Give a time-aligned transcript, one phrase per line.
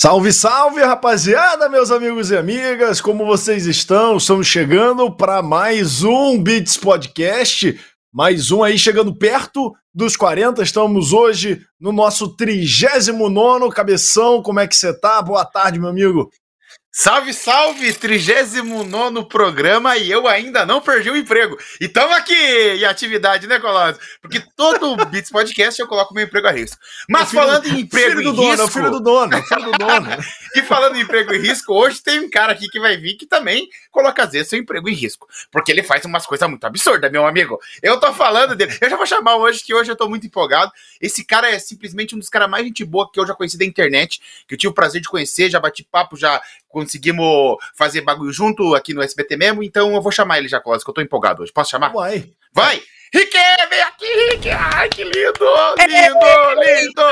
[0.00, 4.16] Salve, salve, rapaziada, meus amigos e amigas, como vocês estão?
[4.16, 7.76] Estamos chegando para mais um Beats Podcast,
[8.14, 10.62] mais um aí chegando perto dos 40.
[10.62, 14.40] Estamos hoje no nosso 39 Cabeção.
[14.40, 15.20] Como é que você tá?
[15.20, 16.30] Boa tarde, meu amigo.
[17.00, 17.92] Salve, salve!
[17.92, 21.56] 39 programa e eu ainda não perdi o emprego.
[21.80, 24.02] E estamos aqui em atividade, né, Colosio?
[24.20, 26.76] Porque todo Beats Podcast eu coloco meu emprego a risco.
[27.08, 28.68] Mas filho, falando em emprego filho do em dono, risco.
[28.70, 30.08] Filho do dono, filho do dono.
[30.56, 33.26] e falando em emprego em risco, hoje tem um cara aqui que vai vir que
[33.26, 35.28] também coloca às vezes seu emprego em risco.
[35.52, 37.60] Porque ele faz umas coisas muito absurdas, meu amigo.
[37.80, 38.76] Eu tô falando dele.
[38.80, 40.72] Eu já vou chamar hoje, que hoje eu tô muito empolgado.
[41.00, 43.64] Esse cara é simplesmente um dos caras mais gente boa que eu já conheci da
[43.64, 46.42] internet, que eu tive o prazer de conhecer, já bati papo, já
[46.88, 50.82] conseguimos fazer bagulho junto aqui no SBT mesmo, então eu vou chamar ele já, Clóvis,
[50.82, 51.52] que eu tô empolgado hoje.
[51.52, 51.90] Posso chamar?
[51.92, 52.30] Vai.
[52.52, 52.80] Vai!
[53.14, 53.36] Rick,
[53.70, 54.50] vem aqui, Rick!
[54.50, 55.46] Ai, que lindo!
[55.78, 56.18] Lindo,
[56.60, 57.02] lindo, lindo!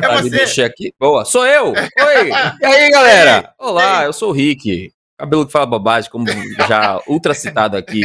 [0.00, 0.30] é você.
[0.30, 0.94] mexer aqui.
[0.98, 1.72] Boa, sou eu!
[1.74, 2.30] Oi!
[2.60, 3.52] E aí, galera?
[3.58, 4.92] Olá, eu sou o Rick.
[5.22, 6.26] Cabelo que fala bobagem, como
[6.66, 8.00] já ultra citado aqui.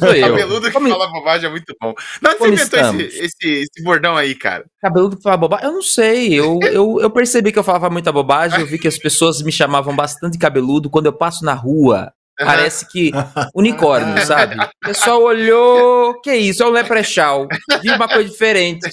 [0.00, 0.30] Sou eu.
[0.30, 0.88] Cabeludo que como...
[0.88, 1.92] fala bobagem é muito bom.
[2.22, 4.64] Não, você inventou esse, esse, esse, bordão aí, cara?
[4.80, 5.66] Cabeludo que fala bobagem?
[5.66, 6.32] Eu não sei.
[6.32, 8.58] Eu, eu, eu percebi que eu falava muita bobagem.
[8.60, 10.88] Eu vi que as pessoas me chamavam bastante cabeludo.
[10.88, 13.10] Quando eu passo na rua, Parece que
[13.54, 14.56] unicórnio, sabe?
[14.58, 16.62] O pessoal olhou, que isso?
[16.62, 17.46] É um leprechal.
[17.82, 18.88] Vi uma coisa diferente.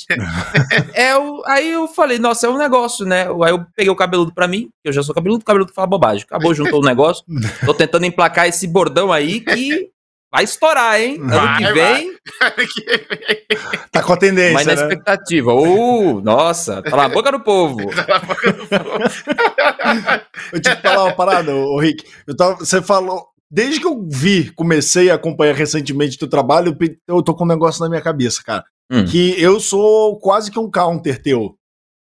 [0.93, 3.23] É o, aí eu falei, nossa, é um negócio, né?
[3.23, 6.25] Aí eu peguei o cabeludo pra mim, eu já sou cabeludo, o cabeludo fala bobagem.
[6.25, 7.23] Acabou, juntou o negócio.
[7.65, 9.89] Tô tentando emplacar esse bordão aí que
[10.31, 11.19] vai estourar, hein?
[11.19, 12.17] Vai, ano que vem.
[13.91, 14.53] tá com a tendência.
[14.53, 14.81] Mas na né?
[14.81, 15.53] expectativa.
[15.53, 17.77] Uh, nossa, tá na boca do povo.
[17.94, 19.00] tá na boca do povo.
[20.53, 22.05] eu te falar uma parada, ô Rick.
[22.27, 23.27] Eu tava, você falou.
[23.52, 27.47] Desde que eu vi, comecei a acompanhar recentemente o teu trabalho, eu tô com um
[27.47, 28.63] negócio na minha cabeça, cara.
[28.91, 29.06] Hum.
[29.06, 31.56] Que eu sou quase que um counter teu.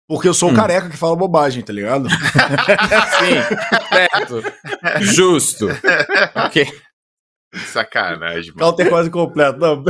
[0.07, 0.55] Porque eu sou o hum.
[0.55, 2.09] careca que fala bobagem, tá ligado?
[3.19, 3.57] Sim,
[3.89, 4.43] certo.
[5.01, 5.67] Justo.
[6.35, 6.69] ok.
[7.67, 8.59] Sacanagem, mano.
[8.59, 9.59] Counter quase completo.
[9.59, 9.85] Não.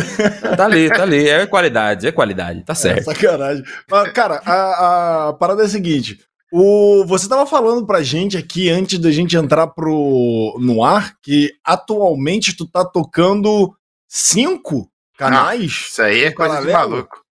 [0.57, 1.29] Tá ali, tá ali.
[1.29, 3.11] É qualidade, é qualidade, tá certo.
[3.11, 3.65] É, sacanagem.
[3.91, 6.19] Mas, cara, a, a parada é a seguinte:
[6.53, 11.51] o, você estava falando pra gente aqui, antes da gente entrar pro, no ar, que
[11.65, 13.75] atualmente tu tá tocando
[14.09, 14.89] cinco
[15.19, 15.59] canais?
[15.59, 17.25] Não, isso aí é coisa de maluco.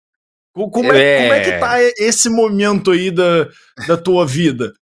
[0.53, 3.47] Como é, é, como é que tá esse momento aí da,
[3.88, 4.74] da tua vida?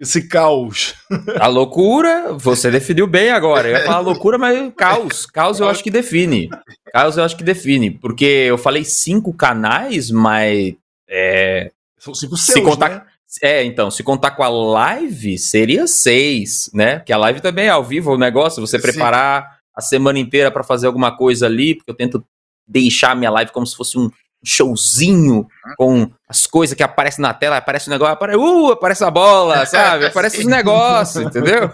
[0.00, 0.94] Esse caos.
[1.38, 3.68] A loucura, você definiu bem agora.
[3.68, 5.26] Eu ia falar loucura, mas caos.
[5.26, 6.48] Caos eu acho que define.
[6.90, 7.90] Caos eu acho que define.
[7.90, 10.74] Porque eu falei cinco canais, mas.
[11.06, 13.02] É, São cinco seus, se contar, né?
[13.42, 16.98] É, então, se contar com a live, seria seis, né?
[16.98, 19.48] Porque a live também é ao vivo o negócio, você preparar Sim.
[19.76, 22.24] a semana inteira para fazer alguma coisa ali, porque eu tento
[22.66, 24.10] deixar a minha live como se fosse um
[24.44, 25.46] showzinho
[25.76, 29.66] com as coisas que aparecem na tela, aparece um negócio, aparece, uh, aparece a bola,
[29.66, 30.06] sabe?
[30.10, 31.72] Aparece os negócios, entendeu?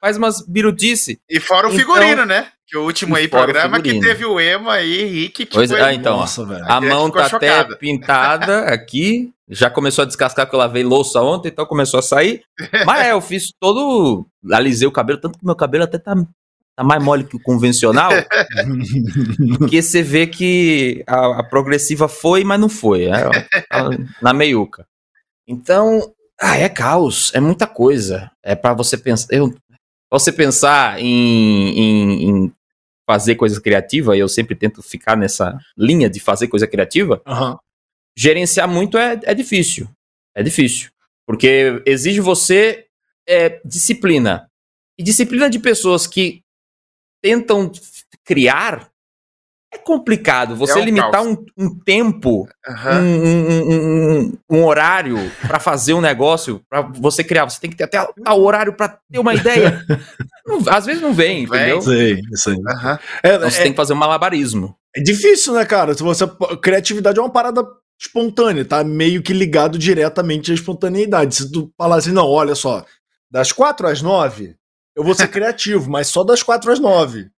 [0.00, 1.18] Faz umas birutice.
[1.28, 2.48] E fora o então, figurino, né?
[2.66, 5.46] Que o último aí programa que teve o Emo aí, Rick.
[5.46, 5.80] Que pois, foi...
[5.80, 7.60] ah, então, Nossa, a mão tá chocada.
[7.60, 12.02] até pintada aqui, já começou a descascar porque eu lavei louça ontem, então começou a
[12.02, 12.42] sair.
[12.86, 14.26] Mas é, eu fiz todo.
[14.50, 16.14] Alisei o cabelo, tanto que meu cabelo até tá,
[16.76, 18.10] tá mais mole que o convencional.
[19.58, 23.04] porque você vê que a, a, progressiva foi, mas não foi.
[23.06, 23.30] É,
[24.20, 24.86] na meiuca.
[25.46, 28.30] Então, ah, é caos, é muita coisa.
[28.42, 29.28] É para você pensar.
[29.30, 29.54] Eu,
[30.10, 32.52] você pensar em, em, em,
[33.06, 37.56] fazer coisa criativa, e eu sempre tento ficar nessa linha de fazer coisa criativa, uhum
[38.16, 39.88] gerenciar muito é, é difícil.
[40.34, 40.90] É difícil.
[41.26, 42.86] Porque exige você
[43.26, 44.48] é, disciplina.
[44.98, 46.42] E disciplina de pessoas que
[47.24, 47.72] tentam
[48.22, 48.86] criar
[49.72, 50.54] é complicado.
[50.56, 53.00] Você é um limitar um, um, tempo, uhum.
[53.00, 57.48] um, um, um, horário para fazer um negócio, para você criar.
[57.48, 59.82] Você tem que ter até o horário para ter uma ideia.
[60.46, 61.80] não, às vezes não vem, entendeu?
[61.80, 62.54] Sei, sei.
[62.54, 62.98] Uhum.
[63.22, 64.76] É, então você é, tem que fazer um malabarismo.
[64.94, 65.94] É difícil, né, cara?
[65.94, 66.24] Se você
[66.62, 67.66] criatividade é uma parada
[67.98, 71.34] espontânea, tá meio que ligado diretamente à espontaneidade.
[71.34, 72.84] Se tu falar assim, não, olha só,
[73.30, 74.54] das quatro às nove,
[74.96, 77.30] eu vou ser criativo, mas só das quatro às nove.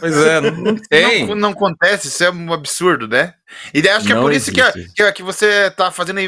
[0.00, 1.26] Pois é, não, não tem.
[1.26, 3.34] Não, não, acontece, isso é um absurdo, né?
[3.72, 4.60] E acho que é não é por isso que,
[4.94, 6.20] que, que, você tá fazendo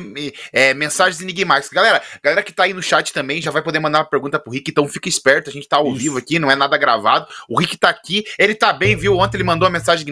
[0.52, 1.72] é, mensagens enigmáticas.
[1.72, 4.52] Galera, galera que tá aí no chat também já vai poder mandar uma pergunta pro
[4.52, 5.96] Rick, então fica esperto, a gente tá ao isso.
[5.96, 7.26] vivo aqui, não é nada gravado.
[7.48, 9.16] O Rick tá aqui, ele tá bem, viu?
[9.16, 10.06] Ontem ele mandou uma mensagem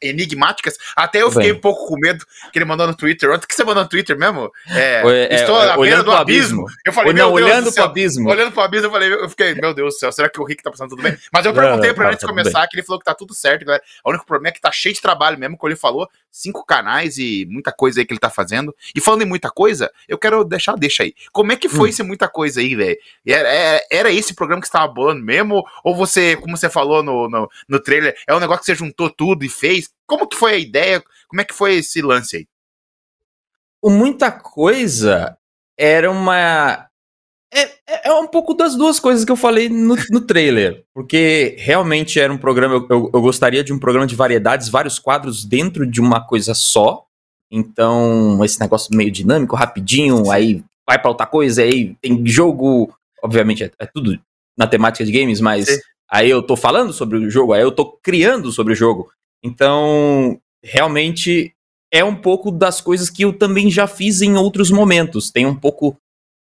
[0.00, 1.58] enigmáticas, até eu fiquei bem.
[1.58, 3.30] um pouco com medo que ele mandou no Twitter.
[3.30, 4.50] Ontem que você mandou no Twitter mesmo?
[4.68, 6.62] É, é, estou é, à beira do abismo.
[6.62, 6.66] abismo.
[6.84, 8.28] Eu falei, não, olhando pro abismo.
[8.28, 10.62] Olhando pro abismo, eu falei, eu fiquei, meu Deus do céu, será que o Rick
[10.62, 11.16] tá passando tudo bem?
[11.32, 13.64] Mas eu perguntei pra ele antes de começar, que ele falou que tá tudo certo,
[13.64, 13.82] galera.
[14.04, 16.08] O único problema é que tá cheio de trabalho mesmo, como ele falou,
[16.48, 18.74] cinco canais e muita coisa aí que ele tá fazendo.
[18.94, 21.14] E falando em muita coisa, eu quero deixar, deixa aí.
[21.32, 21.92] Como é que foi hum.
[21.92, 22.96] ser muita coisa aí, velho?
[23.26, 25.62] Era, era, era, esse programa que você tava bolando mesmo?
[25.84, 29.10] Ou você, como você falou no, no, no trailer, é um negócio que você juntou
[29.10, 29.90] tudo e fez?
[30.06, 31.02] Como que foi a ideia?
[31.28, 32.48] Como é que foi esse lance aí?
[33.80, 35.36] O muita coisa
[35.76, 36.87] era uma
[37.52, 40.84] é, é, é um pouco das duas coisas que eu falei no, no trailer.
[40.94, 42.74] Porque realmente era um programa.
[42.74, 46.54] Eu, eu, eu, gostaria de um programa de variedades, vários quadros dentro de uma coisa
[46.54, 47.04] só.
[47.50, 50.30] Então, esse negócio meio dinâmico, rapidinho, Sim.
[50.30, 52.92] aí vai pra outra coisa, aí tem jogo.
[53.22, 54.18] Obviamente, é, é tudo
[54.56, 55.80] na temática de games, mas Sim.
[56.10, 59.10] aí eu tô falando sobre o jogo, aí eu tô criando sobre o jogo.
[59.42, 61.54] Então, realmente
[61.92, 65.30] é um pouco das coisas que eu também já fiz em outros momentos.
[65.30, 65.96] Tem um pouco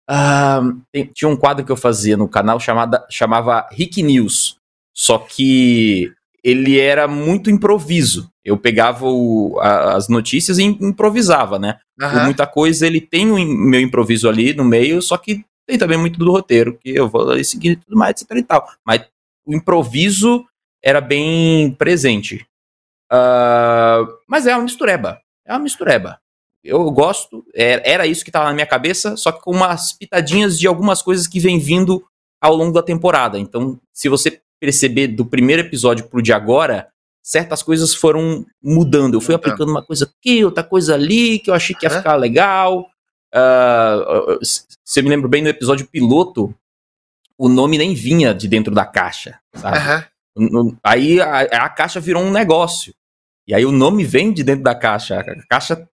[0.09, 4.57] Uh, tem, tinha um quadro que eu fazia no canal chamada, chamava Rick News.
[4.95, 6.13] Só que
[6.43, 8.31] ele era muito improviso.
[8.45, 11.79] Eu pegava o, a, as notícias e improvisava, né?
[12.01, 12.25] Uhum.
[12.25, 16.19] Muita coisa, ele tem o meu improviso ali no meio, só que tem também muito
[16.19, 18.69] do roteiro, que eu vou ali seguir e tudo mais, etc e tal.
[18.85, 19.05] Mas
[19.45, 20.47] o improviso
[20.83, 22.47] era bem presente.
[23.13, 25.21] Uh, mas é uma mistureba.
[25.45, 26.21] É uma mistureba
[26.67, 30.59] eu gosto, é, era isso que estava na minha cabeça, só que com umas pitadinhas
[30.59, 32.05] de algumas coisas que vem vindo
[32.41, 33.39] ao longo da temporada.
[33.39, 36.89] Então, se você perceber do primeiro episódio pro de agora,
[37.23, 39.15] certas coisas foram mudando.
[39.15, 42.15] Eu fui aplicando uma coisa aqui, outra coisa ali, que eu achei que ia ficar
[42.17, 42.87] legal.
[43.35, 46.55] Uh, se eu me lembro bem no episódio piloto,
[47.37, 50.07] o nome nem vinha de dentro da caixa, sabe?
[50.37, 50.77] Uhum.
[50.85, 52.95] Aí a, a, caixa virou um negócio.
[53.47, 55.21] E aí o nome vem de dentro da caixa.
[55.21, 55.89] A caixa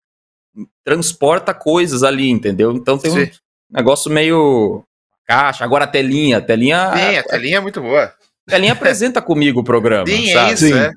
[0.83, 2.71] transporta coisas ali, entendeu?
[2.71, 3.23] Então tem Sim.
[3.23, 4.83] um negócio meio
[5.25, 5.63] caixa.
[5.63, 6.91] Agora a telinha, a telinha.
[6.95, 8.05] Sim, a telinha é muito boa.
[8.47, 10.07] A telinha apresenta comigo o programa.
[10.07, 10.49] Sim, é sabe?
[10.49, 10.73] é isso, Sim.
[10.73, 10.91] É.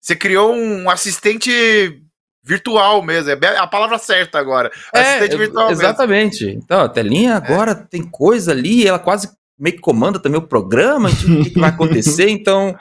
[0.00, 2.02] Você criou um assistente
[2.42, 4.70] virtual mesmo, é a palavra certa agora.
[4.94, 6.46] É, assistente virtual Exatamente.
[6.46, 6.60] Mesmo.
[6.64, 7.74] Então, a telinha agora é.
[7.74, 9.28] tem coisa ali, ela quase
[9.58, 12.74] meio que comanda também o programa, tipo, o que, que vai acontecer, então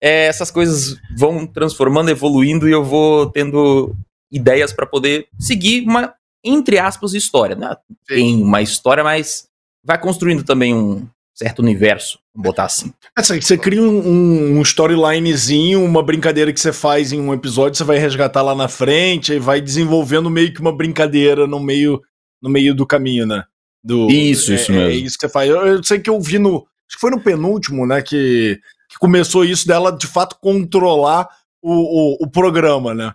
[0.00, 3.94] é, essas coisas vão transformando, evoluindo e eu vou tendo
[4.30, 6.14] ideias para poder seguir uma,
[6.44, 7.56] entre aspas, história.
[7.56, 7.74] Né?
[8.06, 9.48] Tem uma história, mas
[9.84, 12.92] vai construindo também um certo universo, vamos botar assim.
[13.16, 17.84] É, você cria um, um storylinezinho, uma brincadeira que você faz em um episódio, você
[17.84, 22.02] vai resgatar lá na frente e vai desenvolvendo meio que uma brincadeira no meio,
[22.42, 23.44] no meio do caminho, né?
[23.84, 24.88] Do, isso, é, isso mesmo.
[24.88, 25.48] É isso que você faz.
[25.48, 26.56] Eu, eu, sei que eu vi no.
[26.56, 28.02] Acho que foi no penúltimo, né?
[28.02, 28.58] Que,
[28.88, 31.28] que começou isso dela de fato controlar
[31.62, 33.12] o, o, o programa, né?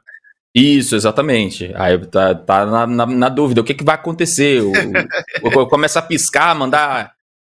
[0.53, 1.71] Isso, exatamente.
[1.75, 4.61] Aí tá, tá na, na, na, dúvida, o que, que vai acontecer?
[4.61, 4.71] O,
[5.43, 7.13] o, começa a piscar, mandar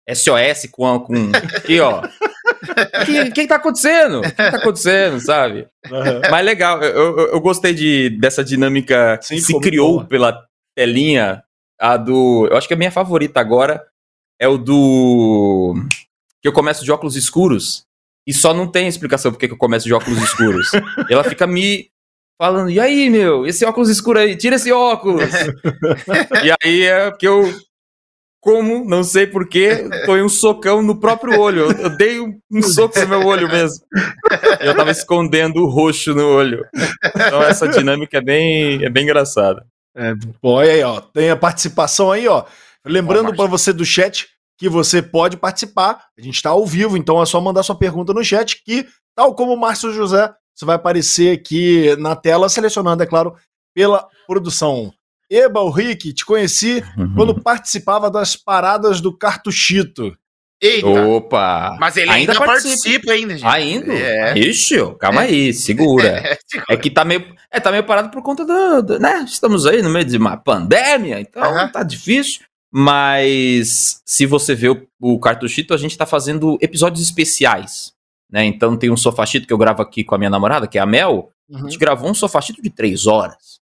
[0.09, 0.99] SOS com.
[0.99, 2.01] com aqui, ó.
[2.01, 4.19] O que, que, tá acontecendo?
[4.19, 5.67] O que, que tá acontecendo, sabe?
[5.91, 6.21] Uhum.
[6.31, 10.05] Mas legal, eu, eu, eu, gostei de, dessa dinâmica Sim, que se criou boa.
[10.05, 10.45] pela
[10.75, 11.43] telinha.
[11.79, 12.47] A do.
[12.49, 13.85] Eu acho que a minha favorita agora
[14.39, 15.75] é o do.
[16.41, 17.83] Que eu começo de óculos escuros.
[18.25, 20.71] E só não tem explicação porque que eu começo de óculos escuros.
[21.07, 21.91] Ela fica me
[22.37, 25.23] falando, e aí, meu, esse óculos escuro aí, tira esse óculos.
[26.43, 27.43] e aí é porque eu,
[28.39, 31.71] como, não sei porquê, foi um socão no próprio olho.
[31.71, 33.83] Eu, dei um, um soco no meu olho mesmo.
[34.59, 36.63] Eu tava escondendo o roxo no olho.
[37.15, 39.65] Então essa dinâmica é bem, é bem engraçada.
[39.95, 42.45] É, bom, aí, ó, tem a participação aí, ó.
[42.85, 44.27] Lembrando para você do chat
[44.57, 46.05] que você pode participar.
[46.17, 49.35] A gente está ao vivo, então é só mandar sua pergunta no chat que, tal
[49.35, 53.35] como o Márcio José você vai aparecer aqui na tela, selecionando, é claro,
[53.75, 54.91] pela produção.
[55.29, 57.13] Eba, o Rick, te conheci uhum.
[57.15, 60.17] quando participava das paradas do Cartuchito.
[60.59, 60.87] Eita.
[60.87, 61.77] Opa!
[61.79, 63.45] Mas ele ainda, ainda participa, participa ainda, gente.
[63.45, 63.93] Ainda?
[63.93, 64.39] É.
[64.39, 65.27] Ixi, calma é.
[65.27, 66.23] aí, segura.
[66.69, 69.23] É, é, que tá meio, é, tá meio parado por conta do, do, né?
[69.27, 71.71] Estamos aí no meio de uma pandemia, então uhum.
[71.71, 72.41] tá difícil.
[72.71, 77.93] Mas se você vê o, o Cartuchito, a gente tá fazendo episódios especiais.
[78.31, 78.45] Né?
[78.45, 80.85] Então tem um sofachito que eu gravo aqui com a minha namorada, que é a
[80.85, 81.31] Mel.
[81.49, 81.59] Uhum.
[81.59, 83.59] A gente gravou um sofachito de três horas.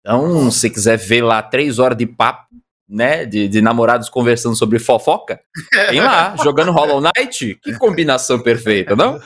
[0.00, 2.46] Então, se quiser ver lá três horas de papo,
[2.88, 3.24] né?
[3.24, 5.40] De, de namorados conversando sobre fofoca,
[5.88, 7.58] tem lá, jogando Hollow Knight.
[7.62, 9.18] Que combinação perfeita, não?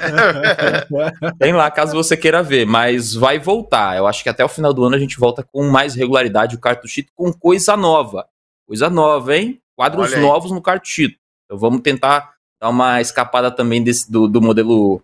[1.38, 2.64] tem lá, caso você queira ver.
[2.66, 3.96] Mas vai voltar.
[3.96, 6.60] Eu acho que até o final do ano a gente volta com mais regularidade o
[6.60, 8.26] cartuchito com coisa nova.
[8.66, 9.60] Coisa nova, hein?
[9.76, 11.18] Quadros novos no cartuchito.
[11.44, 15.02] Então vamos tentar dar uma escapada também desse, do, do modelo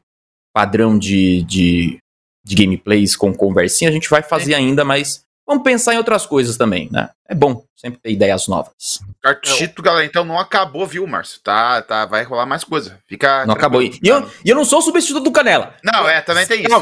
[0.53, 1.99] padrão de, de,
[2.45, 3.91] de gameplays com conversinha.
[3.91, 4.57] A gente vai fazer é.
[4.57, 7.11] ainda, mas vamos pensar em outras coisas também, né?
[7.29, 9.01] É bom sempre ter ideias novas.
[9.23, 11.41] Cartito, galera, então não acabou, viu, Márcio?
[11.43, 12.99] Tá, tá, vai rolar mais coisa.
[13.07, 13.45] Fica.
[13.47, 13.83] Não acabou.
[13.83, 15.75] E eu, e eu não sou o substituto do Canela.
[15.83, 16.75] Não, é, também tem isso.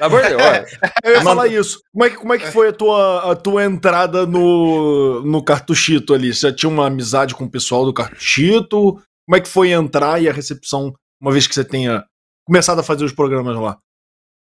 [0.00, 0.42] Amor Deus,
[1.02, 1.80] eu ia falar isso.
[1.92, 6.14] Como é que, como é que foi a tua, a tua entrada no, no Cartuchito
[6.14, 6.32] ali?
[6.32, 9.02] Você já tinha uma amizade com o pessoal do Cartuchito?
[9.30, 12.04] Como é que foi entrar e a recepção, uma vez que você tenha
[12.44, 13.78] começado a fazer os programas lá?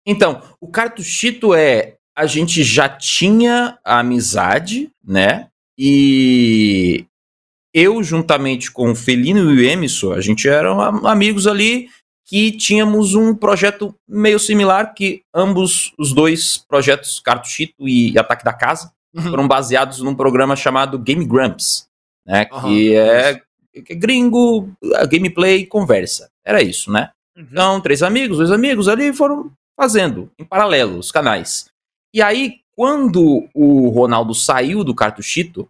[0.07, 1.97] Então, o Cartuchito é.
[2.15, 5.49] A gente já tinha a amizade, né?
[5.77, 7.05] E
[7.73, 11.89] eu, juntamente com o Felino e o Emerson, a gente eram amigos ali
[12.25, 18.53] que tínhamos um projeto meio similar, que ambos os dois projetos, Cartuchito e Ataque da
[18.53, 19.23] Casa, uhum.
[19.23, 21.85] foram baseados num programa chamado Game Grumps,
[22.25, 22.47] né?
[22.49, 22.61] Uhum.
[22.61, 24.71] Que é, que é gringo,
[25.09, 26.29] gameplay, conversa.
[26.45, 27.11] Era isso, né?
[27.37, 27.47] Uhum.
[27.51, 31.69] Então, três amigos, dois amigos ali foram fazendo em paralelo os canais.
[32.13, 35.69] E aí, quando o Ronaldo saiu do cartuchito,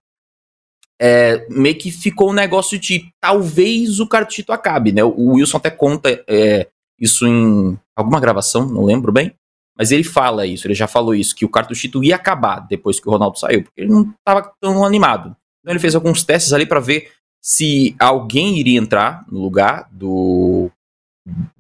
[1.00, 5.04] é, meio que ficou um negócio de talvez o cartuchito acabe, né?
[5.04, 6.68] O Wilson até conta é,
[7.00, 9.34] isso em alguma gravação, não lembro bem,
[9.78, 13.08] mas ele fala isso, ele já falou isso, que o cartuchito ia acabar depois que
[13.08, 15.36] o Ronaldo saiu, porque ele não estava tão animado.
[15.62, 20.72] Então ele fez alguns testes ali para ver se alguém iria entrar no lugar do,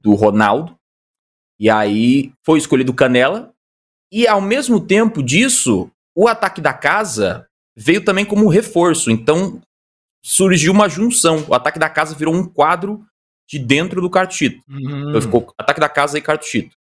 [0.01, 0.75] do Ronaldo,
[1.59, 3.53] e aí foi escolhido Canela.
[4.12, 9.12] E ao mesmo tempo disso, o ataque da casa veio também como reforço.
[9.12, 9.62] Então
[10.24, 11.45] surgiu uma junção.
[11.48, 13.05] O ataque da casa virou um quadro
[13.48, 14.63] de dentro do cartuchito.
[14.69, 15.09] Uhum.
[15.09, 16.75] Então ficou ataque da casa e cartuchito.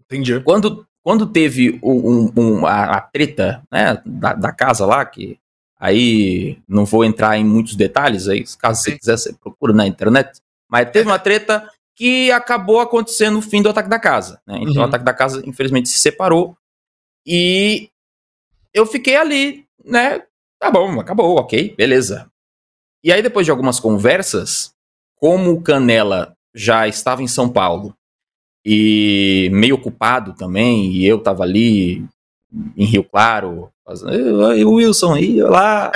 [0.00, 0.38] Entendi.
[0.40, 5.38] Quando, quando teve um, um, a, a, treta né, da, da, casa lá, que
[5.80, 10.40] aí não vou entrar em muitos detalhes, aí caso você quiser, você procura na internet.
[10.68, 14.40] Mas teve uma treta que acabou acontecendo o fim do ataque da casa.
[14.46, 14.58] Né?
[14.60, 14.80] Então uhum.
[14.80, 16.56] o ataque da casa, infelizmente, se separou.
[17.26, 17.90] E
[18.72, 20.22] eu fiquei ali, né?
[20.58, 22.30] Tá bom, acabou, ok, beleza.
[23.02, 24.74] E aí, depois de algumas conversas,
[25.16, 27.94] como o Canela já estava em São Paulo
[28.64, 32.04] e meio ocupado também, e eu tava ali
[32.76, 35.90] em Rio Claro, o Wilson aí, olá,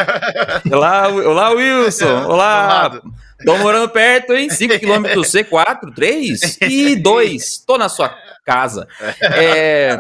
[0.70, 3.00] olá, olá Wilson, olá,
[3.44, 4.49] Tô morando perto, hein?
[4.49, 7.58] 5km C4, 3 e 2.
[7.66, 8.08] Tô na sua
[8.44, 8.88] casa.
[9.20, 9.99] É...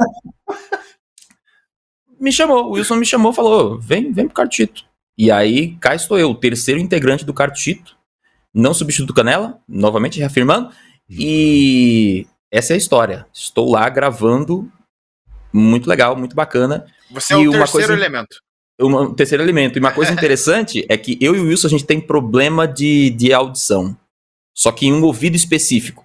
[2.18, 4.84] Me chamou, o Wilson me chamou, falou: vem, vem pro Cartito.
[5.16, 7.96] E aí, cá estou eu, o terceiro integrante do Cartito,
[8.52, 10.70] não substituto Canela, novamente reafirmando.
[11.08, 13.26] E essa é a história.
[13.32, 14.72] Estou lá gravando,
[15.54, 16.84] muito legal, muito bacana.
[17.10, 17.92] Você é e o terceiro coisa...
[17.92, 18.36] elemento
[18.80, 19.78] um terceiro elemento.
[19.78, 23.10] E uma coisa interessante é que eu e o Wilson a gente tem problema de,
[23.10, 23.96] de audição.
[24.54, 26.04] Só que em um ouvido específico.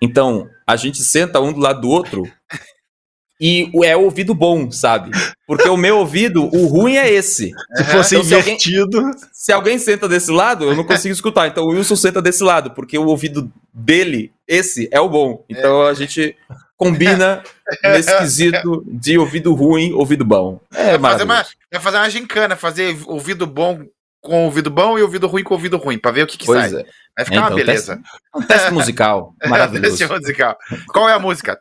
[0.00, 2.30] Então, a gente senta um do lado do outro
[3.40, 5.10] e é o ouvido bom, sabe?
[5.46, 7.52] Porque o meu ouvido, o ruim é esse.
[7.74, 8.98] Se fosse então, invertido.
[8.98, 11.48] Se alguém, se alguém, senta desse lado, eu não consigo escutar.
[11.48, 15.44] Então o Wilson senta desse lado, porque o ouvido dele, esse, é o bom.
[15.48, 16.36] Então a gente
[16.78, 17.42] combina
[17.82, 20.60] nesse quesito de ouvido ruim, ouvido bom.
[20.72, 23.84] É, vai fazer uma, vai fazer uma gincana, fazer ouvido bom
[24.20, 26.68] com ouvido bom e ouvido ruim com ouvido ruim, pra ver o que, que sai.
[26.68, 26.86] É.
[27.16, 27.96] Vai ficar então, uma beleza.
[27.96, 29.34] Teste, um teste musical.
[29.46, 29.98] Maravilhoso.
[29.98, 30.56] teste musical.
[30.88, 31.60] Qual é a música?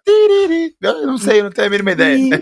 [0.82, 2.38] Eu não sei, não tenho a mínima ideia.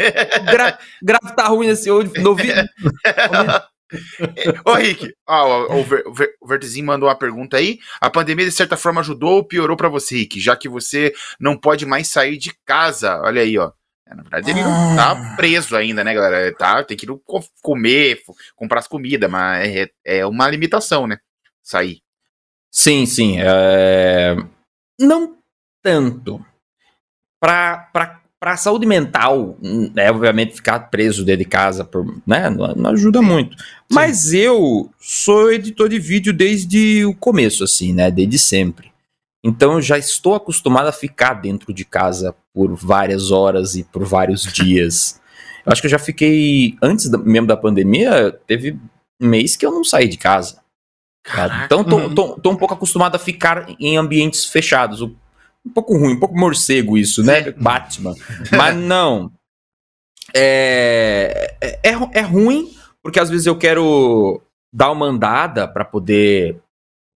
[0.45, 2.35] Gra grave tá ruim nesse ouvido.
[4.65, 7.79] Ô, Rick, ó, o, Ver, o Vertezinho mandou uma pergunta aí.
[7.99, 10.39] A pandemia, de certa forma, ajudou ou piorou para você, Rick?
[10.39, 13.21] Já que você não pode mais sair de casa.
[13.21, 13.71] Olha aí, ó.
[14.07, 15.35] É, na verdade, ele não tá ah.
[15.35, 16.55] preso ainda, né, galera?
[16.55, 17.19] Tá, tem que ir
[17.61, 18.21] comer,
[18.55, 21.17] comprar as comidas, mas é, é uma limitação, né?
[21.63, 22.01] Sair.
[22.71, 23.37] Sim, sim.
[23.39, 24.35] É...
[24.99, 25.37] Não
[25.81, 26.45] tanto.
[27.39, 29.57] Pra, pra para a saúde mental,
[29.95, 33.57] é obviamente ficar preso dentro de casa, por, né, não, não ajuda muito.
[33.57, 33.65] Sim.
[33.91, 38.91] Mas eu sou editor de vídeo desde o começo, assim, né, desde sempre.
[39.43, 44.05] Então eu já estou acostumado a ficar dentro de casa por várias horas e por
[44.05, 45.19] vários dias.
[45.65, 48.77] Eu acho que eu já fiquei, antes da, mesmo da pandemia, teve
[49.19, 50.59] um mês que eu não saí de casa.
[51.65, 55.01] Então tô, tô, tô, um pouco acostumado a ficar em ambientes fechados.
[55.01, 55.15] O
[55.65, 57.51] um pouco ruim, um pouco morcego isso, né?
[57.57, 58.13] Batman.
[58.51, 59.31] Mas não.
[60.33, 64.41] É, é, é, é ruim, porque às vezes eu quero
[64.71, 66.61] dar uma andada para poder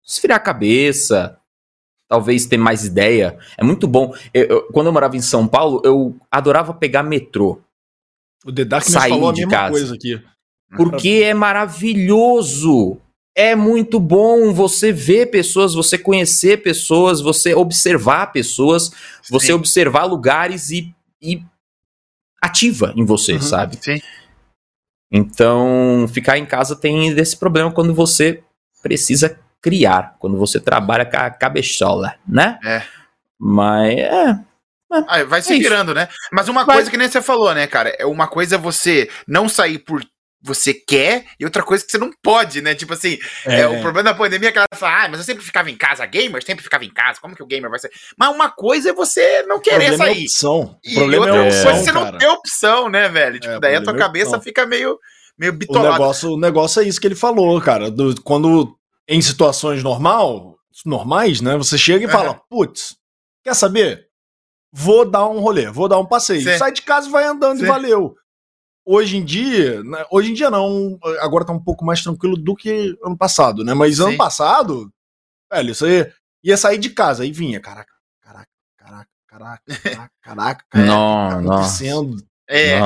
[0.06, 1.38] esfriar a cabeça,
[2.08, 3.38] talvez ter mais ideia.
[3.56, 4.14] É muito bom.
[4.32, 7.60] Eu, eu, quando eu morava em São Paulo, eu adorava pegar metrô.
[8.44, 9.70] O The Dark falou a mesma casa.
[9.72, 10.22] coisa aqui.
[10.76, 13.00] Porque é maravilhoso
[13.36, 18.90] é muito bom você ver pessoas, você conhecer pessoas, você observar pessoas,
[19.28, 21.44] você observar lugares e, e
[22.40, 23.76] ativa em você, uhum, sabe?
[23.78, 24.00] Sim.
[25.12, 28.42] Então, ficar em casa tem esse problema quando você
[28.82, 32.58] precisa criar, quando você trabalha com a cabeçola, né?
[32.64, 32.82] É.
[33.38, 34.40] Mas é.
[34.90, 36.08] Ah, vai se é virando, né?
[36.32, 36.76] Mas uma vai.
[36.76, 37.94] coisa que nem você falou, né, cara?
[37.98, 40.02] É uma coisa é você não sair por
[40.46, 42.74] você quer e outra coisa que você não pode, né?
[42.74, 43.60] Tipo assim, é.
[43.60, 45.76] é o problema da pandemia é que ela fala, ah, mas eu sempre ficava em
[45.76, 47.90] casa, gamer sempre ficava em casa, como que o gamer vai ser?
[48.16, 50.20] Mas uma coisa é você não querer o sair.
[50.20, 50.78] É opção.
[50.84, 52.12] E o problema outra é opção, coisa é você cara.
[52.12, 53.40] não ter opção, né, velho?
[53.40, 54.98] Tipo, é, daí a tua cabeça fica meio,
[55.38, 55.88] meio bitolada.
[55.88, 57.90] O negócio, o negócio é isso que ele falou, cara.
[57.90, 58.76] Do, quando
[59.08, 61.56] em situações normal, normais, né?
[61.56, 62.96] Você chega e fala, putz,
[63.42, 64.06] quer saber?
[64.72, 66.42] Vou dar um rolê, vou dar um passeio.
[66.42, 66.58] Sim.
[66.58, 67.64] Sai de casa e vai andando Sim.
[67.64, 68.14] e valeu.
[68.88, 72.54] Hoje em dia, né, hoje em dia não, agora tá um pouco mais tranquilo do
[72.54, 73.74] que ano passado, né?
[73.74, 74.04] Mas Sim.
[74.04, 74.92] ano passado,
[75.52, 76.12] velho, você
[76.42, 81.54] ia sair de casa e vinha, caraca, caraca, caraca, caraca, caraca, caraca, caraca, não, tá
[81.54, 82.16] acontecendo?
[82.48, 82.78] É,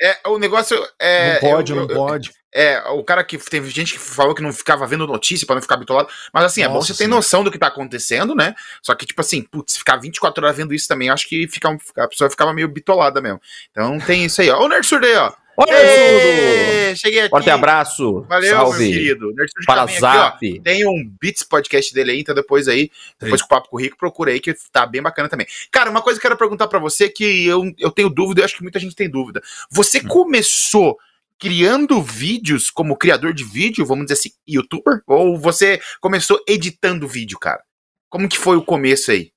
[0.00, 1.34] é, o negócio é.
[1.34, 2.30] Não pode, eu, não eu, pode.
[2.54, 5.62] É, o cara que teve gente que falou que não ficava vendo notícia para não
[5.62, 6.08] ficar bitolado.
[6.32, 8.54] Mas assim, Nossa, é bom você ter noção do que tá acontecendo, né?
[8.82, 12.08] Só que, tipo assim, putz, ficar 24 horas vendo isso também, acho que fica, a
[12.08, 13.40] pessoa ficava meio bitolada mesmo.
[13.70, 14.62] Então tem isso aí, ó.
[14.62, 15.32] Ô, Nerd Surday, ó.
[15.54, 17.28] Oi, Ei, cheguei aqui.
[17.28, 18.22] Forte abraço.
[18.22, 18.84] Valeu, Salve.
[18.84, 19.34] meu querido.
[19.66, 20.36] Para Zap.
[20.36, 22.90] Aqui, tem um Beats podcast dele aí, então depois aí,
[23.20, 23.46] depois Sim.
[23.46, 25.46] com o Papo com o Rico, procura aí que tá bem bacana também.
[25.70, 28.44] Cara, uma coisa que eu quero perguntar para você que eu, eu tenho dúvida, eu
[28.46, 29.42] acho que muita gente tem dúvida.
[29.70, 30.08] Você hum.
[30.08, 30.98] começou
[31.42, 35.02] criando vídeos como criador de vídeo, vamos dizer assim, youtuber?
[35.08, 37.60] Ou você começou editando vídeo, cara?
[38.08, 39.32] Como que foi o começo aí?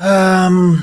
[0.00, 0.74] Um,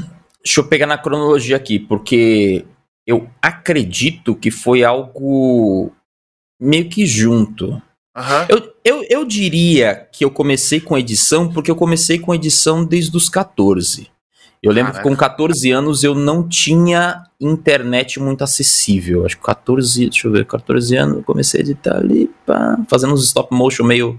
[0.42, 2.66] deixa eu pegar na cronologia aqui, porque
[3.06, 5.92] eu acredito que foi algo
[6.58, 7.72] meio que junto.
[8.16, 8.46] Uhum.
[8.48, 13.18] Eu, eu, eu diria que eu comecei com edição porque eu comecei com edição desde
[13.18, 14.10] os 14.
[14.64, 15.10] Eu lembro Caraca.
[15.10, 19.26] que com 14 anos eu não tinha internet muito acessível.
[19.26, 23.14] Acho que 14, deixa eu ver, 14 anos eu comecei a editar ali, pá, fazendo
[23.14, 24.18] uns stop motion meio,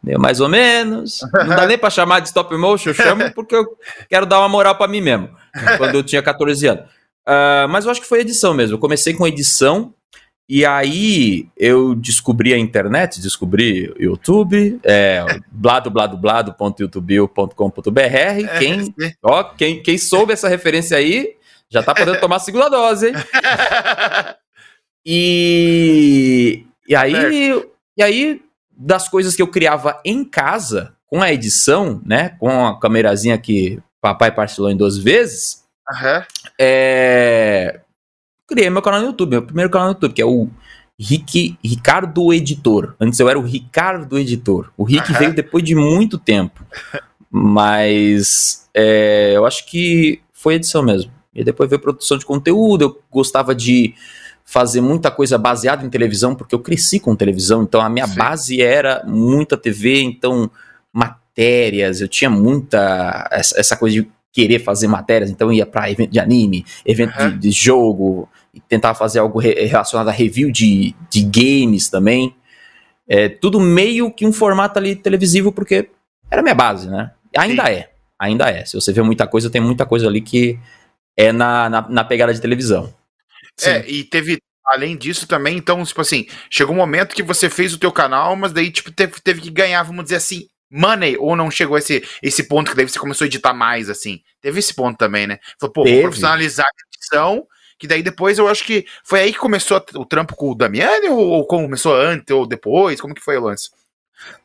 [0.00, 1.22] meio mais ou menos.
[1.32, 3.66] Não dá nem pra chamar de stop motion, eu chamo porque eu
[4.08, 5.28] quero dar uma moral para mim mesmo,
[5.76, 6.84] quando eu tinha 14 anos.
[7.26, 8.76] Uh, mas eu acho que foi edição mesmo.
[8.76, 9.92] Eu comecei com edição
[10.48, 18.00] e aí eu descobri a internet, descobri o YouTube, é, bladobladoblado.youtube.com.br.
[18.00, 21.36] É, quem, ó, quem, quem soube essa referência aí
[21.70, 23.14] já tá podendo tomar a segunda dose, hein?
[25.06, 27.62] E, e aí,
[27.94, 28.40] e aí,
[28.74, 32.30] das coisas que eu criava em casa, com a edição, né?
[32.40, 35.62] Com a câmerazinha que papai parcelou em duas vezes.
[35.90, 36.22] Uhum.
[36.58, 37.80] É,
[38.46, 40.48] criei meu canal no YouTube, meu primeiro canal no YouTube, que é o
[40.98, 42.94] Rick, Ricardo Editor.
[43.00, 44.72] Antes eu era o Ricardo Editor.
[44.76, 45.18] O Rick uhum.
[45.18, 46.64] veio depois de muito tempo.
[47.30, 51.10] Mas é, eu acho que foi edição mesmo.
[51.34, 52.82] E depois veio produção de conteúdo.
[52.82, 53.94] Eu gostava de
[54.44, 58.14] fazer muita coisa baseada em televisão, porque eu cresci com televisão, então a minha Sim.
[58.14, 60.50] base era muita TV, então
[60.92, 66.10] matérias, eu tinha muita essa, essa coisa de querer fazer matérias, então ia para evento
[66.10, 67.30] de anime, evento uhum.
[67.30, 68.28] de, de, jogo,
[68.68, 72.34] tentava fazer algo re relacionado a review de, de games também.
[73.08, 75.88] É, tudo meio que um formato ali televisivo, porque
[76.28, 77.12] era minha base, né?
[77.36, 77.72] Ainda Sim.
[77.72, 78.64] é, ainda é.
[78.64, 80.58] Se você vê muita coisa, tem muita coisa ali que
[81.16, 82.92] é na, na, na pegada de televisão.
[83.56, 83.70] Sim.
[83.70, 87.72] É, e teve, além disso também, então, tipo assim, chegou um momento que você fez
[87.72, 91.36] o teu canal, mas daí, tipo, teve, teve que ganhar, vamos dizer assim, money ou
[91.36, 94.20] não chegou a esse, esse ponto que daí você começou a editar mais, assim?
[94.40, 95.38] Teve esse ponto também, né?
[95.58, 97.46] Falou, pô, vou profissionalizar a edição,
[97.78, 101.08] que daí depois eu acho que foi aí que começou o trampo com o Damiani,
[101.08, 103.00] ou, ou começou antes ou depois?
[103.00, 103.70] Como que foi o lance?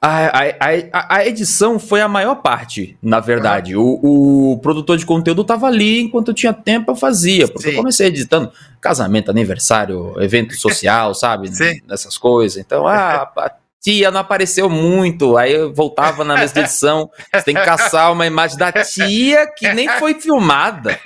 [0.02, 0.44] A, a,
[0.92, 3.76] a, a, edição foi a maior parte, na verdade.
[3.76, 4.00] Uhum.
[4.02, 7.48] O, o, produtor de conteúdo tava ali enquanto eu tinha tempo, eu fazia.
[7.48, 7.70] Porque Sim.
[7.72, 11.54] eu comecei editando casamento, aniversário, evento social, sabe?
[11.54, 11.82] Sim.
[11.89, 12.58] Essas coisas.
[12.58, 13.32] Então, ah,
[13.82, 15.38] tia não apareceu muito.
[15.38, 17.10] Aí eu voltava na mesa de edição.
[17.34, 21.00] Você tem que caçar uma imagem da tia que nem foi filmada.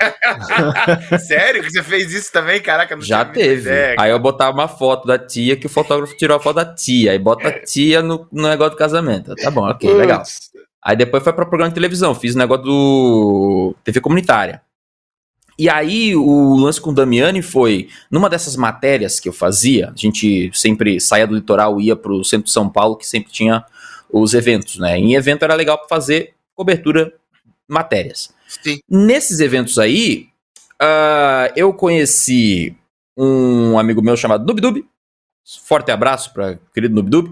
[1.19, 2.61] Sério que você fez isso também?
[2.61, 3.69] Caraca, não Já teve.
[3.69, 6.65] Ideia, aí eu botava uma foto da tia que o fotógrafo tirou a foto da
[6.65, 7.11] tia.
[7.11, 9.35] Aí bota a tia no, no negócio do casamento.
[9.35, 10.23] Tá bom, ok, legal.
[10.83, 12.13] Aí depois foi para programa de televisão.
[12.13, 14.61] Fiz o negócio do TV comunitária.
[15.57, 19.95] E aí, o lance com o Damiani foi, numa dessas matérias que eu fazia, a
[19.95, 23.63] gente sempre saía do litoral, ia para o centro de São Paulo, que sempre tinha
[24.11, 24.97] os eventos, né?
[24.97, 27.13] Em evento era legal para fazer cobertura
[27.67, 28.33] matérias.
[28.63, 28.79] Sim.
[28.89, 30.27] Nesses eventos aí,
[30.81, 32.75] uh, eu conheci
[33.17, 34.85] um amigo meu chamado Nubdub,
[35.63, 37.31] forte abraço para querido Nubdub,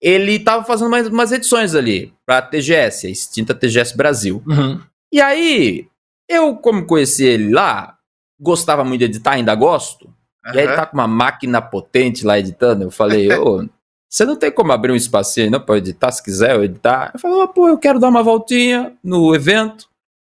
[0.00, 4.42] ele estava fazendo mais umas edições ali para TGS, a extinta TGS Brasil.
[4.46, 4.80] Uhum.
[5.12, 5.86] E aí,
[6.30, 7.98] eu, como conheci ele lá,
[8.38, 10.06] gostava muito de editar, ainda gosto.
[10.46, 10.54] Uhum.
[10.54, 12.84] E aí ele tá com uma máquina potente lá editando.
[12.84, 13.68] Eu falei, ô,
[14.08, 17.10] você não tem como abrir um espacinho aí, não, pra editar, se quiser eu editar?
[17.12, 19.88] Eu falei, oh, pô, eu quero dar uma voltinha no evento.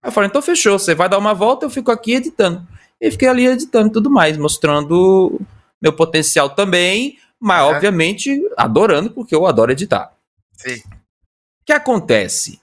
[0.05, 2.67] Eu falei, então fechou, você vai dar uma volta, eu fico aqui editando.
[3.01, 5.41] E fiquei ali editando tudo mais, mostrando
[5.83, 7.75] meu potencial também, mas uhum.
[7.75, 10.13] obviamente adorando, porque eu adoro editar.
[10.53, 10.77] Sim.
[10.77, 12.61] O que acontece?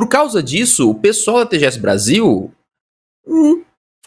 [0.00, 2.50] Por causa disso, o pessoal da TGS Brasil
[3.28, 3.62] hum,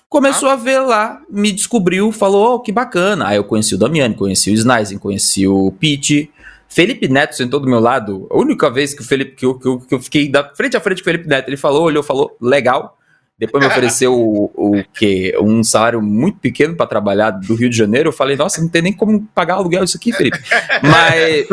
[0.10, 0.54] começou ah.
[0.54, 3.28] a ver lá, me descobriu, falou, oh, que bacana.
[3.28, 6.32] Aí eu conheci o Damiani, conheci o Snizen, conheci o Pete.
[6.68, 8.26] Felipe Neto sentou do meu lado.
[8.32, 10.76] A única vez que o Felipe que eu, que eu, que eu fiquei da frente
[10.76, 12.98] a frente com o Felipe Neto, ele falou, olhou, falou, legal.
[13.38, 15.38] Depois me ofereceu o, o quê?
[15.40, 18.10] Um salário muito pequeno para trabalhar do Rio de Janeiro.
[18.10, 20.40] Eu falei, nossa, não tem nem como pagar aluguel isso aqui, Felipe.
[20.82, 21.48] Mas,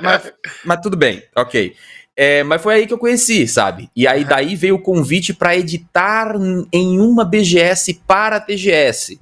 [0.00, 0.32] mas,
[0.64, 1.74] mas tudo bem, ok.
[2.16, 3.90] É, mas foi aí que eu conheci, sabe?
[3.94, 6.34] E aí daí veio o convite para editar
[6.72, 9.20] em uma BGS para a TGS.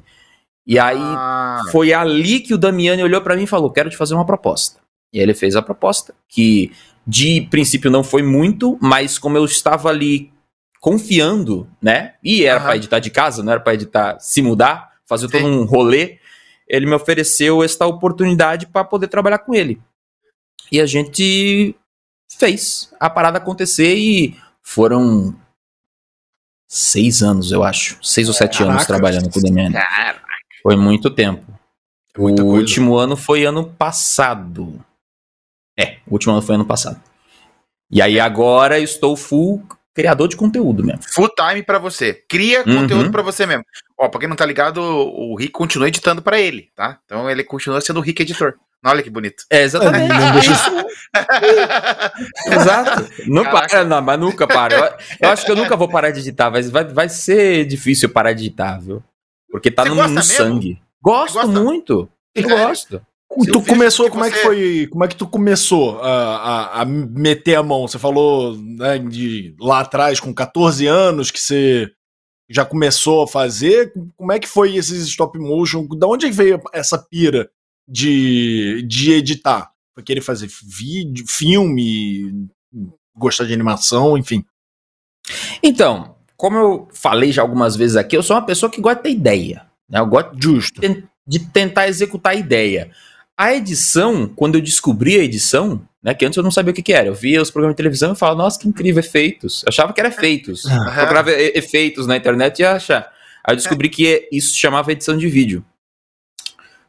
[0.67, 1.63] E aí ah.
[1.73, 4.81] foi ali que o Damiani olhou para mim e falou: "Quero te fazer uma proposta".
[5.13, 6.71] E aí ele fez a proposta, que
[7.07, 10.31] de princípio não foi muito, mas como eu estava ali
[10.81, 12.15] confiando, né?
[12.23, 12.67] E era uhum.
[12.67, 15.39] para editar de casa, não era para editar se mudar, fazer Sim.
[15.39, 16.19] todo um rolê.
[16.69, 19.81] Ele me ofereceu esta oportunidade para poder trabalhar com ele.
[20.71, 21.75] E a gente
[22.39, 25.35] fez a parada acontecer e foram
[26.67, 27.99] seis anos, eu acho.
[28.03, 29.73] Seis ou sete Caraca, anos trabalhando com o Demian.
[30.63, 31.45] Foi muito tempo.
[32.17, 32.61] Muita o coisa.
[32.61, 34.85] último ano foi ano passado.
[35.79, 37.01] É, o último ano foi ano passado.
[37.91, 39.63] E aí agora estou full
[39.95, 41.03] criador de conteúdo mesmo.
[41.13, 42.15] Full time para você.
[42.29, 42.83] Cria uhum.
[42.83, 43.65] conteúdo para você mesmo.
[43.99, 46.99] Ó, pra quem não tá ligado, o Rick continua editando para ele, tá?
[47.05, 48.55] Então ele continua sendo o Rick editor.
[48.85, 49.45] Olha que bonito.
[49.49, 50.09] É, exatamente.
[50.09, 50.71] Não deixa isso.
[52.51, 53.09] Exato.
[53.27, 54.75] Não para, não, mas nunca para.
[54.75, 54.85] Eu,
[55.21, 58.33] eu, acho que eu nunca vou parar de editar, mas vai, vai ser difícil parar
[58.33, 59.03] de editar, viu?
[59.51, 60.81] Porque tá no, no sangue.
[61.01, 62.09] Gosto muito.
[62.35, 62.67] Eu é.
[62.67, 63.01] gosto.
[63.51, 64.31] Tu começou, como você...
[64.31, 64.87] é que foi?
[64.91, 67.89] Como é que tu começou a, a, a, meter a mão?
[67.89, 71.91] Você falou né, de lá atrás, com 14 anos, que você
[72.49, 73.93] já começou a fazer.
[74.17, 75.87] Como é que foi esses stop motion?
[75.97, 77.49] Da onde veio essa pira
[77.89, 79.71] de, de editar?
[79.95, 82.49] Foi querer fazer vídeo, filme,
[83.15, 84.45] gostar de animação, enfim.
[85.63, 89.03] Então, como eu falei já algumas vezes aqui, eu sou uma pessoa que gosta de
[89.03, 89.67] ter ideia.
[89.89, 90.01] Né?
[90.01, 90.81] Eu gosto Justo.
[90.81, 92.91] De, de tentar executar a ideia.
[93.37, 96.83] A edição, quando eu descobri a edição, né, que antes eu não sabia o que,
[96.83, 97.09] que era.
[97.09, 99.63] Eu via os programas de televisão e falava, nossa, que incrível, efeitos.
[99.63, 100.65] Eu achava que era efeitos.
[100.65, 100.85] Uhum.
[100.85, 103.13] Eu procurava efeitos na internet e ia achar.
[103.45, 105.65] Aí eu descobri que isso chamava edição de vídeo.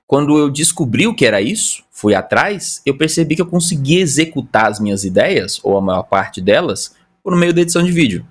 [0.07, 4.67] Quando eu descobri o que era isso, fui atrás, eu percebi que eu conseguia executar
[4.67, 8.25] as minhas ideias, ou a maior parte delas, por meio da edição de vídeo.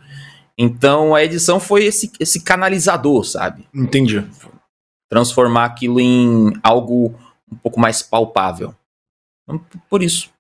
[0.57, 3.67] Então a edição foi esse, esse canalizador, sabe?
[3.75, 4.25] Entendi.
[5.11, 7.15] Transformar aquilo em algo
[7.51, 8.75] um pouco mais palpável.
[9.43, 10.31] Então, por isso.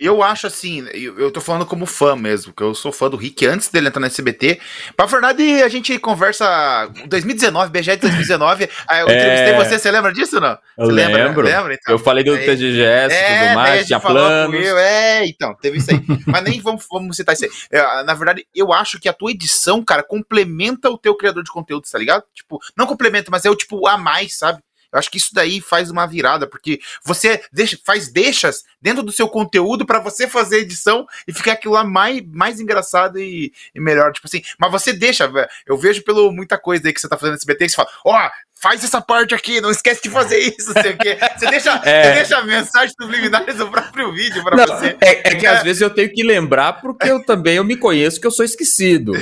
[0.00, 3.18] Eu acho assim, eu, eu tô falando como fã mesmo, que eu sou fã do
[3.18, 4.58] Rick antes dele entrar no SBT.
[4.96, 8.70] Pra verdade, a gente conversa 2019, BG de 2019.
[8.88, 9.14] Aí eu é...
[9.14, 10.58] entrevistei você, você lembra disso não?
[10.78, 11.16] Eu você lembro.
[11.16, 11.42] Lembra?
[11.42, 11.94] lembra então?
[11.94, 14.66] Eu falei do TGGS e é, tudo mais, tinha planos.
[14.66, 16.02] Eu, é, então, teve isso aí.
[16.26, 17.50] Mas nem vamos, vamos citar isso aí.
[17.70, 21.50] É, na verdade, eu acho que a tua edição, cara, complementa o teu criador de
[21.50, 22.24] conteúdo, tá ligado?
[22.34, 24.62] Tipo, não complementa, mas é o tipo a mais, sabe?
[24.92, 29.12] Eu acho que isso daí faz uma virada, porque você deixa, faz deixas dentro do
[29.12, 33.80] seu conteúdo para você fazer edição e ficar aquilo lá mais, mais engraçado e, e,
[33.80, 34.12] melhor.
[34.12, 35.30] Tipo assim, mas você deixa,
[35.66, 37.90] eu vejo pelo muita coisa aí que você tá fazendo no SBT que você fala,
[38.04, 41.18] ó, oh, faz essa parte aqui, não esquece de fazer isso, sei o quê.
[41.36, 42.02] Você deixa, é.
[42.02, 44.96] você deixa mensagens subliminares no próprio vídeo para você.
[45.00, 45.48] É, é que é.
[45.48, 48.44] às vezes eu tenho que lembrar, porque eu também eu me conheço que eu sou
[48.44, 49.12] esquecido.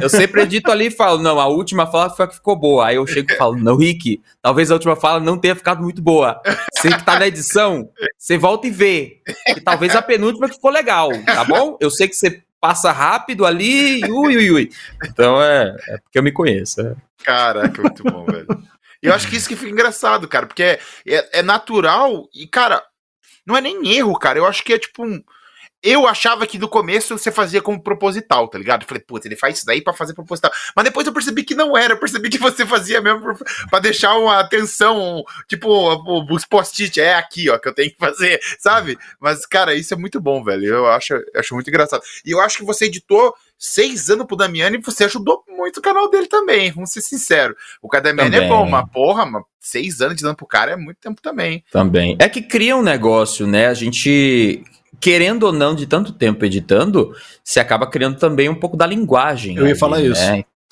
[0.00, 2.86] Eu sempre edito ali e falo, não, a última fala foi a que ficou boa.
[2.86, 6.02] Aí eu chego e falo, não, Rick, talvez a última fala não tenha ficado muito
[6.02, 6.40] boa.
[6.72, 9.18] Você que tá na edição, você volta e vê.
[9.46, 11.76] E talvez a penúltima que ficou legal, tá bom?
[11.80, 14.70] Eu sei que você passa rápido ali, ui, ui, ui.
[15.06, 16.80] Então é, é porque eu me conheço.
[16.80, 16.94] É.
[17.24, 18.46] Caraca, muito bom, velho.
[19.02, 22.82] Eu acho que isso que fica engraçado, cara, porque é, é, é, natural e, cara,
[23.46, 24.38] não é nem erro, cara.
[24.38, 25.22] Eu acho que é tipo um.
[25.82, 28.82] Eu achava que no começo você fazia como proposital, tá ligado?
[28.82, 30.50] Eu falei, putz, ele faz isso daí pra fazer proposital.
[30.76, 33.34] Mas depois eu percebi que não era, eu percebi que você fazia mesmo
[33.70, 35.70] pra deixar uma atenção, tipo,
[36.30, 38.98] os post-it, é aqui, ó, que eu tenho que fazer, sabe?
[39.18, 40.66] Mas, cara, isso é muito bom, velho.
[40.66, 42.02] Eu acho, eu acho muito engraçado.
[42.26, 45.82] E eu acho que você editou seis anos pro Damiani e você ajudou muito o
[45.82, 47.54] canal dele também, vamos ser sinceros.
[47.82, 50.96] O Damiani é bom, mas porra, mas seis anos de dando pro cara é muito
[50.96, 51.62] tempo também.
[51.70, 52.16] Também.
[52.18, 53.66] É que cria um negócio, né?
[53.66, 54.64] A gente
[54.98, 59.56] querendo ou não, de tanto tempo editando, se acaba criando também um pouco da linguagem.
[59.56, 60.06] Eu ia falar né?
[60.06, 60.22] isso.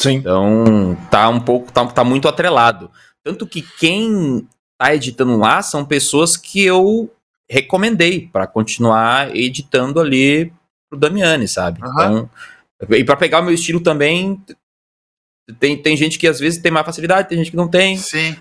[0.00, 0.14] Sim.
[0.16, 2.90] Então, tá um pouco, tá, tá muito atrelado.
[3.22, 4.46] Tanto que quem
[4.78, 7.10] tá editando lá são pessoas que eu
[7.48, 10.52] recomendei para continuar editando ali
[10.88, 11.82] pro Damiani, sabe?
[11.82, 11.90] Uhum.
[11.90, 12.30] Então,
[12.90, 14.40] e para pegar o meu estilo também,
[15.58, 17.96] tem, tem gente que às vezes tem mais facilidade, tem gente que não tem.
[17.96, 18.36] Sim.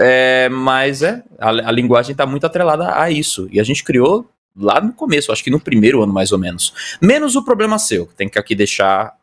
[0.00, 3.48] É, mas é, a, a linguagem está muito atrelada a isso.
[3.50, 6.98] E a gente criou lá no começo, acho que no primeiro ano mais ou menos.
[7.00, 9.14] Menos o problema seu, tem que aqui deixar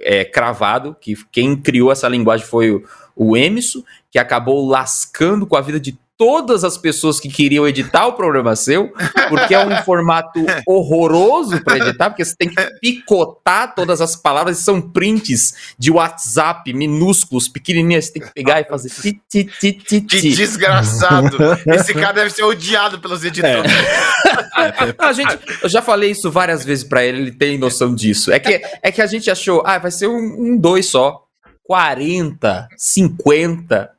[0.00, 5.56] é, cravado que quem criou essa linguagem foi o, o Emerson, que acabou lascando com
[5.56, 8.92] a vida de todas as pessoas que queriam editar o programa seu,
[9.28, 14.58] porque é um formato horroroso para editar, porque você tem que picotar todas as palavras,
[14.58, 19.72] são prints de WhatsApp minúsculos, pequenininhos, você tem que pegar e fazer ti, ti, ti,
[19.72, 20.20] ti, ti.
[20.20, 21.36] Que desgraçado!
[21.66, 23.70] Esse cara deve ser odiado pelos editores.
[23.72, 24.94] É.
[24.98, 28.30] a gente, eu já falei isso várias vezes para ele, ele tem noção disso.
[28.30, 31.20] É que, é que a gente achou, ah, vai ser um, um dois só.
[31.64, 33.90] 40, 50,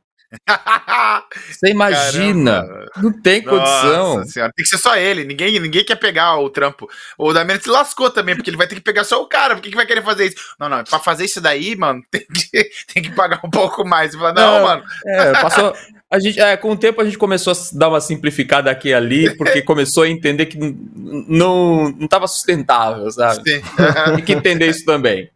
[1.49, 2.63] você imagina?
[2.63, 2.91] Caramba.
[2.97, 4.17] Não tem condição.
[4.17, 4.51] Nossa senhora.
[4.55, 5.23] Tem que ser só ele.
[5.23, 6.89] Ninguém, ninguém quer pegar o trampo.
[7.17, 9.55] O Damiano se lascou também, porque ele vai ter que pegar só o cara.
[9.55, 10.37] Por que, que vai querer fazer isso?
[10.59, 10.83] Não, não.
[10.83, 14.15] Pra fazer isso daí, mano, tem que, tem que pagar um pouco mais.
[14.15, 14.83] Fala, não, não, mano.
[15.05, 15.73] É, passou.
[16.09, 18.93] A gente, é, com o tempo a gente começou a dar uma simplificada aqui e
[18.93, 23.49] ali, porque começou a entender que não, não tava sustentável, sabe?
[23.49, 23.61] Sim.
[24.15, 25.29] Tem que entender isso também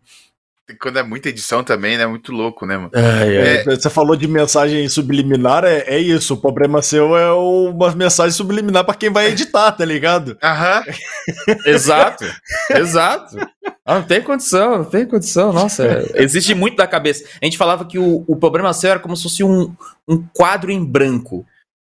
[0.75, 2.06] quando é muita edição também, né?
[2.06, 2.91] Muito louco, né, mano?
[2.93, 3.63] É, é.
[3.63, 6.34] Você falou de mensagem subliminar, é, é isso.
[6.34, 10.38] O problema seu é uma mensagem subliminar para quem vai editar, tá ligado?
[10.43, 10.84] Aham.
[11.65, 12.25] exato,
[12.71, 13.38] exato.
[13.86, 15.53] Ah, não tem condição, não tem condição.
[15.53, 17.23] Nossa, é, existe muito da cabeça.
[17.41, 19.73] A gente falava que o, o problema seu era como se fosse um,
[20.08, 21.45] um quadro em branco.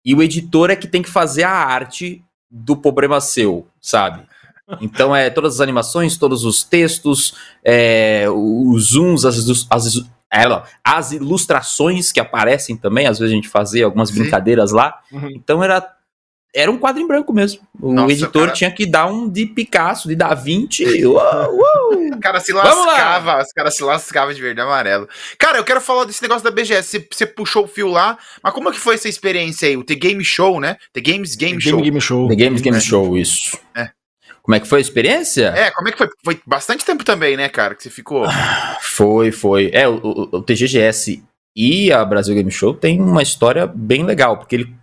[0.03, 4.25] E o editor é que tem que fazer a arte do problema seu, sabe?
[4.81, 9.97] Então é todas as animações, todos os textos, é, os zooms, as, as,
[10.33, 14.19] é, as ilustrações que aparecem também, às vezes a gente fazia algumas Sim.
[14.19, 14.99] brincadeiras lá.
[15.11, 15.29] Uhum.
[15.29, 15.95] Então era
[16.55, 17.59] era um quadro em branco mesmo.
[17.81, 18.53] O Nossa, editor cara...
[18.53, 20.85] tinha que dar um de Picasso, de Da Vinci.
[21.05, 22.15] Uou, uou.
[22.15, 25.07] O cara se lascava, os caras se lascavam de verde e amarelo.
[25.37, 27.05] Cara, eu quero falar desse negócio da BGS.
[27.11, 29.75] Você, puxou o fio lá, mas como é que foi essa experiência aí?
[29.75, 30.77] O The Game Show, né?
[30.93, 31.81] The Games Game, The Show.
[31.81, 32.27] Game Show.
[32.29, 32.79] The Games Game é.
[32.79, 33.59] Show, isso.
[33.75, 33.89] É.
[34.45, 35.47] Como é que foi a experiência?
[35.47, 36.07] É, como é que foi?
[36.23, 38.27] Foi bastante tempo também, né, cara, que você ficou.
[38.79, 39.71] foi, foi.
[39.73, 41.23] É, o, o, o TGGS
[41.55, 44.75] e a Brasil Game Show tem uma história bem legal, porque ele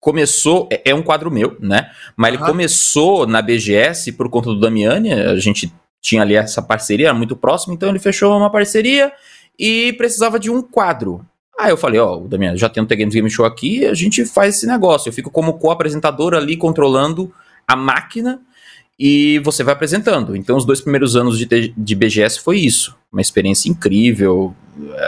[0.00, 1.92] começou, é, é um quadro meu, né?
[2.16, 2.38] Mas uhum.
[2.38, 7.14] ele começou na BGS por conta do Damiani, a gente tinha ali essa parceria, era
[7.14, 9.12] muito próximo, então ele fechou uma parceria
[9.56, 11.24] e precisava de um quadro.
[11.56, 13.94] Aí eu falei, ó, oh, Damiani, já tem um The Games Game Show aqui, a
[13.94, 15.08] gente faz esse negócio.
[15.08, 17.32] Eu fico como co-apresentador ali, controlando
[17.64, 18.40] a máquina
[18.98, 20.34] e você vai apresentando.
[20.34, 22.96] Então, os dois primeiros anos de, de BGS foi isso.
[23.12, 24.54] Uma experiência incrível.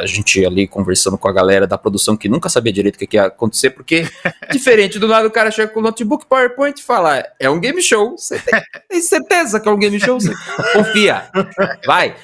[0.01, 3.07] A gente ali conversando com a galera da produção que nunca sabia direito o que,
[3.07, 4.09] que ia acontecer, porque,
[4.53, 7.83] diferente do lado, o cara chega com o notebook PowerPoint e fala: é um game
[7.83, 8.17] show.
[8.17, 10.19] Você tem, tem certeza que é um game show?
[10.73, 11.29] Confia.
[11.85, 12.17] Vai.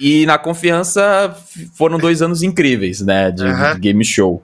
[0.00, 1.34] E na confiança
[1.74, 3.30] foram dois anos incríveis, né?
[3.30, 3.74] De, uhum.
[3.74, 4.42] de game show.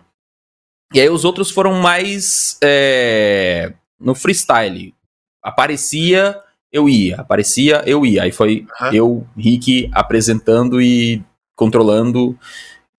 [0.94, 4.94] E aí os outros foram mais é, no freestyle.
[5.42, 6.40] Aparecia
[6.72, 7.16] eu ia.
[7.16, 8.22] Aparecia, eu ia.
[8.22, 8.92] Aí foi uhum.
[8.92, 11.22] eu, Rick, apresentando e
[11.54, 12.36] controlando.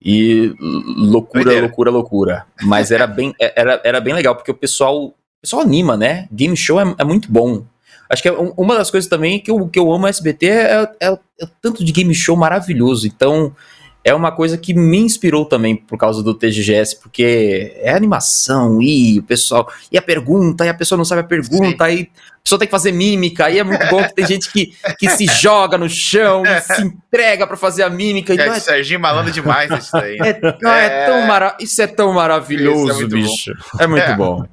[0.05, 2.45] E loucura, loucura, loucura.
[2.61, 6.27] Mas era bem, é, era, era bem legal, porque o pessoal, o pessoal anima, né?
[6.31, 7.65] Game show é, é muito bom.
[8.09, 11.07] Acho que é uma das coisas também que eu, que eu amo SBT é, é,
[11.07, 13.07] é o tanto de game show maravilhoso.
[13.07, 13.55] Então,
[14.03, 19.19] é uma coisa que me inspirou também por causa do TGS, porque é animação e
[19.19, 19.71] o pessoal.
[19.91, 21.91] E a pergunta, e a pessoa não sabe a pergunta, Sim.
[21.91, 24.73] aí a pessoa tem que fazer mímica, aí é muito bom que tem gente que,
[24.99, 28.33] que se joga no chão e se entrega para fazer a mímica.
[28.33, 30.17] É, é, Serginho malandro demais isso daí.
[30.19, 31.57] É, não, é, é tão mara...
[31.61, 33.53] Isso é tão maravilhoso, é bicho.
[33.53, 33.83] Bom.
[33.83, 34.45] É muito bom.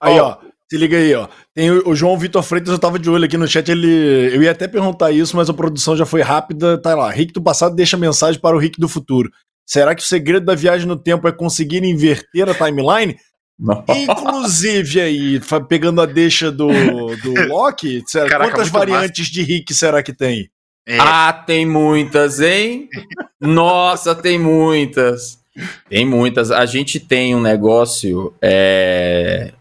[0.00, 0.38] Aí, ó.
[0.70, 1.28] Se liga aí, ó.
[1.54, 4.34] Tem o, o João Vitor Freitas, eu tava de olho aqui no chat, ele.
[4.34, 6.78] Eu ia até perguntar isso, mas a produção já foi rápida.
[6.78, 7.10] Tá lá.
[7.10, 9.30] Rick do passado deixa mensagem para o Rick do futuro.
[9.66, 13.16] Será que o segredo da viagem no tempo é conseguir inverter a timeline?
[13.88, 19.32] Inclusive aí, pegando a deixa do, do Loki, Caraca, quantas variantes massa.
[19.32, 20.50] de Rick será que tem?
[20.86, 20.98] É.
[20.98, 22.88] Ah, tem muitas, hein?
[23.40, 25.38] Nossa, tem muitas.
[25.88, 26.50] Tem muitas.
[26.50, 28.34] A gente tem um negócio.
[28.42, 29.52] É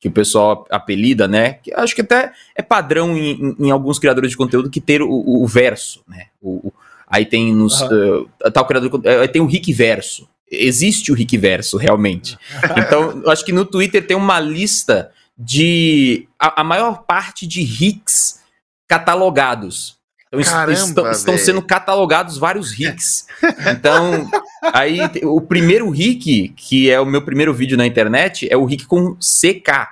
[0.00, 1.54] que o pessoal apelida, né?
[1.54, 5.10] Que acho que até é padrão em, em alguns criadores de conteúdo que ter o,
[5.10, 6.26] o verso, né?
[6.40, 6.72] O, o,
[7.06, 8.28] aí tem nos uhum.
[8.44, 10.28] uh, tal criador de, uh, tem o Rick Verso.
[10.50, 12.38] Existe o Rick Verso realmente.
[12.76, 17.62] então, eu acho que no Twitter tem uma lista de a, a maior parte de
[17.62, 18.40] Ricks
[18.88, 19.96] catalogados.
[20.28, 23.26] Então, Caramba, estão, estão, sendo catalogados vários Ricks.
[23.70, 24.28] Então,
[24.72, 28.86] Aí o primeiro Rick, que é o meu primeiro vídeo na internet, é o Rick
[28.86, 29.88] com CK.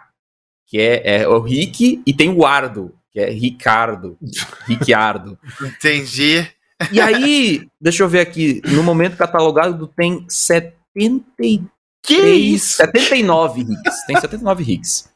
[0.67, 4.19] Que é, é o Rick e tem o Ardo, que é Ricardo.
[4.67, 5.39] Ricciardo.
[5.63, 6.47] Entendi.
[6.91, 11.63] E aí, deixa eu ver aqui, no momento catalogado tem 73.
[12.03, 12.77] Que isso?
[12.77, 14.07] 79 Ricks.
[14.07, 15.14] Tem 79 Ricks.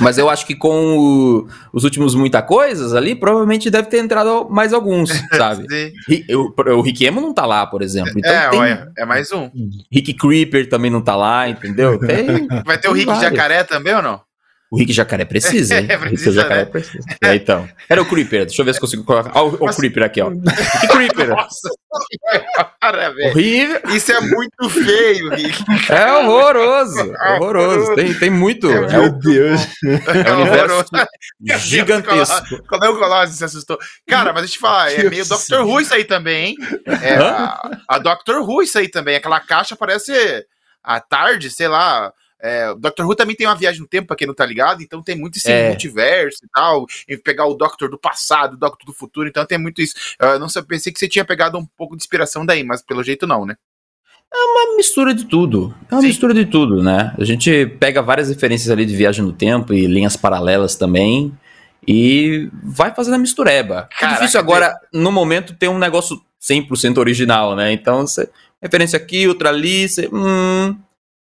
[0.00, 4.48] Mas eu acho que com o, os últimos muita coisas ali, provavelmente deve ter entrado
[4.48, 5.66] mais alguns, sabe?
[6.34, 8.12] o, o Rick Emo não tá lá, por exemplo.
[8.16, 9.50] Então é, tem, é mais um.
[9.92, 11.98] Rick Creeper também não tá lá, entendeu?
[11.98, 13.22] Tem, Vai ter o Rick vários.
[13.22, 14.25] Jacaré também ou não?
[14.76, 15.86] O Rick Jacaré precisa, hein?
[15.88, 16.70] É, precisa, o Rick Jacaré né?
[16.70, 17.04] precisa.
[17.24, 17.66] É, então.
[17.88, 18.44] Era o Creeper.
[18.44, 19.32] Deixa eu ver se consigo colocar.
[19.34, 20.30] Olha o, o Creeper aqui, ó.
[20.80, 21.28] Que Creeper?
[21.28, 21.70] Nossa.
[23.30, 23.80] Horrível.
[23.88, 25.64] Isso é muito feio, Rick.
[25.90, 27.14] É horroroso.
[27.14, 27.94] É horroroso.
[27.94, 28.70] Tem, tem muito.
[28.70, 29.62] É, meu Deus.
[29.82, 30.84] É um universo
[31.66, 32.62] gigantesco.
[32.68, 33.78] Como é o Colossus se assustou?
[34.06, 36.56] Cara, mas deixa eu te falar, é meio Doctor Who isso aí também, hein?
[37.02, 39.16] É, a, a Doctor Who isso aí também.
[39.16, 40.12] Aquela caixa parece
[40.84, 44.16] à tarde, sei lá é, o Doctor Who também tem uma viagem no tempo, pra
[44.16, 45.68] quem não tá ligado, então tem muito esse é.
[45.68, 49.58] multiverso e tal, e pegar o Doctor do passado, o Doctor do futuro, então tem
[49.58, 49.94] muito isso.
[50.20, 53.02] Eu não sei, pensei que você tinha pegado um pouco de inspiração daí, mas pelo
[53.02, 53.56] jeito não, né?
[54.32, 55.74] É uma mistura de tudo.
[55.90, 56.08] É uma Sim.
[56.08, 57.14] mistura de tudo, né?
[57.16, 61.32] A gente pega várias referências ali de viagem no tempo e linhas paralelas também.
[61.86, 63.88] E vai fazendo a mistureba.
[63.92, 67.72] É Caraca, é difícil agora, no momento, ter um negócio 100% original, né?
[67.72, 68.28] Então, você,
[68.60, 70.76] referência aqui, outra ali, você, hum,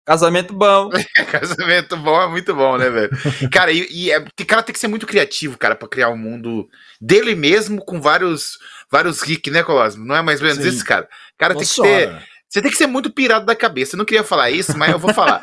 [0.06, 0.89] Casamento bom.
[1.32, 3.10] Casamento bom é muito bom, né, velho?
[3.52, 6.70] cara, e, e é, cara tem que ser muito criativo, cara, para criar um mundo
[7.02, 8.60] dele mesmo com vários
[8.91, 10.06] vários Rick, né, Colosmo?
[10.06, 10.70] Não é mais ou menos Sim.
[10.70, 11.10] isso, cara?
[11.38, 12.24] Cara, tem que ter.
[12.48, 13.96] Você tem que ser muito pirado da cabeça.
[13.96, 15.41] Eu não queria falar isso, mas eu vou falar.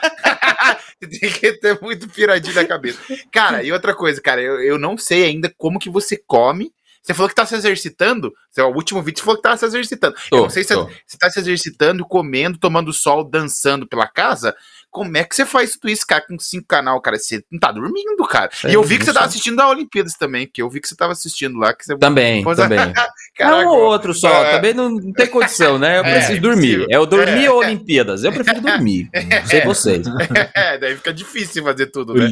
[1.00, 3.00] tem que ter muito piradinho da cabeça.
[3.30, 6.72] Cara, e outra coisa, cara, eu, eu não sei ainda como que você come
[7.02, 8.32] você falou que tá se exercitando.
[8.50, 10.14] Seu último vídeo você falou que tá se exercitando.
[10.30, 14.54] Tô, eu não sei se você tá se exercitando, comendo, tomando sol, dançando pela casa.
[14.88, 17.18] Como é que você faz tudo isso, cara, com cinco canal, cara?
[17.18, 18.50] Você não tá dormindo, cara.
[18.62, 20.88] É, e eu vi que você tava assistindo a Olimpíadas também, que eu vi que
[20.88, 21.72] você tava assistindo lá.
[21.72, 21.96] Que você...
[21.96, 22.78] Também, também.
[23.34, 24.56] Caraca, um ou outro só, é.
[24.56, 25.98] também não, não, tem condição, né?
[25.98, 26.86] Eu é, preciso dormir.
[26.90, 27.50] É o dormir é.
[27.50, 28.22] ou Olimpíadas?
[28.22, 29.08] Eu prefiro dormir.
[29.32, 30.06] Não sei vocês.
[30.54, 32.28] É, daí fica difícil fazer tudo, né?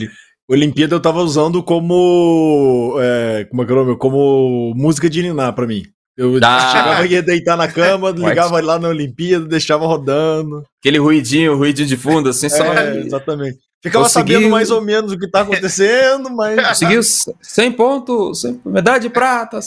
[0.50, 2.96] Olimpíada eu tava usando como.
[3.00, 3.96] É, como é que é o nome?
[3.96, 5.84] Como música de Niná pra mim.
[6.16, 6.72] Eu ah.
[6.72, 10.64] chegava ia deitar na cama, ligava lá na Olimpíada, deixava rodando.
[10.80, 12.64] Aquele ruidinho, ruidinho de fundo, assim, só.
[12.64, 13.58] É, exatamente.
[13.80, 14.34] Ficava Conseguiu...
[14.38, 16.60] sabendo mais ou menos o que tá acontecendo, mas.
[16.68, 18.60] Conseguiu 100 pontos, 100...
[18.66, 19.60] medalha de prata.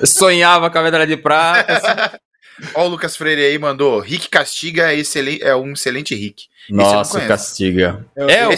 [0.00, 1.72] Eu sonhava com a medalha de prata.
[1.72, 2.18] Assim.
[2.74, 6.46] Ó, o Lucas Freire aí mandou: Rick Castiga é, excelente, é um excelente Rick.
[6.68, 8.04] Nossa, Castiga.
[8.16, 8.56] É, é, o, é,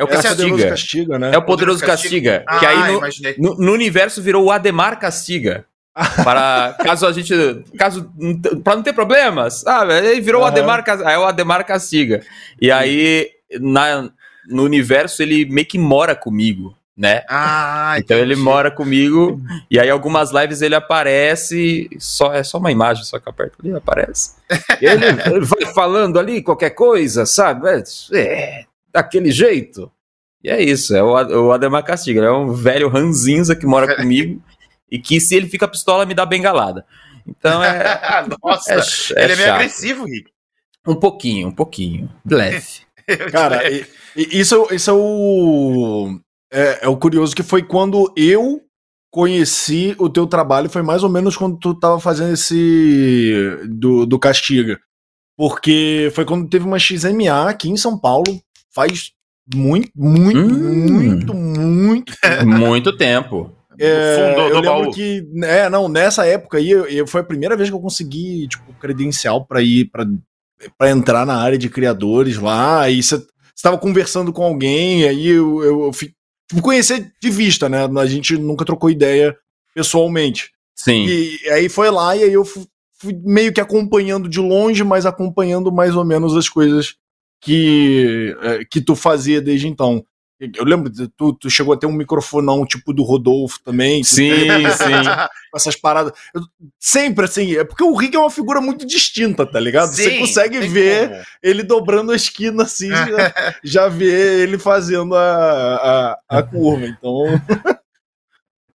[0.00, 0.42] é o Castiga.
[0.42, 1.30] É o Poderoso Castiga, né?
[1.34, 2.44] É o Poderoso Castiga.
[2.46, 2.58] castiga.
[2.58, 5.64] que aí ah, no, no, no, universo virou o Ademar Castiga.
[6.24, 7.34] para caso a gente.
[7.76, 8.10] Caso.
[8.64, 9.92] Pra não ter problemas, sabe?
[9.92, 10.46] Aí virou uhum.
[10.46, 12.22] o Ademar É o Ademar Castiga.
[12.60, 13.28] E aí,
[13.60, 14.08] na,
[14.48, 17.22] no universo, ele meio que mora comigo né?
[17.30, 18.32] Ah, então entendi.
[18.32, 23.18] ele mora comigo e aí algumas lives ele aparece, só é só uma imagem, só
[23.18, 24.32] que aperta ali aparece.
[24.78, 27.68] Ele, ele, vai falando ali qualquer coisa, sabe?
[27.70, 27.82] É,
[28.18, 29.90] é, daquele jeito.
[30.42, 34.42] E é isso, é o, o Ademar Castiga, é um velho ranzinza que mora comigo
[34.90, 36.84] e que se ele fica pistola me dá bengalada.
[37.26, 38.00] Então é.
[38.42, 40.30] Nossa, é, é ele é meio agressivo, Rick.
[40.86, 42.10] Um pouquinho, um pouquinho.
[42.28, 42.80] Leve.
[43.30, 43.62] Cara,
[44.16, 46.20] isso, isso é o
[46.52, 48.62] é, é o curioso que foi quando eu
[49.12, 54.18] conheci o teu trabalho, foi mais ou menos quando tu tava fazendo esse do, do
[54.18, 54.78] Castiga.
[55.36, 58.40] Porque foi quando teve uma XMA aqui em São Paulo,
[58.74, 59.12] faz
[59.54, 60.92] muito, muito, hum.
[60.92, 62.46] muito, muito tempo.
[62.46, 63.56] Muito tempo.
[63.78, 64.90] É, eu lembro baú.
[64.90, 68.46] que, é, não, nessa época aí, eu, eu, foi a primeira vez que eu consegui,
[68.46, 73.24] tipo, credencial para ir, para entrar na área de criadores lá, aí você
[73.56, 77.88] estava conversando com alguém, aí eu, eu, eu tipo, conhecer de vista, né?
[77.98, 79.34] A gente nunca trocou ideia
[79.74, 80.50] pessoalmente.
[80.74, 81.06] Sim.
[81.06, 82.66] E aí foi lá e aí eu fui,
[82.98, 86.96] fui meio que acompanhando de longe, mas acompanhando mais ou menos as coisas
[87.40, 90.04] que, é, que tu fazia desde então.
[90.56, 94.02] Eu lembro, tu, tu chegou a ter um microfonão tipo do Rodolfo também.
[94.02, 94.30] Sim,
[94.70, 94.92] sim.
[95.54, 96.12] Essas paradas.
[96.34, 96.40] Eu,
[96.78, 99.92] sempre assim, é porque o Rick é uma figura muito distinta, tá ligado?
[99.92, 101.22] Sim, Você consegue ver como.
[101.42, 106.86] ele dobrando a esquina assim, já, já vê ele fazendo a, a, a curva.
[106.86, 107.24] Então.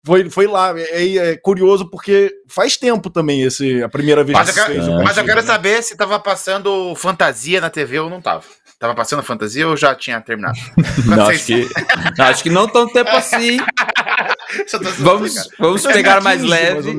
[0.03, 0.73] foi, foi lá.
[0.77, 4.85] É, é, curioso porque faz tempo também esse a primeira vez mas que eu quero,
[4.85, 5.03] fez.
[5.03, 8.43] Mas eu quero saber se tava passando fantasia na TV ou não tava.
[8.79, 10.57] Tava passando fantasia ou já tinha terminado?
[11.05, 11.69] não, acho, que,
[12.19, 13.57] acho que não tão tempo assim.
[14.97, 16.89] vamos vamos pegar mais leve.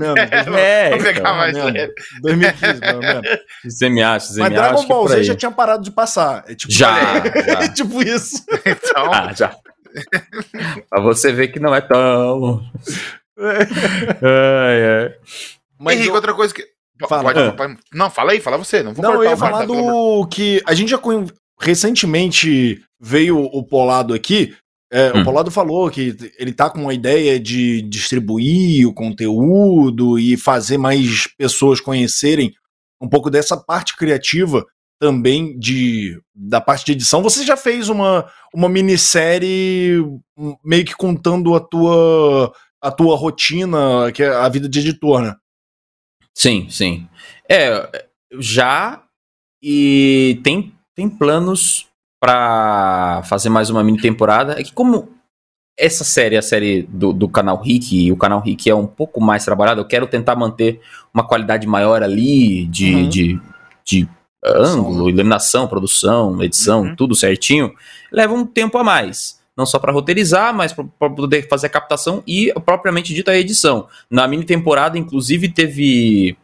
[0.56, 1.92] É, vamos pegar então, mais leve.
[2.22, 3.22] 2015, pelo menos.
[3.64, 6.44] Você me acha, você Mas me Dragon Ball Z já tinha parado de passar.
[6.48, 7.68] É tipo, já, já.
[7.68, 8.44] tipo isso.
[8.64, 9.12] Então...
[9.12, 9.56] Ah, já.
[10.88, 12.62] Pra você ver que não é tão.
[13.38, 15.14] ai, ai.
[15.78, 16.14] Mas Henrique, eu...
[16.14, 16.66] outra coisa que.
[17.08, 17.32] Fala.
[17.32, 18.82] Pode, pode, não, fala aí, fala você.
[18.82, 21.00] Não, vou não eu ia falar do que a gente já
[21.60, 24.54] recentemente veio o Polado aqui.
[24.92, 25.22] É, hum.
[25.22, 30.76] O Polado falou que ele tá com a ideia de distribuir o conteúdo e fazer
[30.78, 32.52] mais pessoas conhecerem
[33.00, 34.64] um pouco dessa parte criativa
[35.02, 37.24] também de da parte de edição.
[37.24, 38.24] Você já fez uma,
[38.54, 39.98] uma minissérie
[40.38, 45.20] hum, meio que contando a tua a tua rotina, que é a vida de editor,
[45.20, 45.34] né?
[46.32, 47.08] Sim, sim.
[47.50, 48.06] É,
[48.38, 49.02] já
[49.60, 51.88] e tem, tem planos
[52.20, 54.52] para fazer mais uma mini temporada.
[54.52, 55.08] É que como
[55.76, 59.20] essa série, a série do, do canal Rick, e o canal Rick é um pouco
[59.20, 60.80] mais trabalhado, eu quero tentar manter
[61.12, 63.08] uma qualidade maior ali de, uhum.
[63.08, 63.40] de,
[63.84, 64.08] de
[64.44, 66.96] ângulo, iluminação, produção, edição, uhum.
[66.96, 67.72] tudo certinho.
[68.10, 72.22] Leva um tempo a mais não só para roteirizar, mas para poder fazer a captação
[72.26, 73.86] e propriamente dita a edição.
[74.10, 76.36] Na mini temporada, inclusive, teve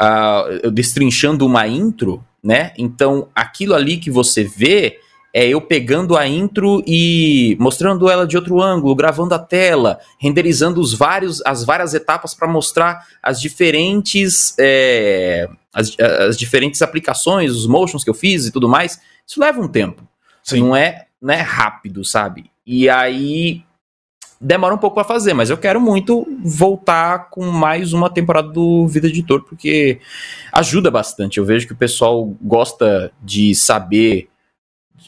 [0.00, 2.72] uh, destrinchando uma intro, né?
[2.78, 4.98] Então, aquilo ali que você vê
[5.34, 10.80] é eu pegando a intro e mostrando ela de outro ângulo, gravando a tela, renderizando
[10.80, 15.46] os vários, as várias etapas para mostrar as diferentes é,
[15.78, 19.00] as, as diferentes aplicações, os motions que eu fiz e tudo mais.
[19.26, 20.06] Isso leva um tempo.
[20.42, 20.60] Sim.
[20.60, 22.50] Não é né, rápido, sabe?
[22.66, 23.62] E aí
[24.40, 28.86] demora um pouco para fazer, mas eu quero muito voltar com mais uma temporada do
[28.86, 30.00] Vida Editor, porque
[30.52, 31.38] ajuda bastante.
[31.38, 34.28] Eu vejo que o pessoal gosta de saber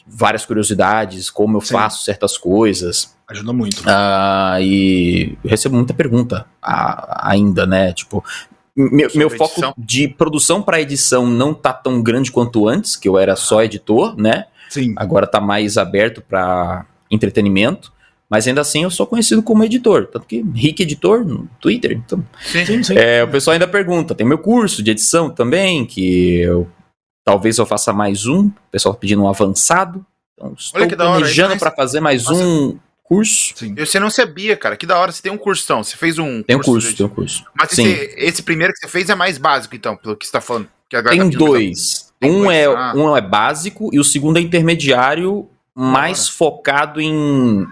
[0.05, 1.73] várias curiosidades, como eu Sim.
[1.73, 3.15] faço certas coisas.
[3.27, 3.81] Ajuda muito.
[3.85, 7.93] Ah, e eu recebo muita pergunta ainda, né?
[7.93, 8.23] Tipo,
[8.89, 13.17] meu, meu foco de produção para edição não tá tão grande quanto antes, que eu
[13.17, 14.45] era só editor, né?
[14.69, 14.93] Sim.
[14.95, 17.91] Agora está mais aberto para entretenimento.
[18.29, 20.07] Mas ainda assim eu sou conhecido como editor.
[20.07, 21.91] Tanto que Rick Editor no Twitter.
[21.91, 22.97] Então, sim, sim, sim.
[22.97, 24.15] É, o pessoal ainda pergunta.
[24.15, 26.65] Tem meu curso de edição também, que eu
[27.25, 28.47] talvez eu faça mais um.
[28.47, 30.05] O pessoal tá pedindo um avançado.
[30.33, 32.41] Então, estou planejando para fazer mais Nossa.
[32.41, 32.79] um
[33.11, 33.53] curso.
[33.57, 33.75] Sim.
[33.75, 34.77] Você não sabia, cara.
[34.77, 35.83] Que da hora você tem um cursão.
[35.83, 36.41] Você fez um.
[36.43, 36.95] Tem um curso, de...
[36.95, 37.43] tem um curso.
[37.53, 40.39] Mas esse, esse, primeiro que você fez é mais básico, então, pelo que você está
[40.39, 40.69] falando.
[40.89, 41.01] tem
[41.31, 42.09] tá dois.
[42.23, 42.93] Um é, ah.
[42.95, 46.31] um é básico e o segundo é intermediário, mais ah.
[46.31, 47.67] focado em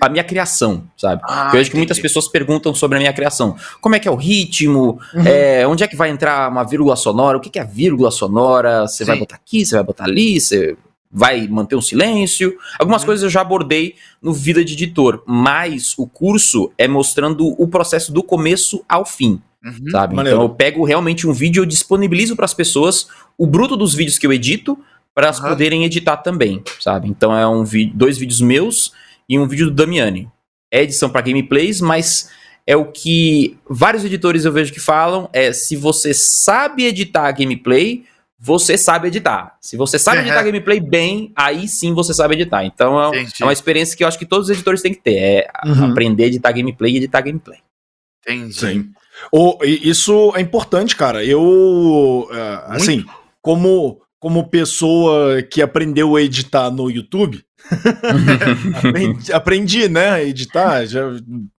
[0.00, 1.22] a minha criação, sabe?
[1.24, 3.56] Ah, eu vejo que muitas pessoas perguntam sobre a minha criação.
[3.80, 4.98] Como é que é o ritmo?
[5.14, 5.26] Uhum.
[5.26, 7.36] É, onde é que vai entrar uma vírgula sonora?
[7.36, 8.86] O que, que é vírgula sonora?
[8.86, 10.76] Você vai botar aqui, você vai botar ali, você
[11.10, 12.56] vai manter um silêncio.
[12.78, 13.06] Algumas uhum.
[13.06, 18.12] coisas eu já abordei no Vida de Editor, mas o curso é mostrando o processo
[18.12, 19.40] do começo ao fim.
[19.64, 20.14] Uhum, sabe?
[20.14, 20.38] Maneiro.
[20.38, 24.18] Então eu pego realmente um vídeo e disponibilizo para as pessoas o bruto dos vídeos
[24.18, 24.78] que eu edito
[25.14, 25.48] para elas uhum.
[25.48, 27.08] poderem editar também, sabe?
[27.08, 28.92] Então é um vídeo, dois vídeos meus
[29.28, 30.28] e um vídeo do Damiani.
[30.72, 32.30] É edição para gameplays, mas
[32.66, 38.04] é o que vários editores eu vejo que falam é se você sabe editar gameplay,
[38.38, 39.56] você sabe editar.
[39.60, 42.64] Se você sabe editar gameplay bem, aí sim você sabe editar.
[42.64, 45.16] Então é, é, uma experiência que eu acho que todos os editores têm que ter,
[45.16, 45.90] é uhum.
[45.90, 47.58] aprender a editar gameplay e editar gameplay.
[48.22, 48.54] Entendi.
[48.54, 48.90] Sim.
[49.32, 51.24] O, isso é importante, cara.
[51.24, 53.04] Eu, é, assim,
[53.42, 57.44] como, como pessoa que aprendeu a editar no YouTube,
[58.76, 61.10] aprendi, aprendi, né, a editar, já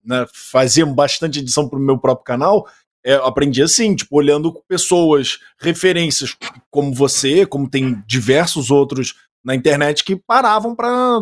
[0.04, 2.66] né, fazia bastante edição pro meu próprio canal,
[3.10, 6.38] é, aprendi assim, tipo, olhando pessoas, referências
[6.70, 11.20] como você, como tem diversos outros na internet que paravam para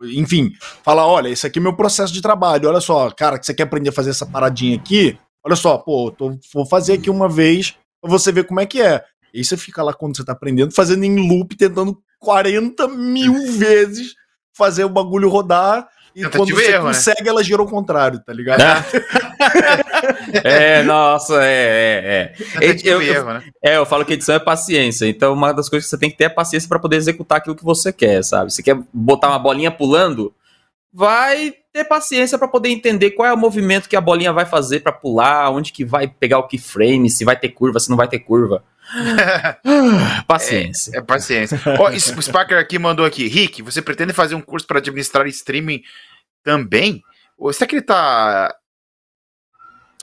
[0.00, 3.52] enfim, falar, olha, esse aqui é meu processo de trabalho, olha só, cara, que você
[3.52, 7.28] quer aprender a fazer essa paradinha aqui, olha só, pô, tô, vou fazer aqui uma
[7.28, 9.04] vez pra você ver como é que é.
[9.34, 13.34] E aí você fica lá quando você tá aprendendo, fazendo em loop, tentando 40 mil
[13.58, 14.14] vezes
[14.56, 15.86] fazer o bagulho rodar.
[16.14, 16.94] E quando você erro, né?
[16.94, 17.28] consegue, né?
[17.28, 18.62] ela gira ao contrário, tá ligado?
[18.62, 19.84] é,
[20.84, 22.70] nossa, é, é, é.
[22.84, 23.44] Eu, eu, erro, né?
[23.62, 25.06] é, eu falo que edição é paciência.
[25.06, 27.56] Então, uma das coisas que você tem que ter é paciência para poder executar aquilo
[27.56, 28.52] que você quer, sabe?
[28.52, 30.34] Você quer botar uma bolinha pulando,
[30.92, 34.80] vai ter paciência para poder entender qual é o movimento que a bolinha vai fazer
[34.80, 38.08] para pular, onde que vai pegar o keyframe, se vai ter curva, se não vai
[38.08, 38.64] ter curva.
[40.26, 40.92] paciência.
[40.94, 41.60] É, é paciência.
[41.78, 43.28] oh, o Sparker aqui mandou aqui.
[43.28, 45.82] Rick, você pretende fazer um curso para administrar streaming
[46.42, 47.02] também?
[47.36, 48.54] Ou será que ele tá.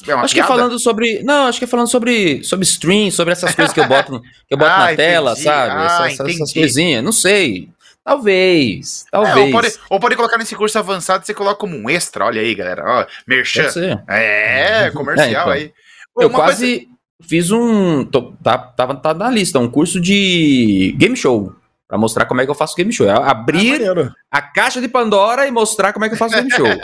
[0.07, 0.33] É acho piada?
[0.33, 1.23] que é falando sobre.
[1.23, 4.53] Não, acho que é falando sobre, sobre stream, sobre essas coisas que eu boto, que
[4.53, 5.09] eu boto ah, na entendi.
[5.09, 5.71] tela, sabe?
[5.71, 7.03] Ah, essas, essas coisinhas.
[7.03, 7.69] Não sei.
[8.03, 9.35] Talvez, talvez.
[9.35, 12.39] É, ou, pode, ou, pode, colocar nesse curso avançado, você coloca como um extra, olha
[12.39, 12.83] aí, galera.
[12.85, 13.67] Ó, merchan.
[14.07, 15.49] É, comercial é, então.
[15.49, 15.73] aí.
[16.19, 16.91] eu quase coisa...
[17.27, 18.05] fiz um.
[18.05, 21.55] Tô, tá, tava tá na lista, um curso de game show.
[21.87, 23.07] Pra mostrar como é que eu faço game show.
[23.07, 26.49] É abrir ah, a caixa de Pandora e mostrar como é que eu faço game
[26.51, 26.65] show.
[26.65, 26.79] eu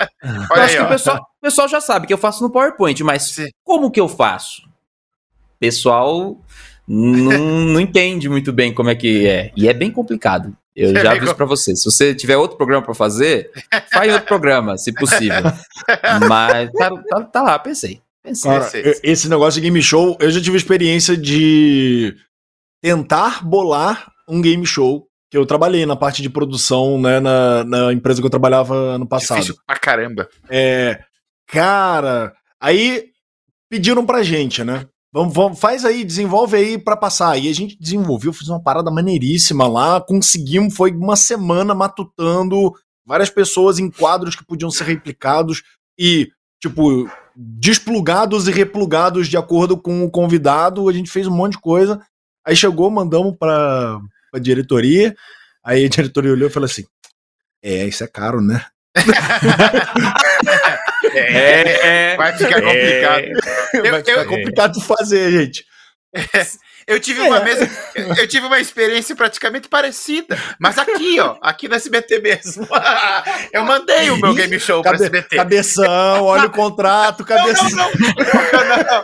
[0.51, 3.23] aí, acho que o pessoal, o pessoal já sabe que eu faço no PowerPoint, mas
[3.23, 3.49] Sim.
[3.63, 4.69] como que eu faço?
[5.61, 6.35] pessoal
[6.87, 9.51] não, não entende muito bem como é que é.
[9.55, 10.57] E é bem complicado.
[10.75, 11.75] Eu já aviso para você.
[11.75, 13.51] Se você tiver outro programa para fazer,
[13.93, 15.43] faz outro programa, se possível.
[16.27, 18.01] Mas tá, tá, tá lá, pensei.
[18.23, 18.51] pensei.
[18.51, 18.71] Cara,
[19.03, 22.15] esse negócio de game show, eu já tive experiência de
[22.81, 25.07] tentar bolar um game show.
[25.29, 29.07] Que eu trabalhei na parte de produção, né, na, na empresa que eu trabalhava no
[29.07, 29.37] passado.
[29.37, 30.27] Difícil pra caramba.
[30.49, 30.99] É.
[31.47, 33.05] Cara, aí
[33.69, 34.87] pediram pra gente, né?
[35.13, 37.37] Vamos, vamos, faz aí, desenvolve aí para passar.
[37.37, 42.73] E a gente desenvolveu, fez uma parada maneiríssima lá, conseguimos, foi uma semana matutando
[43.05, 45.63] várias pessoas em quadros que podiam ser replicados
[45.97, 46.29] e,
[46.61, 50.89] tipo, desplugados e replugados de acordo com o convidado.
[50.89, 52.01] A gente fez um monte de coisa.
[52.45, 53.99] Aí chegou, mandamos pra,
[54.31, 55.13] pra diretoria.
[55.63, 56.85] Aí a diretoria olhou e falou assim:
[57.61, 58.65] É, isso é caro, né?
[61.13, 62.61] É, é, vai ficar é.
[62.61, 63.23] complicado.
[63.73, 65.65] É, vai ficar eu, complicado de fazer, gente.
[66.87, 71.75] Eu tive uma mesa, eu tive uma experiência praticamente parecida, mas aqui, ó, aqui no
[71.75, 72.67] SBT mesmo.
[73.53, 75.35] Eu mandei o meu game show Cabe, para SBT.
[75.37, 77.69] Cabeção, olha o contrato, cabeção.
[77.69, 79.03] Não, não, não, não, não,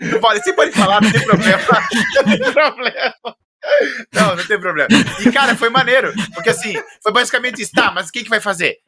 [0.00, 1.62] não, não pode, você pode falar, não tem problema.
[2.14, 3.14] Não tem problema.
[4.12, 4.88] Não, não tem problema.
[5.20, 6.12] E, cara, foi maneiro.
[6.34, 7.72] Porque assim, foi basicamente isso.
[7.72, 8.78] Tá, mas quem que vai fazer?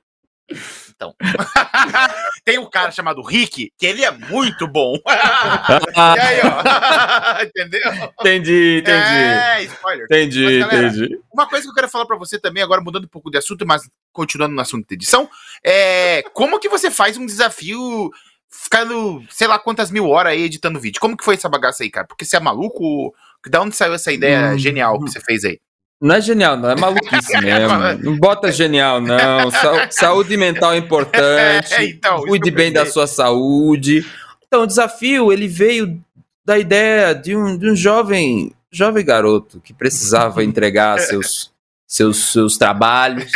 [0.95, 1.15] Então.
[2.45, 4.95] Tem um cara chamado Rick, que ele é muito bom.
[5.07, 7.43] e aí, ó.
[7.43, 7.81] Entendeu?
[8.21, 9.15] Entendi, entendi.
[9.15, 10.05] É, spoiler.
[10.05, 11.21] Entendi, mas, galera, entendi.
[11.33, 13.67] Uma coisa que eu quero falar para você também, agora mudando um pouco de assunto,
[13.67, 15.29] mas continuando no assunto de edição,
[15.65, 18.11] é como que você faz um desafio
[18.49, 21.01] ficando, sei lá quantas mil horas aí editando vídeo?
[21.01, 22.07] Como que foi essa bagaça aí, cara?
[22.07, 23.13] Porque você é maluco?
[23.49, 25.59] Da onde saiu essa ideia hum, genial que você fez aí?
[26.01, 26.71] Não é genial, não.
[26.71, 28.03] É maluquice mesmo.
[28.03, 29.51] Não bota genial, não.
[29.51, 31.75] Sa saúde mental é importante.
[31.75, 34.05] É, então, Cuide bem da sua saúde.
[34.47, 36.01] Então, o desafio, ele veio
[36.45, 41.51] da ideia de um, de um jovem, jovem garoto que precisava entregar seus,
[41.87, 43.33] seus, seus trabalhos.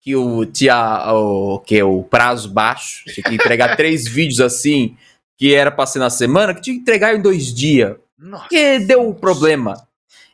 [0.00, 3.04] Que o tinha o, que é o prazo baixo.
[3.06, 4.96] Tinha que entregar três vídeos assim,
[5.36, 7.96] que era para ser na semana, que tinha que entregar em dois dias.
[8.18, 8.48] Nossa.
[8.48, 9.86] Que deu um problema.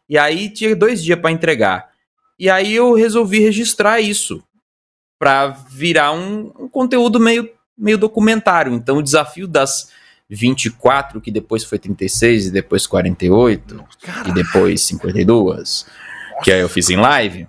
[0.08, 1.90] E aí tinha dois dias para entregar.
[2.38, 4.42] E aí eu resolvi registrar isso
[5.18, 8.72] para virar um, um, conteúdo meio, meio documentário.
[8.74, 9.90] Então o desafio das
[10.28, 14.28] 24, que depois foi 36, e depois 48, Caraca.
[14.28, 15.86] e depois 52,
[16.42, 17.46] que aí eu fiz em live,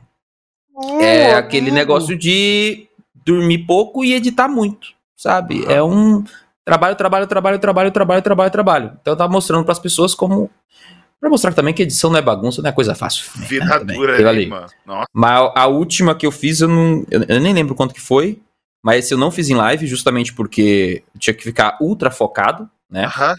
[1.00, 2.88] é aquele negócio de
[3.26, 5.66] dormir pouco e editar muito, sabe?
[5.66, 6.24] É um
[6.66, 8.98] trabalho, trabalho, trabalho, trabalho, trabalho, trabalho, trabalho.
[9.02, 10.50] Então eu tava mostrando para as pessoas como
[11.24, 13.32] Pra mostrar também que edição não é bagunça, não é coisa fácil.
[13.38, 13.46] Né?
[13.48, 14.68] Vida dura aí, mano.
[14.86, 15.08] Nossa.
[15.14, 17.06] Mas a última que eu fiz, eu não.
[17.10, 18.42] Eu, nem lembro quanto que foi.
[18.84, 23.06] Mas esse eu não fiz em live, justamente porque tinha que ficar ultra focado, né?
[23.06, 23.36] Uhum.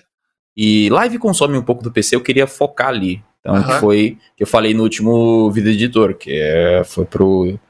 [0.57, 3.23] E live consome um pouco do PC, eu queria focar ali.
[3.41, 3.81] Então uhum.
[3.81, 7.61] foi que eu falei no último vídeo editor, que é, foi pro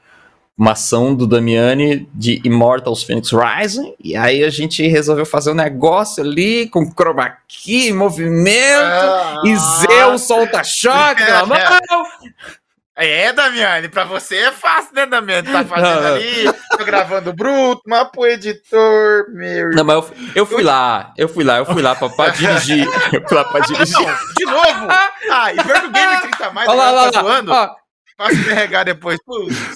[0.57, 5.55] uma ação do Damiani de Immortals Phoenix Rising, e aí a gente resolveu fazer um
[5.55, 11.23] negócio ali com chroma key, movimento, ah, e Zeus solta choque.
[12.97, 15.51] É, Damiani, pra você é fácil, né, Damiani?
[15.51, 16.45] Tá fazendo não, ali,
[16.77, 19.71] tô gravando bruto, mas pro editor, meu.
[19.71, 22.87] Não, mas eu, eu fui lá, eu fui lá, eu fui lá pra, pra dirigir.
[23.11, 23.99] Eu fui lá pra dirigir.
[23.99, 24.87] Não, de novo?
[25.27, 27.51] Ah, e ver o Game 30 mais, olha lá, lá, tá zoando?
[27.51, 27.75] Ó,
[28.17, 29.19] Passa carregar depois.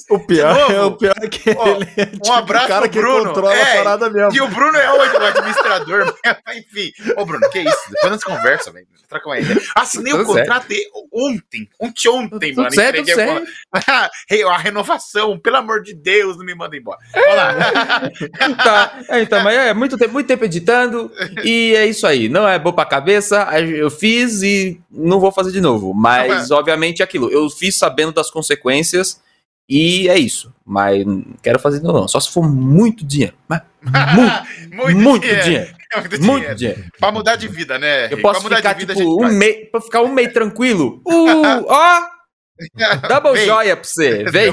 [0.10, 2.90] o pior, é, o pior é que Ó, ele é tipo um abraço o cara
[2.90, 3.26] que Bruno.
[3.26, 4.34] controla é, a parada mesmo.
[4.34, 6.16] E o Bruno é o administrador.
[6.56, 6.92] Enfim.
[7.18, 7.92] Ô, Bruno, que isso?
[7.92, 8.88] Depois nós conversa, velho.
[9.10, 9.60] Troca uma ideia.
[9.76, 10.68] Assinei o contrato
[11.12, 11.68] ontem.
[11.80, 12.72] Ontem, ontem, mano.
[12.72, 13.44] Certo, certo.
[14.48, 15.40] a renovação.
[15.40, 17.00] Pelo amor de Deus, não me manda embora.
[17.16, 18.02] Lá.
[18.64, 19.00] tá.
[19.10, 21.12] É, então, mas é muito tempo, muito tempo editando.
[21.44, 22.30] E é isso aí.
[22.30, 23.48] Não é bom pra cabeça.
[23.60, 25.92] Eu fiz e não vou fazer de novo.
[25.92, 27.32] Mas, obviamente, é aquilo.
[27.32, 29.20] Eu fiz sabendo das consequências
[29.68, 30.54] e é isso.
[30.64, 33.34] Mas não quero fazer não, Só se for muito dinheiro.
[33.48, 33.62] Mas
[34.14, 35.44] muito, muito, muito dinheiro.
[35.44, 35.79] dinheiro.
[35.96, 36.56] Muito, muito dinheiro.
[36.56, 36.86] dinheiro.
[37.00, 38.12] Pra mudar de vida, né?
[38.12, 41.02] Eu posso ficar, vida, tipo, um mês, pra ficar um mês tranquilo.
[41.10, 42.20] Uh, ó!
[43.08, 43.46] Double Vem.
[43.46, 44.52] joia pra você, vem.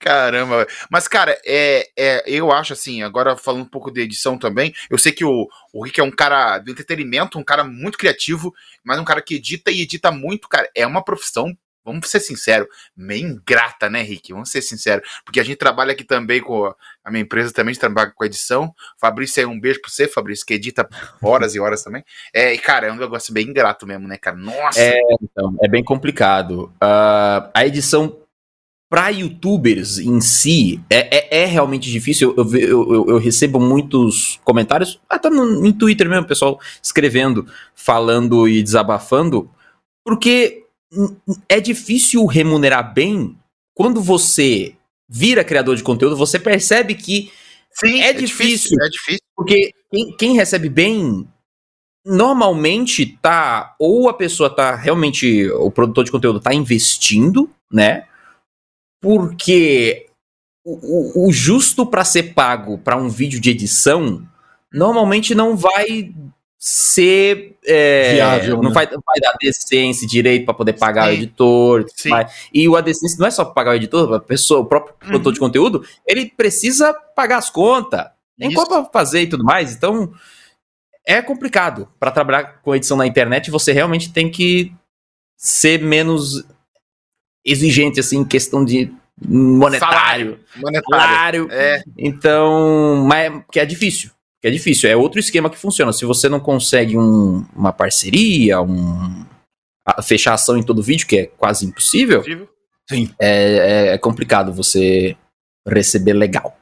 [0.00, 0.66] Caramba.
[0.90, 4.96] Mas, cara, é, é, eu acho assim, agora falando um pouco de edição também, eu
[4.96, 8.98] sei que o, o Rick é um cara do entretenimento, um cara muito criativo, mas
[8.98, 10.68] um cara que edita e edita muito, cara.
[10.74, 11.56] É uma profissão
[11.86, 14.32] vamos ser sinceros, meio ingrata, né, Rick?
[14.32, 15.08] Vamos ser sinceros.
[15.24, 16.74] Porque a gente trabalha aqui também com
[17.04, 18.74] a minha empresa também, trabalha com edição.
[19.00, 20.88] Fabrício aí, um beijo pra você, Fabrício, que edita
[21.22, 22.04] horas e horas também.
[22.34, 24.36] É, e, cara, é um negócio bem ingrato mesmo, né, cara?
[24.36, 24.80] Nossa!
[24.80, 26.72] É, então, é bem complicado.
[26.82, 28.18] Uh, a edição
[28.88, 32.34] para youtubers em si, é, é, é realmente difícil.
[32.36, 38.48] Eu, eu, eu, eu, recebo muitos comentários, até no, no Twitter mesmo, pessoal escrevendo, falando
[38.48, 39.50] e desabafando,
[40.04, 40.65] porque
[41.48, 43.36] é difícil remunerar bem
[43.74, 44.74] quando você
[45.08, 47.30] vira criador de conteúdo, você percebe que
[47.78, 49.26] Sim, é, é difícil, difícil, É difícil.
[49.36, 51.28] Porque quem, quem recebe bem
[52.04, 58.06] normalmente tá ou a pessoa tá realmente o produtor de conteúdo tá investindo, né?
[59.00, 60.06] Porque
[60.64, 64.26] o, o, o justo para ser pago para um vídeo de edição
[64.72, 66.14] normalmente não vai
[66.58, 68.74] ser é, viável, não né?
[68.74, 71.10] vai, vai dar decência direito para poder pagar Sim.
[71.10, 71.86] o editor.
[71.94, 72.10] Sim.
[72.52, 75.08] E o ADCência não é só pagar o editor, a pessoa, o próprio uhum.
[75.08, 78.06] produtor de conteúdo, ele precisa pagar as contas.
[78.38, 79.74] Tem como fazer e tudo mais.
[79.74, 80.12] Então,
[81.06, 83.50] é complicado para trabalhar com edição na internet.
[83.50, 84.72] Você realmente tem que
[85.36, 86.44] ser menos
[87.44, 88.92] exigente assim em questão de
[89.24, 91.48] monetário, monetário.
[91.50, 91.82] É.
[91.96, 94.10] Então, mas que é difícil
[94.40, 94.88] que é difícil.
[94.88, 95.92] É outro esquema que funciona.
[95.92, 99.24] Se você não consegue um, uma parceria, um,
[99.86, 102.22] a, fechar ação em todo vídeo, que é quase impossível,
[102.88, 103.10] Sim.
[103.18, 105.16] É, é, é, complicado você
[105.66, 106.56] receber legal.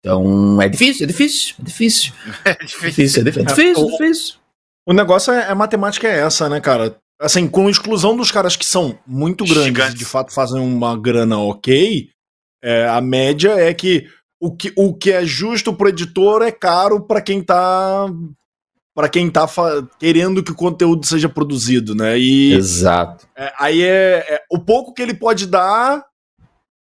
[0.00, 2.12] Então é difícil, é difícil, é difícil.
[2.44, 3.84] É difícil, é difícil, é difícil.
[3.84, 4.36] É difícil.
[4.86, 6.96] O negócio é, a matemática é essa, né, cara?
[7.20, 9.94] Assim, com exclusão dos caras que são muito grandes Gigantes.
[9.94, 12.10] e de fato fazem uma grana ok,
[12.62, 14.08] é, a média é que
[14.40, 18.06] o que, o que é justo pro editor é caro para quem tá
[18.94, 19.46] para quem tá
[19.98, 22.18] querendo que o conteúdo seja produzido, né?
[22.18, 23.28] E Exato.
[23.36, 26.02] É, aí é, é, o pouco que ele pode dar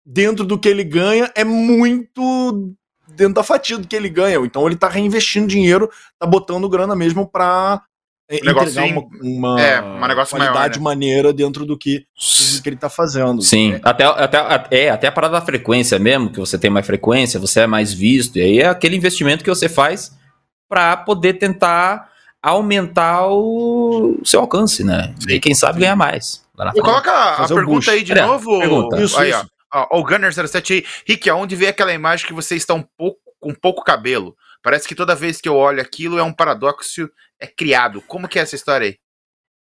[0.04, 2.74] dentro do que ele ganha é muito
[3.16, 4.36] dentro da fatia do que ele ganha.
[4.44, 7.82] Então ele tá reinvestindo dinheiro, tá botando grana mesmo para
[8.28, 10.80] é, entregar uma, uma, é, uma qualidade maior, né?
[10.80, 12.06] maneira dentro do que,
[12.54, 13.42] do que ele está fazendo.
[13.42, 13.80] Sim, é.
[13.82, 17.60] até, até, é, até a parada da frequência mesmo, que você tem mais frequência, você
[17.60, 20.16] é mais visto, e aí é aquele investimento que você faz
[20.68, 22.10] para poder tentar
[22.42, 25.14] aumentar o seu alcance, né?
[25.28, 26.42] E quem sabe ganhar mais.
[26.80, 28.58] Coloca a, a pergunta aí de novo.
[28.58, 29.00] Pergunta.
[29.00, 29.46] Isso, aí, isso.
[29.72, 30.00] ó.
[30.00, 30.84] o Gunner07 aí.
[31.06, 34.36] Rick, aonde vê aquela imagem que você está um pouco com pouco cabelo?
[34.62, 37.10] Parece que toda vez que eu olho aquilo é um paradoxo
[37.40, 38.00] é criado.
[38.02, 38.96] Como que é essa história aí?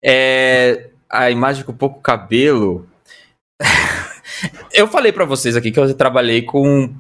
[0.05, 2.89] É a imagem com pouco cabelo.
[4.73, 6.95] eu falei para vocês aqui que eu trabalhei com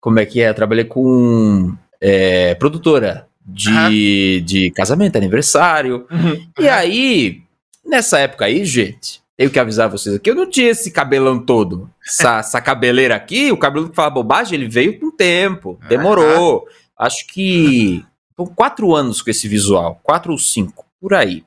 [0.00, 0.48] como é que é?
[0.50, 4.44] Eu trabalhei com é, produtora de, uhum.
[4.44, 6.06] de casamento, aniversário.
[6.10, 6.46] Uhum.
[6.58, 7.42] E aí,
[7.84, 11.90] nessa época aí, gente, tenho que avisar vocês aqui, eu não tinha esse cabelão todo.
[12.06, 16.60] Essa, essa cabeleira aqui, o cabelo que fala bobagem, ele veio com tempo, demorou.
[16.60, 16.87] Uhum.
[16.98, 18.04] Acho que
[18.54, 21.44] quatro anos com esse visual, quatro ou cinco, por aí.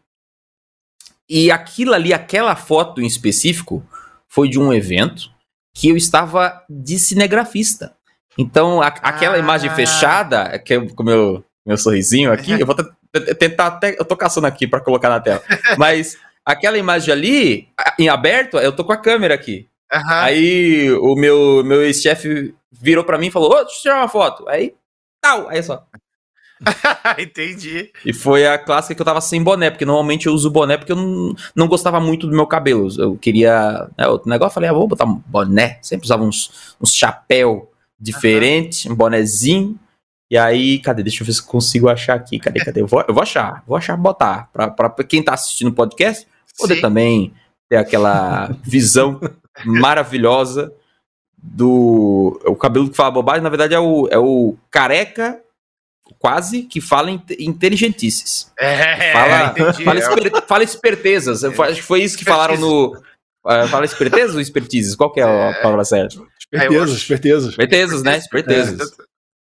[1.30, 3.86] E aquilo ali, aquela foto em específico,
[4.28, 5.32] foi de um evento
[5.74, 7.96] que eu estava de cinegrafista.
[8.38, 9.40] Então, a, aquela ah.
[9.40, 12.76] imagem fechada, que eu, com o meu, meu sorrisinho aqui, eu vou
[13.38, 13.96] tentar até.
[14.00, 15.42] Eu tô caçando aqui para colocar na tela.
[15.78, 17.68] Mas aquela imagem ali,
[18.00, 19.68] em aberto, eu tô com a câmera aqui.
[19.94, 20.02] Uhum.
[20.08, 24.08] Aí o meu, meu ex-chefe virou para mim e falou: Ô, deixa eu tirar uma
[24.08, 24.48] foto.
[24.48, 24.74] Aí
[25.22, 25.48] tal.
[25.48, 25.86] Aí só.
[27.18, 27.92] Entendi.
[28.06, 30.92] E foi a clássica que eu tava sem boné, porque normalmente eu uso boné porque
[30.92, 32.88] eu não, não gostava muito do meu cabelo.
[32.98, 33.90] Eu queria.
[33.98, 35.80] Né, outro negócio, eu falei, ah, vou botar um boné.
[35.82, 38.94] Sempre usava uns, uns chapéu diferente, uhum.
[38.94, 39.80] um bonezinho.
[40.30, 41.04] E aí, cadê?
[41.04, 42.40] Deixa eu ver se consigo achar aqui.
[42.40, 42.82] Cadê, cadê?
[42.82, 44.50] Eu vou, eu vou achar, vou achar, botar.
[44.54, 46.26] Pra, pra quem tá assistindo o podcast,
[46.58, 46.82] poder Sim.
[46.82, 47.34] também
[47.70, 49.20] ter aquela visão
[49.66, 50.74] maravilhosa
[51.42, 52.40] do.
[52.46, 55.42] O cabelo que fala bobagem, na verdade, é o, é o careca
[56.20, 58.52] quase que fala inteligentices.
[58.60, 59.84] É, fala, entendi.
[59.84, 61.44] Fala, esper, fala espertezas.
[61.44, 62.96] Acho que foi isso que falaram no.
[63.44, 64.96] Uh, fala espertezas ou espertizes?
[64.96, 65.62] Qual que é a é.
[65.62, 66.22] palavra certa?
[66.40, 67.50] Espertezas, espertezas.
[67.50, 68.18] Espertezas, né?
[68.18, 68.80] Espertezas.
[68.80, 69.04] É.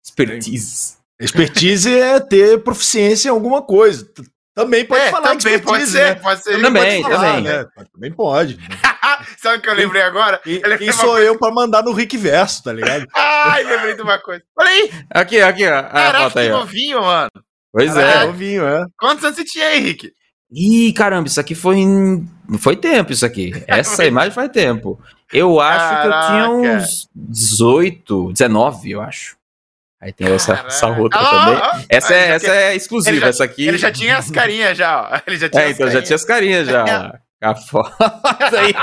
[0.06, 0.94] Expertise.
[1.20, 4.08] Expertise é ter proficiência em alguma coisa.
[4.56, 6.16] Também pode é, falar também de pode ser, né?
[6.16, 6.62] pode ser.
[6.62, 7.44] Também, pode falar, também.
[7.44, 7.66] Né?
[7.94, 8.60] Também pode.
[9.38, 10.40] Sabe o que eu lembrei agora?
[10.46, 13.06] E, eu sou eu pra mandar no Rick Verso, tá ligado?
[13.14, 14.44] Ai, lembrei de uma coisa.
[14.58, 14.92] Olha aí.
[15.10, 15.84] Aqui, aqui, ó.
[15.84, 17.32] Caraca, que novinho, mano.
[17.72, 18.26] Pois Caraca, é.
[18.28, 18.86] Novinho, é.
[18.98, 20.12] Quantos anos você tinha aí, Rick?
[20.52, 22.30] Ih, caramba, isso aqui foi em...
[22.60, 23.52] Foi tempo, isso aqui.
[23.68, 25.00] Essa imagem faz tempo.
[25.32, 26.12] Eu acho Caraca.
[26.12, 29.36] que eu tinha uns 18, 19, eu acho.
[30.00, 31.62] Aí tem essa, essa outra ah, também.
[31.64, 33.66] Ah, essa, é, essa é exclusiva, já, essa aqui.
[33.66, 35.22] Ele já tinha as carinhas já, ó.
[35.26, 35.94] Ele já tinha é, então carinhas.
[35.94, 37.20] já tinha as carinhas já.
[37.44, 37.94] A foto
[38.58, 38.74] aí.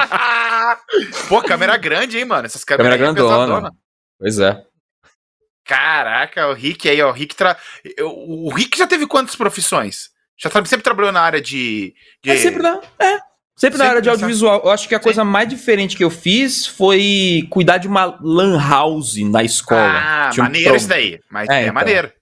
[1.29, 2.45] Pô, câmera grande, hein, mano?
[2.45, 3.73] Essas câmeras câmera grandona.
[4.19, 4.63] Pois é.
[5.65, 7.11] Caraca, o Rick aí, ó.
[7.11, 7.57] O Rick, tra...
[8.03, 10.11] o Rick já teve quantas profissões?
[10.37, 11.95] Já sempre trabalhou na área de.
[12.23, 12.31] de...
[12.31, 13.19] É sempre na, é,
[13.57, 14.63] sempre na área de audiovisual.
[14.65, 15.05] Eu acho que a Sim.
[15.05, 19.93] coisa mais diferente que eu fiz foi cuidar de uma lan house na escola.
[19.95, 21.21] Ah, Tinha maneiro um isso daí.
[21.31, 21.75] Mas é, é então.
[21.75, 22.13] maneiro.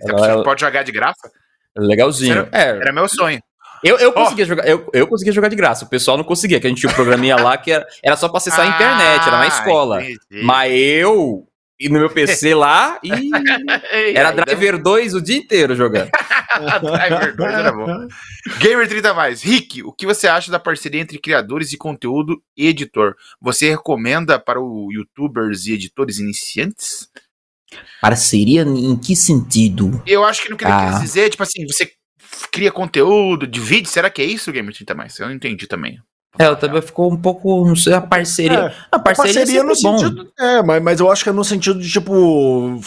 [0.00, 0.44] Você ela...
[0.44, 1.30] pode jogar de graça?
[1.76, 2.48] Legalzinho.
[2.50, 2.68] Era, é.
[2.68, 3.40] era meu sonho.
[3.82, 6.66] Eu, eu, conseguia jogar, eu, eu conseguia jogar de graça, o pessoal não conseguia, que
[6.66, 9.26] a gente tinha um programinha lá que era, era só pra acessar ah, a internet,
[9.26, 10.02] era na escola.
[10.02, 10.44] Entendi.
[10.44, 11.48] Mas eu,
[11.80, 16.10] e no meu PC lá, e era Driver 2 o dia inteiro jogando.
[16.80, 18.08] Driver 2 era bom.
[18.60, 19.42] Gamer 30 mais.
[19.42, 23.16] Rick, o que você acha da parceria entre criadores de conteúdo e editor?
[23.40, 27.08] Você recomenda para os youtubers e editores iniciantes?
[28.00, 30.02] Parceria em que sentido?
[30.06, 30.98] Eu acho que não queria ah.
[31.00, 31.90] dizer, tipo assim, você
[32.50, 35.18] cria conteúdo, divide, será que é isso, Gamer 30 mais?
[35.18, 35.98] Eu não entendi também.
[36.38, 38.58] É, eu também ficou um pouco, não sei, a parceria.
[38.58, 39.98] É, a parceria, parceria é no bom.
[39.98, 40.32] sentido.
[40.38, 42.80] É, mas, mas eu acho que é no sentido de tipo.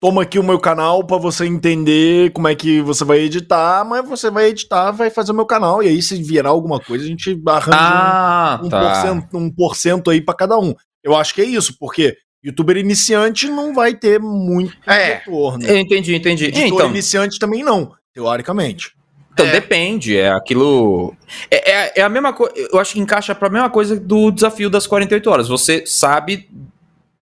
[0.00, 4.08] Toma aqui o meu canal para você entender como é que você vai editar, mas
[4.08, 7.06] você vai editar, vai fazer o meu canal, e aí se virar alguma coisa, a
[7.06, 8.80] gente arranja ah, um, um, tá.
[8.80, 10.74] porcento, um porcento aí para cada um.
[11.04, 15.16] Eu acho que é isso, porque youtuber iniciante não vai ter muito é.
[15.16, 15.62] retorno.
[15.66, 16.46] Eu entendi, entendi.
[16.46, 18.96] Editor então, iniciante também não, teoricamente.
[19.32, 19.52] Então, é.
[19.52, 21.14] depende, é aquilo.
[21.48, 22.52] É, é, é a mesma coisa.
[22.56, 25.48] Eu acho que encaixa para a mesma coisa do desafio das 48 horas.
[25.48, 26.48] Você sabe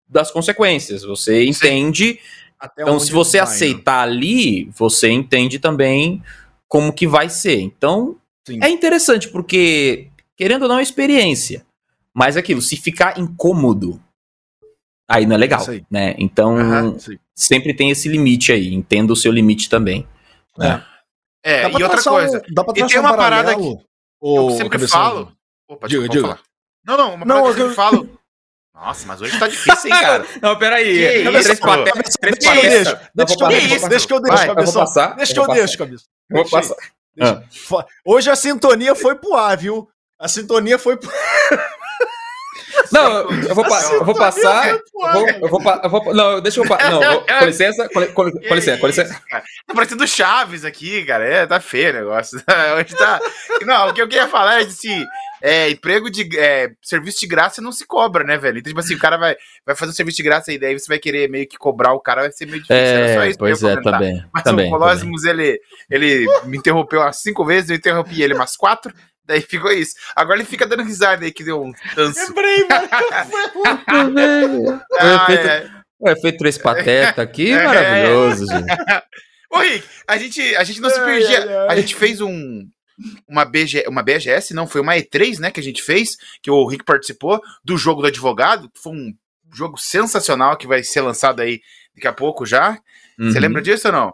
[0.07, 2.21] das consequências, você entende.
[2.79, 4.13] então, se você vai, aceitar né?
[4.13, 6.23] ali, você entende também
[6.69, 7.61] como que vai ser.
[7.61, 8.17] Então,
[8.47, 8.59] Sim.
[8.63, 11.65] é interessante, porque, querendo ou não, é experiência.
[12.13, 14.01] Mas aquilo, se ficar incômodo,
[15.09, 16.15] aí não é legal, né?
[16.19, 16.97] Então, uhum,
[17.35, 18.73] sempre tem esse limite aí.
[18.73, 20.07] Entenda o seu limite também.
[20.61, 20.83] É.
[21.45, 22.39] É, e outra coisa.
[22.39, 23.77] Um, dá pra e tem uma um parada aqui.
[24.23, 25.33] Eu sempre falo.
[25.69, 26.23] Opa, diga, diga.
[26.23, 26.41] Falar.
[26.87, 28.19] Não, não, uma parada não, que eu sempre falo.
[28.75, 30.27] Nossa, mas hoje tá difícil, hein, cara?
[30.43, 31.23] não, peraí.
[31.23, 33.11] Três patetas, três patetas.
[33.15, 35.15] Deixa que eu deixo, deixa que eu deixo, cabeça.
[35.17, 36.05] Deixa que eu deixo, cabeça.
[36.31, 36.77] Vou passar.
[38.05, 39.89] Hoje a sintonia foi pro ar, viu?
[40.19, 41.11] A sintonia foi pro...
[42.91, 44.69] Não, eu vou, eu vou passar.
[44.71, 46.65] Eu vou, eu vou, eu vou, não, deixa eu.
[46.65, 49.23] Não, com licença, com, com, com licença, com licença.
[49.31, 51.27] Tá parecendo Chaves aqui, cara.
[51.27, 52.41] É, tá feio o negócio.
[52.77, 53.21] Hoje tá.
[53.63, 55.05] Não, o que eu queria falar é assim.
[55.43, 58.59] É, emprego de é, serviço de graça não se cobra, né, velho?
[58.59, 60.87] Então, tipo assim, o cara vai, vai fazer um serviço de graça e daí você
[60.89, 62.77] vai querer meio que cobrar o cara, vai ser meio difícil.
[62.77, 64.25] É, Era só isso pois é, tá bem.
[64.33, 65.61] Mas tá o Colossus, ele,
[65.91, 68.95] ele me interrompeu umas cinco vezes, eu interrompi ele umas quatro.
[69.27, 69.95] Daí ficou isso.
[70.15, 72.21] Agora ele fica dando risada aí que deu um tanso.
[72.29, 72.89] Lembrei, mano.
[75.01, 75.85] ah, é.
[75.99, 77.65] O efeito três pateta aqui, é.
[77.65, 78.67] maravilhoso, gente.
[79.51, 81.67] Ô, Rick, a gente, a gente não se perdia.
[81.69, 82.69] A gente fez um,
[83.27, 86.67] uma, BG, uma BGS, não, foi uma E3, né, que a gente fez, que o
[86.67, 88.71] Rick participou, do jogo do advogado.
[88.83, 89.15] Foi um
[89.55, 91.61] jogo sensacional que vai ser lançado aí
[91.95, 92.79] daqui a pouco já.
[93.17, 93.41] Você uhum.
[93.41, 94.13] lembra disso ou não?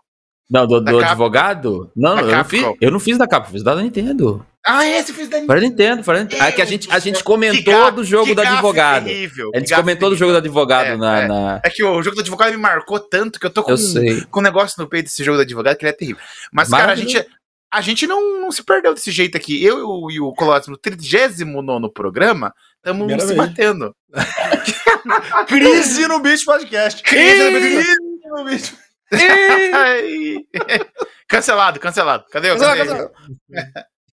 [0.51, 1.93] Não, do, do advogado?
[1.95, 4.45] Não, eu não, fiz, eu não fiz da Capcom, fiz da Nintendo.
[4.67, 5.61] Ah, é, você fez da Nintendo.
[5.61, 6.43] Nintendo, para Nintendo.
[6.43, 9.05] É, que a gente, a gente comentou do jogo do advogado.
[9.05, 11.29] Terrível, a gente comentou do jogo do advogado é, na, é.
[11.29, 11.71] na, é.
[11.71, 14.41] que o jogo do advogado me marcou tanto que eu tô com, eu um, com
[14.41, 16.23] um negócio no peito desse jogo do advogado que ele é terrível.
[16.53, 17.25] Mas, Mas cara, a gente,
[17.73, 19.65] a gente não, não se perdeu desse jeito aqui.
[19.65, 23.95] Eu e o Colossus, no 39 programa, estamos se batendo.
[25.47, 27.03] Crise no Beach Podcast.
[27.05, 27.97] Crise, Crise
[28.29, 28.90] no Beach Podcast.
[31.29, 32.25] cancelado, cancelado.
[32.31, 33.11] Cadê o cancelado,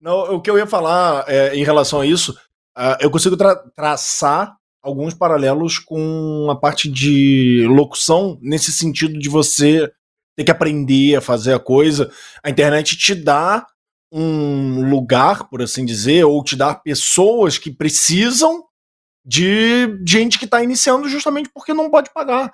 [0.00, 2.32] Não, o que eu ia falar é, em relação a isso,
[2.76, 9.28] uh, eu consigo tra traçar alguns paralelos com a parte de locução, nesse sentido de
[9.28, 9.88] você
[10.36, 12.10] ter que aprender a fazer a coisa.
[12.42, 13.64] A internet te dá
[14.10, 18.64] um lugar, por assim dizer, ou te dá pessoas que precisam
[19.24, 22.50] de gente que está iniciando justamente porque não pode pagar.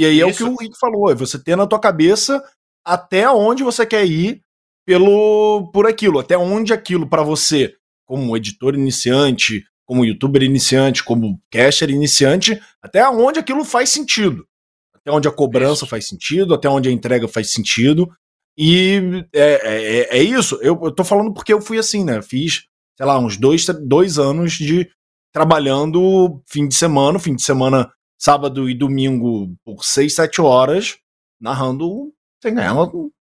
[0.00, 0.24] E aí Isso.
[0.24, 2.42] é o que o Rick falou, é você ter na tua cabeça
[2.82, 4.40] até onde você quer ir
[4.86, 7.74] pelo por aquilo, até onde aquilo para você,
[8.06, 14.46] como editor iniciante, como youtuber iniciante, como caster iniciante, até onde aquilo faz sentido.
[14.94, 15.88] Até onde a cobrança isso.
[15.88, 18.10] faz sentido, até onde a entrega faz sentido.
[18.56, 20.58] E é, é, é isso.
[20.62, 22.22] Eu, eu tô falando porque eu fui assim, né?
[22.22, 22.64] Fiz,
[22.96, 24.88] sei lá, uns dois, dois anos de
[25.30, 30.98] trabalhando fim de semana, fim de semana sábado e domingo por 6, 7 horas,
[31.40, 32.12] narrando
[32.42, 32.74] sem ganhar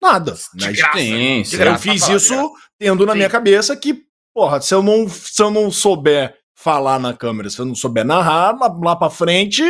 [0.02, 0.34] nada.
[0.54, 3.18] De graça, sim, de graça, eu fiz isso tendo na sim.
[3.18, 4.02] minha cabeça que,
[4.34, 8.04] porra, se eu, não, se eu não souber falar na câmera, se eu não souber
[8.04, 9.62] narrar, lá, lá pra frente,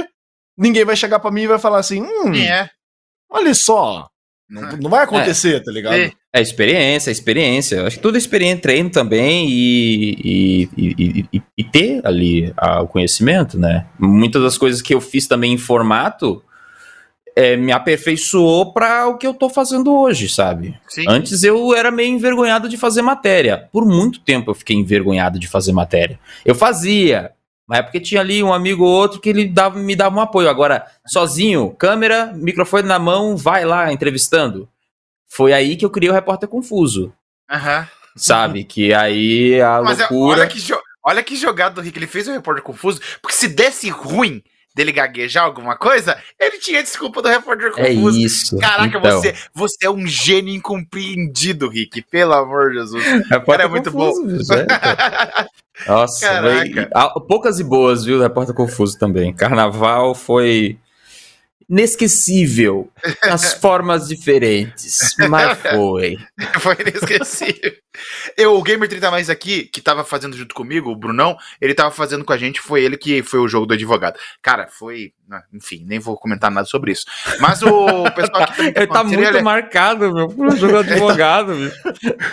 [0.57, 2.71] ninguém vai chegar para mim e vai falar assim, hum, é.
[3.31, 4.09] olha só,
[4.49, 5.61] não, não vai acontecer, é.
[5.61, 5.95] tá ligado?
[5.95, 7.87] É experiência, experiência.
[7.87, 12.53] Acho que tudo é experiência, treino também e, e, e, e ter ali
[12.83, 13.87] o conhecimento, né?
[13.99, 16.43] Muitas das coisas que eu fiz também em formato
[17.39, 20.77] é, me aperfeiçoou para o que eu tô fazendo hoje, sabe?
[20.89, 21.05] Sim.
[21.09, 23.69] Antes eu era meio envergonhado de fazer matéria.
[23.73, 26.19] Por muito tempo eu fiquei envergonhado de fazer matéria.
[26.45, 27.31] Eu fazia,
[27.65, 30.21] mas é porque tinha ali um amigo ou outro que ele dava, me dava um
[30.21, 30.49] apoio.
[30.49, 34.69] Agora, sozinho, câmera, microfone na mão, vai lá entrevistando.
[35.29, 37.13] Foi aí que eu criei o Repórter Confuso.
[37.51, 37.81] Aham.
[37.81, 37.87] Uhum.
[38.17, 38.65] Sabe?
[38.65, 40.41] Que aí a Mas é, loucura.
[40.41, 40.61] Olha que,
[41.05, 41.99] olha que jogada do Rick.
[41.99, 44.43] Ele fez o Repórter Confuso, porque se desse ruim
[44.75, 48.17] dele gaguejar alguma coisa, ele tinha desculpa do repórter é confuso.
[48.17, 48.59] É isso.
[48.59, 49.21] Caraca, então.
[49.21, 52.03] você, você é um gênio incompreendido, Rick.
[52.03, 53.05] Pelo amor de Jesus.
[53.29, 54.55] Repórter Cara, é muito confuso, bom.
[54.55, 55.47] É,
[55.87, 58.21] Nossa, foi, poucas e boas, viu?
[58.21, 59.33] Repórter Confuso também.
[59.35, 60.79] Carnaval foi
[61.69, 62.91] inesquecível,
[63.23, 66.17] as formas diferentes, mas foi.
[66.61, 67.73] foi inesquecível.
[68.37, 71.91] Eu, o Gamer 30 Mais aqui, que tava fazendo junto comigo, o Brunão, ele tava
[71.91, 74.19] fazendo com a gente, foi ele que foi o jogo do advogado.
[74.41, 75.13] Cara, foi.
[75.53, 77.05] Enfim, nem vou comentar nada sobre isso.
[77.39, 79.43] Mas o pessoal que Ele tá muito ele...
[79.43, 81.71] marcado, meu, pro jogo do advogado, meu.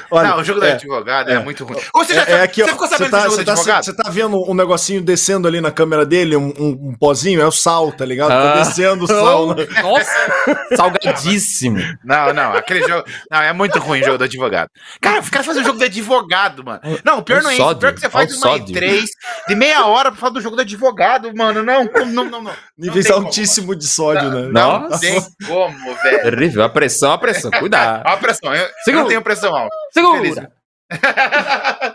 [0.10, 1.78] Olha, Não, o jogo é, do advogado é, é, muito ruim.
[1.94, 3.84] Ou seja, é, é aqui, você ficou sabendo tá, do jogo do tá advogado?
[3.86, 7.42] Você tá vendo um negocinho descendo ali na câmera dele, um, um, um pozinho?
[7.42, 8.30] É o sal, tá ligado?
[8.30, 8.54] Tá ah.
[8.54, 9.56] Tá descendo o sal.
[9.56, 9.68] Né?
[9.82, 11.80] Nossa, salgadíssimo.
[12.04, 13.06] Não, não, aquele jogo.
[13.30, 14.70] Não, é muito ruim o jogo do advogado.
[15.02, 16.80] Cara, os caras fazem um jogo de advogado, mano.
[17.04, 17.64] Não, o pior não é isso.
[17.64, 19.04] O pior é que você faz uma E3
[19.48, 21.64] de meia hora pra falar do jogo do advogado, mano.
[21.64, 22.56] Não, não, não, não.
[22.88, 23.80] Níveis altíssimo como.
[23.80, 24.50] de sódio, não, né?
[24.52, 25.00] Não Nossa.
[25.00, 26.22] tem como, velho.
[26.22, 26.64] Terrível.
[26.64, 27.52] A pressão, a pressão.
[27.52, 28.04] Cuidado.
[28.08, 28.54] a pressão.
[28.54, 29.76] Eu, eu não tenho pressão alta.
[29.94, 30.52] Segura.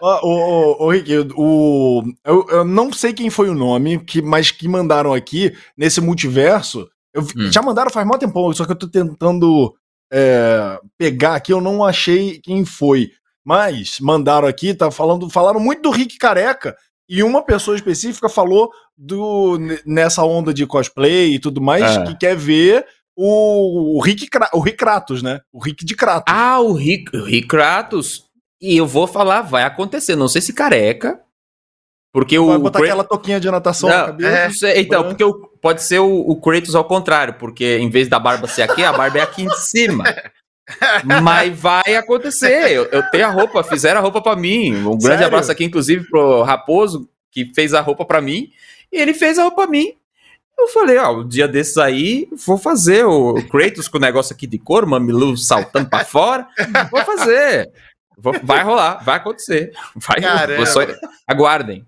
[0.01, 4.51] o, o, o, Rick, o, eu, eu, não sei quem foi o nome, que, mas
[4.51, 6.89] que mandaram aqui nesse multiverso.
[7.15, 7.51] Eu, hum.
[7.51, 9.75] Já mandaram faz muito tempo, só que eu tô tentando
[10.13, 13.11] é, pegar aqui, eu não achei quem foi.
[13.45, 16.77] Mas mandaram aqui, tá falando, falaram muito do Rick Careca.
[17.11, 22.05] E uma pessoa específica falou do nessa onda de cosplay e tudo mais, é.
[22.05, 22.87] que quer ver
[23.17, 25.41] o, o, Rick, o Rick Kratos, né?
[25.53, 26.33] O Rick de Kratos.
[26.33, 28.27] Ah, o Rick, o Rick Kratos.
[28.63, 30.15] E eu vou falar, vai acontecer.
[30.15, 31.21] Não sei se careca.
[32.13, 32.49] Porque vai o.
[32.51, 34.69] Vai botar aquela toquinha de natação não, na cabeça.
[34.69, 38.21] É, então, porque o, pode ser o, o Kratos ao contrário, porque em vez da
[38.21, 40.05] barba ser aqui, a barba é aqui em cima.
[41.23, 42.71] Mas vai acontecer.
[42.71, 44.75] Eu, eu, tenho a roupa, fizeram a roupa para mim.
[44.77, 45.27] Um grande Sério?
[45.27, 48.51] abraço aqui, inclusive, pro Raposo, que fez a roupa para mim.
[48.93, 49.95] E ele fez a roupa pra mim.
[50.59, 54.47] Eu falei, ó, um dia desses aí, vou fazer o Kratos com o negócio aqui
[54.47, 56.47] de cor, mamilu saltando pra fora.
[56.91, 57.71] Vou fazer.
[58.19, 59.73] Vou, vai rolar, vai acontecer.
[59.97, 60.81] Vai, só,
[61.27, 61.87] aguardem.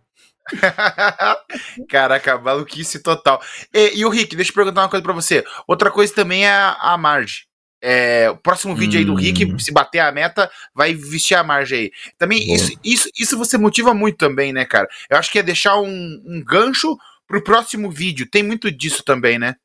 [1.89, 3.41] Caraca, maluquice total.
[3.73, 5.45] E, e, o Rick, deixa eu perguntar uma coisa pra você.
[5.67, 7.47] Outra coisa também é a, a Marge.
[7.85, 9.59] É, o próximo vídeo aí do Rick, hum.
[9.59, 11.93] se bater a meta, vai vestir a margem aí.
[12.17, 14.87] Também, isso, isso, isso você motiva muito também, né, cara?
[15.11, 18.29] Eu acho que é deixar um, um gancho pro próximo vídeo.
[18.31, 19.57] Tem muito disso também, né?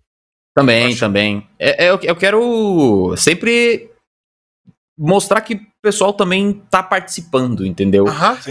[0.56, 1.48] Também, eu também.
[1.60, 3.92] É, é, eu, eu quero sempre
[4.98, 8.06] mostrar que o pessoal também tá participando, entendeu?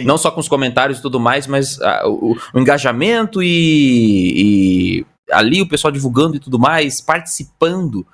[0.05, 5.07] Não só com os comentários e tudo mais, mas uh, o, o, engajamento e, e,
[5.33, 8.07] ali o pessoal divulgando e tudo mais, participando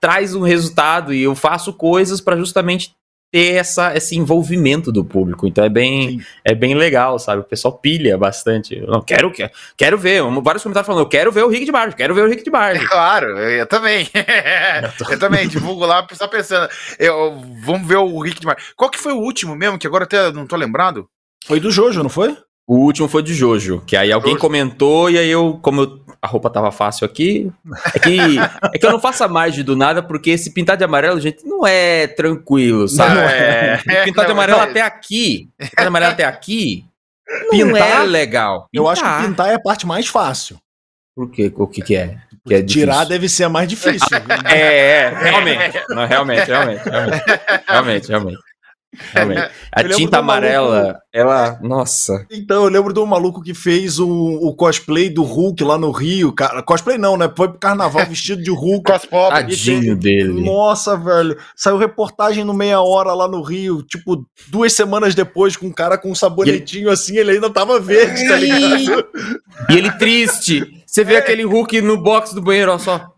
[0.00, 2.94] traz um resultado e eu faço coisas para justamente
[3.32, 5.46] ter essa, esse envolvimento do público.
[5.46, 7.40] Então é bem, é bem legal, sabe?
[7.40, 8.76] O pessoal pilha bastante.
[8.76, 10.22] Eu não quero, quero, quero ver.
[10.42, 12.50] Vários comentários falando, eu quero ver o Rick de Barge, quero ver o Rick de
[12.50, 12.86] Barge.
[12.92, 14.06] Claro, eu também.
[14.12, 16.68] eu, eu também divulgo lá, só pensando,
[16.98, 18.62] eu, vamos ver o Rick de Barge.
[18.76, 21.06] Qual que foi o último mesmo, que agora até não tô lembrado?
[21.46, 22.36] Foi do Jojo, não foi?
[22.68, 24.40] O último foi de Jojo, que aí alguém Jojo.
[24.40, 27.50] comentou e aí eu, como eu, a roupa tava fácil aqui,
[27.92, 28.38] é que,
[28.72, 31.44] é que eu não faço a margem do nada, porque esse pintar de amarelo, gente,
[31.44, 33.16] não é tranquilo, sabe?
[33.16, 33.82] Não é.
[34.04, 36.84] pintar de amarelo até aqui, pintar de amarelo até aqui,
[37.50, 38.68] pintar, não é legal.
[38.70, 38.70] Pintar.
[38.72, 40.58] Eu acho que pintar é a parte mais fácil.
[41.14, 41.52] Por quê?
[41.56, 42.16] O que que é?
[42.46, 44.06] Que é Tirar deve ser a mais difícil.
[44.46, 45.82] é, é, realmente.
[45.88, 47.24] Não, realmente, realmente, realmente.
[47.66, 48.38] Realmente, realmente.
[49.12, 49.50] Realmente.
[49.72, 51.00] A tinta amarela, maluco...
[51.12, 51.58] ela.
[51.62, 52.26] Nossa.
[52.30, 55.90] Então, eu lembro de um maluco que fez o, o, cosplay do Hulk lá no
[55.90, 56.30] Rio.
[56.32, 57.30] Cara, cosplay não, né?
[57.34, 58.82] Foi pro carnaval vestido de Hulk.
[58.92, 59.30] Cosplay.
[59.30, 60.44] Tadinho dele.
[60.44, 61.38] Nossa, velho.
[61.56, 65.96] Saiu reportagem no meia hora lá no Rio, tipo, duas semanas depois, com um cara
[65.96, 66.90] com um sabonetinho ele...
[66.90, 69.08] assim, ele ainda tava verde, tá ligado?
[69.70, 70.84] e ele triste.
[70.86, 71.18] Você vê é.
[71.18, 73.12] aquele Hulk no box do banheiro, ó só.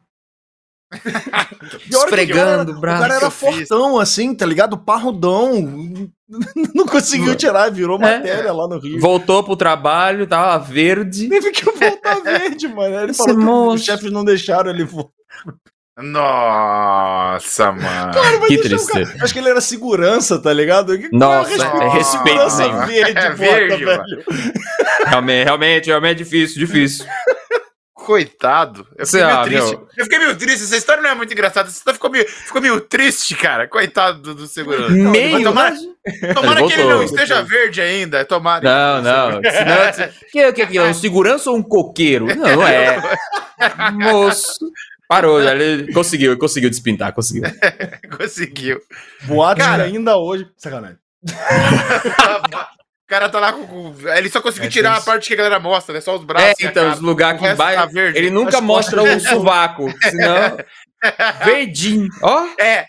[1.91, 2.99] Esfregando o braço.
[2.99, 4.79] O cara era fortão, assim, tá ligado?
[4.79, 6.11] Parrudão.
[6.75, 8.01] Não conseguiu tirar, virou é.
[8.01, 9.01] matéria lá no Rio.
[9.01, 11.29] Voltou pro trabalho, tava verde.
[11.31, 13.01] Teve que voltar verde, mano.
[13.01, 13.69] Ele Esse falou moço.
[13.71, 15.13] que os chefes não deixaram ele voltar.
[15.97, 18.13] Nossa, mano.
[18.13, 18.99] Claro, que triste.
[19.23, 20.99] Acho que ele era segurança, tá ligado?
[20.99, 22.57] Que Nossa, é respeito.
[22.57, 22.87] Né?
[22.87, 24.03] Verde, é verde, velho.
[25.07, 27.07] Realmente, realmente, realmente é difícil, difícil.
[28.05, 28.87] Coitado.
[28.99, 29.71] Eu fiquei meio triste.
[29.71, 29.89] Meu...
[29.97, 30.65] Eu fiquei meio triste.
[30.65, 31.71] Essa história não é muito engraçada.
[31.71, 33.67] Você ficou meio, ficou meio triste, cara.
[33.67, 34.91] Coitado do, do segurança.
[34.91, 35.43] Meio?
[35.43, 35.75] Tomara,
[36.35, 38.23] tomara ele que ele não esteja verde ainda.
[38.25, 38.63] Tomara.
[38.63, 39.41] Não, não.
[39.43, 42.27] Senão, que, que, que, é um segurança ou um coqueiro?
[42.27, 42.99] Não, não é.
[43.93, 44.59] Moço.
[45.09, 47.45] Parou, ele conseguiu, conseguiu despintar, conseguiu.
[48.19, 48.81] conseguiu.
[49.23, 50.47] Boatos cara, ainda hoje.
[50.59, 50.99] Sacanagem.
[53.05, 53.95] O cara tá lá com.
[54.17, 56.01] Ele só conseguiu é, tirar a parte que a galera mostra, né?
[56.01, 56.55] Só os braços.
[56.59, 57.77] É, então, os lugares que vai.
[57.77, 59.93] Tá ele nunca mostra o sovaco.
[60.03, 60.57] Senão.
[61.45, 62.09] Verdinho.
[62.23, 62.45] Ó.
[62.45, 62.63] Oh.
[62.63, 62.87] É.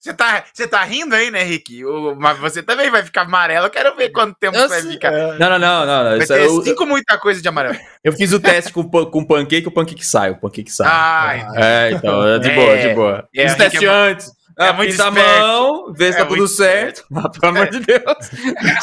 [0.00, 1.84] Você tá, você tá rindo aí, né, Rick?
[1.84, 3.66] O, mas você também vai ficar amarelo.
[3.66, 5.12] Eu quero ver quanto tempo você vai ficar.
[5.12, 6.16] Não, não, não, não.
[6.16, 7.76] Vai ter eu, cinco muita coisa de amarelo.
[8.02, 10.88] Eu fiz o teste com, com pancake, o pancake sai, o pancake sai.
[10.90, 11.62] Ah, então.
[11.62, 13.28] É, então, é de boa, de boa.
[13.36, 14.32] É, fiz teste é antes.
[14.60, 17.02] É ah, muito a mão, vê se é tá tudo certo.
[17.16, 18.02] Ah, pelo amor de Deus.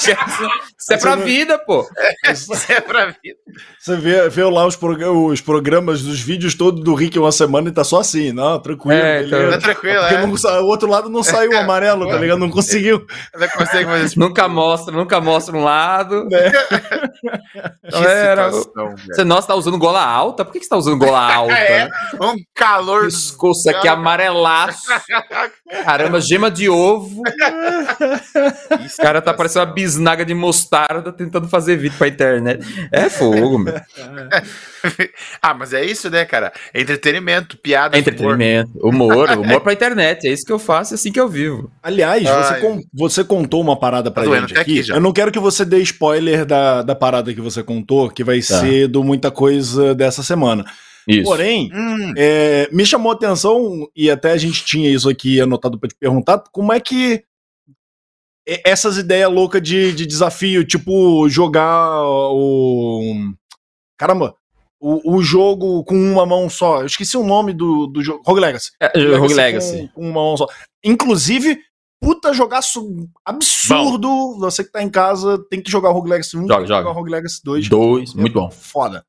[0.80, 1.88] Isso é pra vida, pô.
[2.28, 3.38] Isso é pra vida.
[3.80, 7.70] Você vê, vê lá os, prog os programas dos vídeos todos do Rick uma semana
[7.70, 9.00] e tá só assim, não, tranquilo.
[9.00, 9.52] É, então...
[9.52, 10.26] Tá tranquilo, é.
[10.26, 12.40] Não, o outro lado não saiu o amarelo, tá ligado?
[12.40, 13.06] Não conseguiu.
[13.36, 14.20] Não consegue fazer isso.
[14.20, 16.28] Nunca mostra, nunca mostra um lado.
[17.84, 17.92] É.
[17.92, 20.46] Galera, você, nossa, tá usando gola alta?
[20.46, 21.54] Por que, que você tá usando gola alta?
[21.54, 21.90] É,
[22.22, 23.04] um calor.
[23.04, 24.88] Pescoço aqui amarelaço.
[25.70, 27.22] Caramba, gema de ovo.
[28.86, 32.66] Esse cara tá parecendo uma bisnaga de mostarda tentando fazer vídeo pra internet.
[32.92, 33.74] É fogo, meu.
[35.42, 36.54] ah, mas é isso, né, cara?
[36.74, 37.98] É entretenimento, piada.
[37.98, 40.28] É entretenimento, humor, humor, humor pra internet.
[40.28, 41.70] É isso que eu faço, é assim que eu vivo.
[41.84, 44.80] Aliás, você, con você contou uma parada pra tá gente aqui.
[44.80, 48.24] aqui eu não quero que você dê spoiler da, da parada que você contou, que
[48.24, 48.62] vai tá.
[48.62, 50.64] ser do muita coisa dessa semana.
[51.08, 51.24] Isso.
[51.24, 52.14] Porém, hum.
[52.18, 55.96] é, me chamou a atenção, e até a gente tinha isso aqui anotado para te
[55.96, 57.24] perguntar, como é que
[58.64, 63.34] essas ideias loucas de, de desafio, tipo jogar o.
[63.98, 64.36] Caramba,
[64.80, 66.82] o, o jogo com uma mão só.
[66.82, 68.22] Eu esqueci o nome do, do jogo.
[68.26, 68.72] Rogue Legacy.
[68.80, 69.90] É, Rogue Legacy.
[69.94, 70.48] Com, com, uma mão só.
[70.84, 71.60] Inclusive,
[72.00, 74.08] puta jogaço absurdo.
[74.08, 74.40] Bom.
[74.40, 76.48] Você que tá em casa tem que jogar Rogue Legacy 1.
[76.48, 76.92] Joga, joga.
[76.92, 77.70] Rogue Legacy 2.
[77.70, 78.50] 2, é muito bom.
[78.50, 79.04] Foda.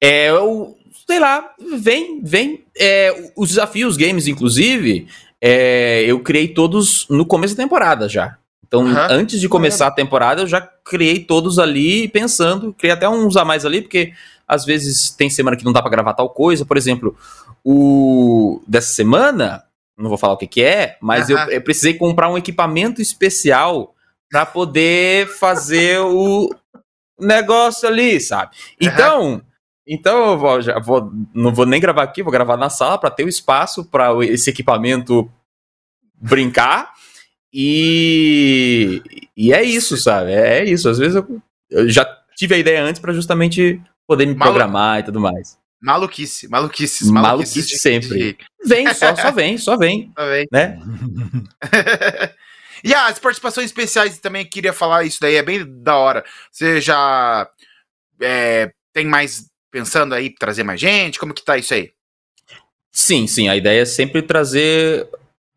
[0.00, 2.64] É, eu, sei lá, vem, vem.
[2.78, 5.06] É, os desafios games, inclusive,
[5.40, 8.36] é, eu criei todos no começo da temporada já.
[8.66, 8.96] Então, uhum.
[9.10, 13.44] antes de começar a temporada, eu já criei todos ali pensando, criei até uns a
[13.44, 14.12] mais ali, porque
[14.46, 16.64] às vezes tem semana que não dá para gravar tal coisa.
[16.64, 17.16] Por exemplo,
[17.64, 19.64] o dessa semana,
[19.98, 21.38] não vou falar o que, que é, mas uhum.
[21.38, 23.94] eu, eu precisei comprar um equipamento especial
[24.30, 26.48] para poder fazer o
[27.18, 28.52] negócio ali, sabe?
[28.80, 29.42] Então,
[29.92, 33.10] então eu vou, já vou, não vou nem gravar aqui, vou gravar na sala para
[33.10, 35.28] ter o espaço para esse equipamento
[36.14, 36.92] brincar.
[37.52, 39.02] E,
[39.36, 40.30] e é isso, sabe?
[40.30, 40.88] É, é isso.
[40.88, 44.52] Às vezes eu, eu já tive a ideia antes para justamente poder me Malu...
[44.52, 45.58] programar e tudo mais.
[45.82, 48.38] Maluquice, maluquice, maluquice, maluquice sempre.
[48.64, 50.12] Vem, só, só vem, só vem.
[50.16, 50.46] Só vem.
[50.52, 50.78] Né?
[52.84, 56.22] e as participações especiais também queria falar isso daí, é bem da hora.
[56.52, 57.50] Você já
[58.20, 61.18] é, tem mais pensando aí trazer mais gente?
[61.18, 61.92] Como que tá isso aí?
[62.92, 65.08] Sim, sim, a ideia é sempre trazer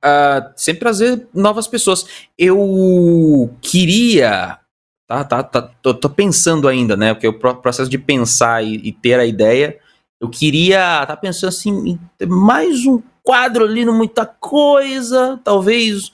[0.03, 2.05] uh, sempre trazer novas pessoas.
[2.38, 4.59] Eu queria
[5.07, 7.14] tá, tá, tá tô, tô, pensando ainda, né?
[7.14, 9.80] Porque o processo de pensar e, e ter a ideia,
[10.20, 16.11] eu queria tá pensando assim, mais um quadro ali no muita coisa, talvez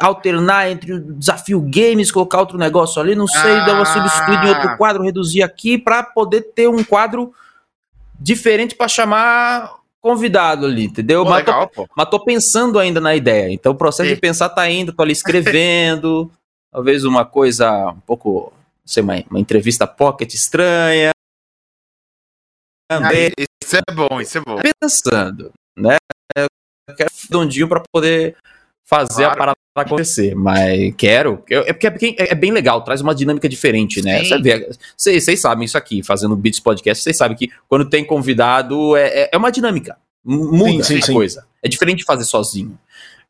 [0.00, 3.66] alternar entre o desafio games, colocar outro negócio ali, não sei, ah.
[3.66, 7.32] dar uma substituir em outro quadro, reduzir aqui para poder ter um quadro
[8.18, 11.24] diferente para chamar convidado ali, entendeu?
[11.24, 13.52] Pô, mas, legal, tô, mas tô pensando ainda na ideia.
[13.52, 14.14] Então o processo Sim.
[14.14, 16.30] de pensar tá indo, tô ali escrevendo,
[16.72, 21.10] talvez uma coisa um pouco, não sei, uma, uma entrevista pocket estranha.
[22.90, 23.12] Ah,
[23.62, 24.58] isso é bom, isso é bom.
[24.80, 25.96] Pensando, né?
[26.36, 28.36] Eu quero redondinho para poder
[28.90, 29.32] fazer claro.
[29.32, 31.44] a parada acontecer, mas quero.
[31.48, 34.22] é porque é, é, bem legal, traz uma dinâmica diferente, né?
[34.96, 39.30] Vocês sabem isso aqui, fazendo Beats Podcast, vocês sabem que quando tem convidado é, é,
[39.32, 39.96] é uma dinâmica.
[40.24, 41.46] Muda sim, sim, a coisa.
[41.62, 42.76] É diferente de fazer sozinho.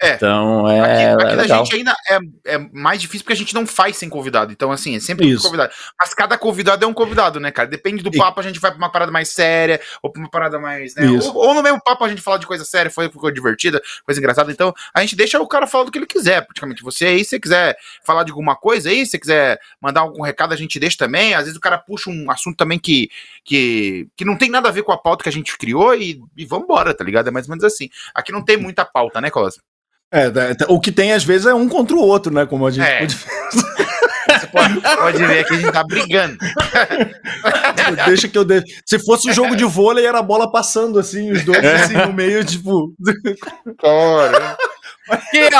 [0.02, 0.14] É.
[0.14, 0.80] Então é.
[0.80, 3.98] Aqui, aqui é a gente ainda é, é mais difícil porque a gente não faz
[3.98, 4.50] sem convidado.
[4.50, 5.42] Então, assim, é sempre Isso.
[5.42, 5.72] convidado.
[5.98, 7.68] Mas cada convidado é um convidado, né, cara?
[7.68, 10.58] Depende do papo, a gente vai pra uma parada mais séria, ou pra uma parada
[10.58, 10.94] mais.
[10.94, 11.06] Né?
[11.06, 14.18] Ou, ou, no mesmo papo a gente fala de coisa séria, foi coisa divertida, coisa
[14.18, 14.50] engraçada.
[14.50, 16.82] Então, a gente deixa o cara falar do que ele quiser, praticamente.
[16.82, 20.22] Você aí, se você quiser falar de alguma coisa aí, se você quiser mandar algum
[20.22, 21.34] recado, a gente deixa também.
[21.34, 23.10] Às vezes o cara puxa um assunto também que,
[23.44, 26.22] que, que não tem nada a ver com a pauta que a gente criou e,
[26.36, 27.28] e vambora, tá ligado?
[27.28, 27.90] É mais ou menos assim.
[28.14, 29.62] Aqui não tem muita pauta, né, Cosmo?
[30.12, 30.26] É,
[30.68, 32.44] o que tem às vezes é um contra o outro, né?
[32.46, 32.98] Como a gente é.
[33.00, 33.16] pode...
[34.30, 36.38] Você pode, pode, ver que a gente tá brigando.
[38.06, 38.66] Deixa que eu deixo.
[38.86, 42.12] Se fosse um jogo de vôlei, era a bola passando assim, os dois assim no
[42.12, 42.92] meio, tipo.
[43.80, 44.56] Cara.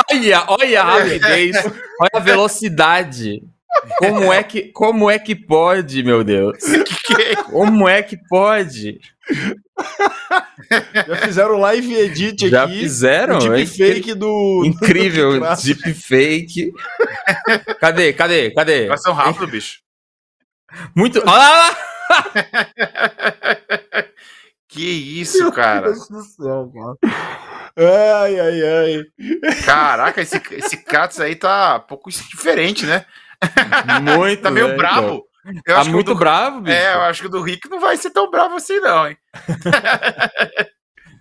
[0.09, 1.57] olha, olha a rapidez,
[1.99, 3.43] olha a velocidade.
[3.97, 6.57] Como é que, como é que pode, meu Deus?
[7.49, 8.99] Como é que pode?
[11.07, 12.75] Já fizeram live edit Já aqui.
[12.75, 13.39] Já fizeram?
[13.39, 14.63] Deepfake do.
[14.65, 16.73] Incrível, deepfake.
[17.79, 18.87] Cadê, cadê, cadê?
[18.87, 19.79] Vai ser um rápido, bicho.
[20.95, 21.19] Muito.
[21.19, 21.77] Olha lá!
[24.67, 25.81] que isso, cara.
[25.81, 26.97] Meu Deus do céu, cara.
[27.75, 29.03] Ai, ai, ai.
[29.65, 33.05] Caraca, esse, esse Katz aí tá um pouco diferente, né?
[34.01, 34.41] Muito.
[34.43, 35.07] tá meio né, bravo.
[35.07, 35.30] Então.
[35.65, 36.19] Eu tá muito do...
[36.19, 36.75] bravo, bicho.
[36.75, 39.17] É, eu acho que o do Rick não vai ser tão bravo assim, não, hein?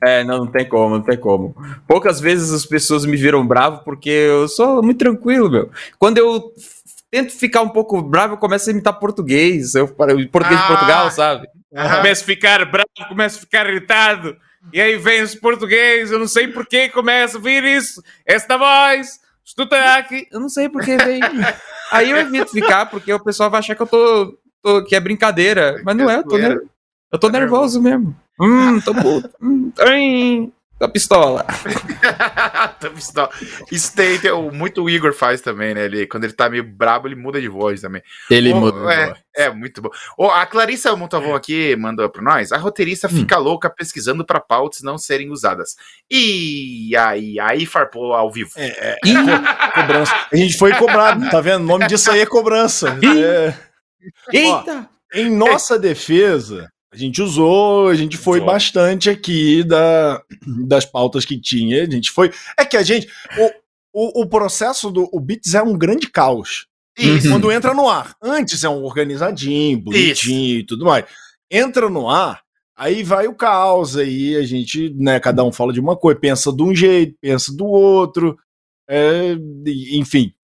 [0.05, 1.55] é, não, não tem como, não tem como.
[1.87, 5.71] Poucas vezes as pessoas me viram bravo porque eu sou muito tranquilo, meu.
[5.99, 6.53] Quando eu
[7.11, 9.75] tento ficar um pouco bravo, eu começo a imitar português.
[9.75, 11.49] Eu, português ah, de Portugal, sabe?
[11.71, 14.37] Começo a ficar bravo, começo a ficar irritado.
[14.73, 18.59] E aí vem os português, eu não sei por que começa a vir isso, esta
[18.59, 19.18] voz,
[19.97, 21.21] aqui, eu não sei por que vem.
[21.91, 25.01] Aí eu evito ficar, porque o pessoal vai achar que eu tô, tô que é
[25.01, 25.80] brincadeira.
[25.84, 26.62] Mas não é, eu tô, ner
[27.12, 28.16] eu tô nervoso mesmo.
[28.41, 29.30] Hum, tô puto.
[29.41, 29.70] Hum,
[30.81, 31.45] da pistola.
[32.81, 33.28] da pistola.
[33.70, 35.85] Isso tem, tem, muito o Igor faz também, né?
[35.85, 38.03] Ele, quando ele tá meio brabo, ele muda de voz também.
[38.31, 39.91] Ele oh, muda é, é, muito bom.
[40.16, 42.51] Oh, a Clarissa Montavon aqui mandou pra nós.
[42.51, 43.11] A roteirista hum.
[43.11, 45.76] fica louca pesquisando pra pautas não serem usadas.
[46.11, 48.53] E aí, aí farpou ao vivo.
[48.57, 50.14] É, é, co cobrança.
[50.33, 51.62] A gente foi cobrado, tá vendo?
[51.62, 52.99] O nome disso aí é cobrança.
[53.05, 53.55] É...
[54.33, 54.89] Eita!
[55.14, 58.53] Ó, em nossa defesa, a gente usou, a gente foi usou.
[58.53, 60.22] bastante aqui da,
[60.66, 61.84] das pautas que tinha.
[61.84, 62.32] A gente foi.
[62.59, 63.09] É que a gente.
[63.93, 66.66] O, o, o processo do o Bits é um grande caos.
[66.99, 67.30] Isso.
[67.30, 68.14] Quando entra no ar.
[68.20, 70.61] Antes é um organizadinho, bonitinho Isso.
[70.61, 71.05] e tudo mais.
[71.51, 72.43] Entra no ar,
[72.76, 76.53] aí vai o caos, aí a gente, né, cada um fala de uma coisa, pensa
[76.53, 78.36] de um jeito, pensa do outro.
[78.93, 79.36] É,
[79.93, 80.34] enfim.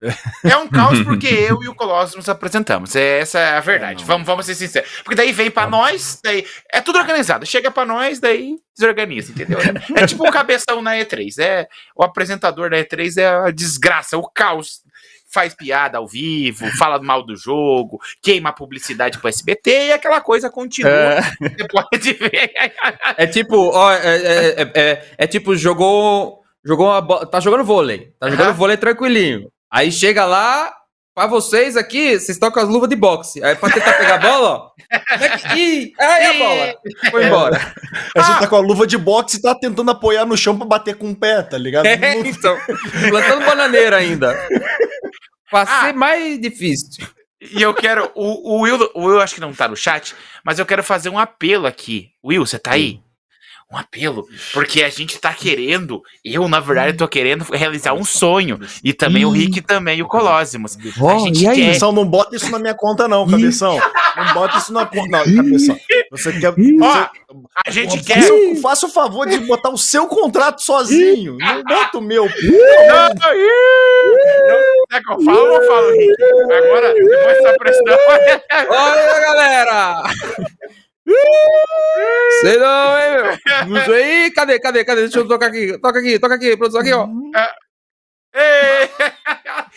[0.41, 2.95] É um caos porque eu e o Colossus nos apresentamos.
[2.95, 4.05] Essa é a verdade.
[4.05, 4.89] Vamos, vamos ser sinceros.
[5.03, 7.45] Porque daí vem para nós, daí é tudo organizado.
[7.45, 9.59] Chega para nós, daí desorganiza, entendeu?
[9.59, 11.39] É, é tipo um cabeção na E3.
[11.39, 14.81] É, o apresentador da E3 é a desgraça, o caos.
[15.29, 20.21] Faz piada ao vivo, fala mal do jogo, queima a publicidade pro SBT e aquela
[20.21, 20.89] coisa continua.
[20.89, 21.21] É.
[21.21, 22.53] Você pode ver.
[23.17, 26.36] É tipo, ó, é, é, é, é tipo, jogou
[26.67, 28.53] jogou uma bola, tá jogando vôlei, tá jogando uhum.
[28.53, 29.49] vôlei tranquilinho.
[29.71, 30.73] Aí chega lá,
[31.15, 33.43] pra vocês aqui, vocês estão com as luvas de boxe.
[33.43, 34.71] Aí pra tentar pegar a bola, ó.
[35.55, 36.75] Ih, aí a bola.
[37.09, 37.73] Foi embora.
[38.15, 40.67] A gente tá com a luva de boxe e tá tentando apoiar no chão pra
[40.67, 41.85] bater com o pé, tá ligado?
[41.85, 42.57] É, então.
[43.09, 44.33] Plantando bananeira ainda.
[45.49, 45.85] Pra ah.
[45.85, 47.07] ser mais difícil.
[47.41, 48.11] E eu quero.
[48.15, 51.09] O, o, Will, o Will acho que não tá no chat, mas eu quero fazer
[51.09, 52.11] um apelo aqui.
[52.23, 52.99] Will, você tá aí?
[53.69, 58.57] Um apelo, porque a gente tá querendo, eu na verdade tô querendo realizar um sonho,
[58.81, 60.77] e também o Rick também, o Colossimos.
[60.97, 61.65] Oh, a gente e aí, quer...
[61.65, 63.77] Cabeção, não bota isso na minha conta não, Cabeção.
[64.15, 65.77] Não bota isso na conta, não, Cabeção.
[66.11, 66.53] Você quer...
[66.53, 67.09] Você...
[67.65, 68.21] a gente quer...
[68.21, 72.23] Faça, faça, o favor de botar o seu contrato sozinho, não bota o meu.
[72.23, 73.31] Não, não,
[74.91, 76.23] é que eu falo ou não falo, Rick?
[76.23, 77.97] Agora, depois dessa pressão...
[78.69, 80.03] Olha, galera!
[82.41, 83.37] Sei não, hein, meu?
[83.67, 84.31] Não sei.
[84.31, 85.01] Cadê, cadê, cadê?
[85.03, 85.77] Deixa eu tocar aqui.
[85.79, 87.07] Toca aqui, toca aqui, produção aqui, ó.
[88.33, 88.89] Ei!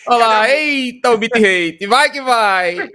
[0.06, 1.86] Olha lá, eita o beat rate.
[1.86, 2.76] Vai que vai.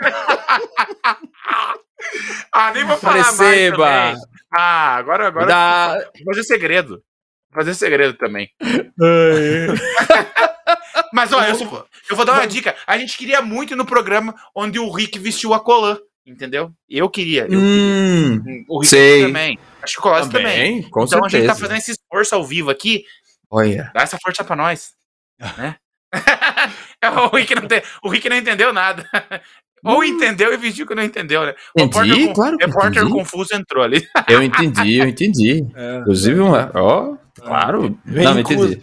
[2.51, 3.77] ah, nem vou falar Receba.
[3.77, 4.35] mais também.
[4.53, 5.45] Ah, agora, agora.
[5.45, 5.93] Dá...
[6.23, 7.01] Vou fazer segredo.
[7.51, 8.49] Vou fazer segredo também.
[11.13, 12.75] Mas, olha, eu, eu, vou dar uma dica.
[12.85, 15.97] A gente queria muito no programa onde o Rick vestiu a colã.
[16.25, 16.71] Entendeu?
[16.89, 17.45] Eu queria.
[17.49, 18.65] Eu hum, queria.
[18.67, 19.59] O Ricardo também.
[19.81, 20.81] Acho que o Colossus também.
[20.89, 21.25] Com então certeza.
[21.25, 23.05] a gente tá fazendo esse esforço ao vivo aqui.
[23.49, 23.91] Olha.
[23.93, 24.93] Dá essa força pra nós.
[25.57, 25.75] né?
[27.31, 29.07] o, Rick não tem, o Rick não entendeu nada.
[29.83, 30.03] Ou hum.
[30.03, 31.53] entendeu e fingiu que não entendeu, né?
[31.77, 33.13] O entendi, repórter, claro repórter entendi.
[33.13, 34.07] confuso entrou ali.
[34.27, 35.63] Eu entendi, eu entendi.
[35.75, 37.99] É, Inclusive, ó, claro.
[38.03, 38.81] Não, entendi.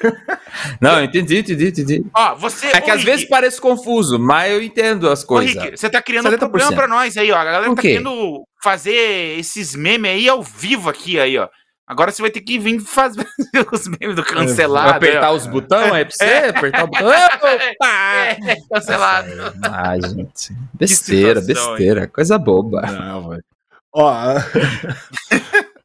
[0.80, 2.06] Não, entendi, entendi, entendi.
[2.14, 2.68] Ó, você.
[2.68, 5.54] É que às Rick, vezes parece confuso, mas eu entendo as coisas.
[5.54, 6.34] Rick, você tá criando 70%.
[6.34, 7.36] um problema pra nós aí, ó.
[7.36, 11.48] A galera tá querendo fazer esses memes aí ao vivo aqui, aí, ó.
[11.86, 13.26] Agora você vai ter que vir fazer
[13.72, 14.90] os memes do cancelado.
[14.90, 16.24] Apertar os botões, é pra você?
[16.24, 16.48] É.
[16.50, 17.08] Apertar o botão.
[17.80, 19.30] É, cancelado.
[19.62, 20.52] Ah, gente.
[20.74, 22.06] Besteira, besteira.
[22.06, 22.82] Coisa boba.
[22.82, 23.44] Não, velho.
[23.92, 24.34] Ó.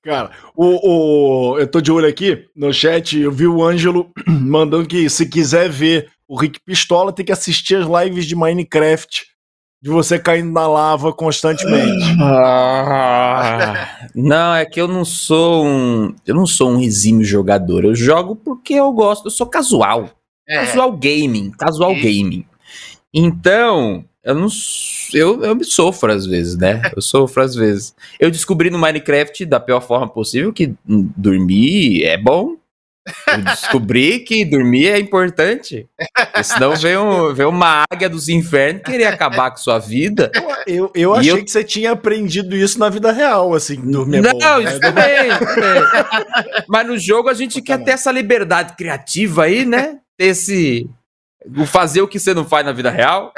[0.03, 4.85] Cara, o, o, eu tô de olho aqui no chat, eu vi o Ângelo mandando
[4.85, 9.25] que se quiser ver o Rick Pistola, tem que assistir as lives de Minecraft
[9.81, 12.05] de você caindo na lava constantemente.
[12.21, 16.15] Ah, não, é que eu não sou um.
[16.25, 17.83] Eu não sou um exímio jogador.
[17.83, 20.09] Eu jogo porque eu gosto, eu sou casual.
[20.47, 20.65] É.
[20.65, 21.51] Casual gaming.
[21.51, 22.01] Casual e...
[22.01, 22.45] gaming.
[23.13, 24.47] Então, eu não.
[25.13, 26.81] Eu, eu me sofro às vezes, né?
[26.95, 27.93] Eu sofro às vezes.
[28.19, 32.55] Eu descobri no Minecraft da pior forma possível que dormir é bom.
[33.27, 35.87] Eu descobri que dormir é importante.
[36.41, 40.31] Senão vem, um, vem uma águia dos infernos querer acabar com sua vida.
[40.65, 41.43] Eu, eu achei eu...
[41.43, 44.79] que você tinha aprendido isso na vida real, assim, dormir Não, é bom, isso né?
[44.79, 46.63] também, também.
[46.69, 49.99] Mas no jogo a gente quer ter essa liberdade criativa aí, né?
[50.17, 50.89] Ter esse.
[51.67, 53.33] Fazer o que você não faz na vida real.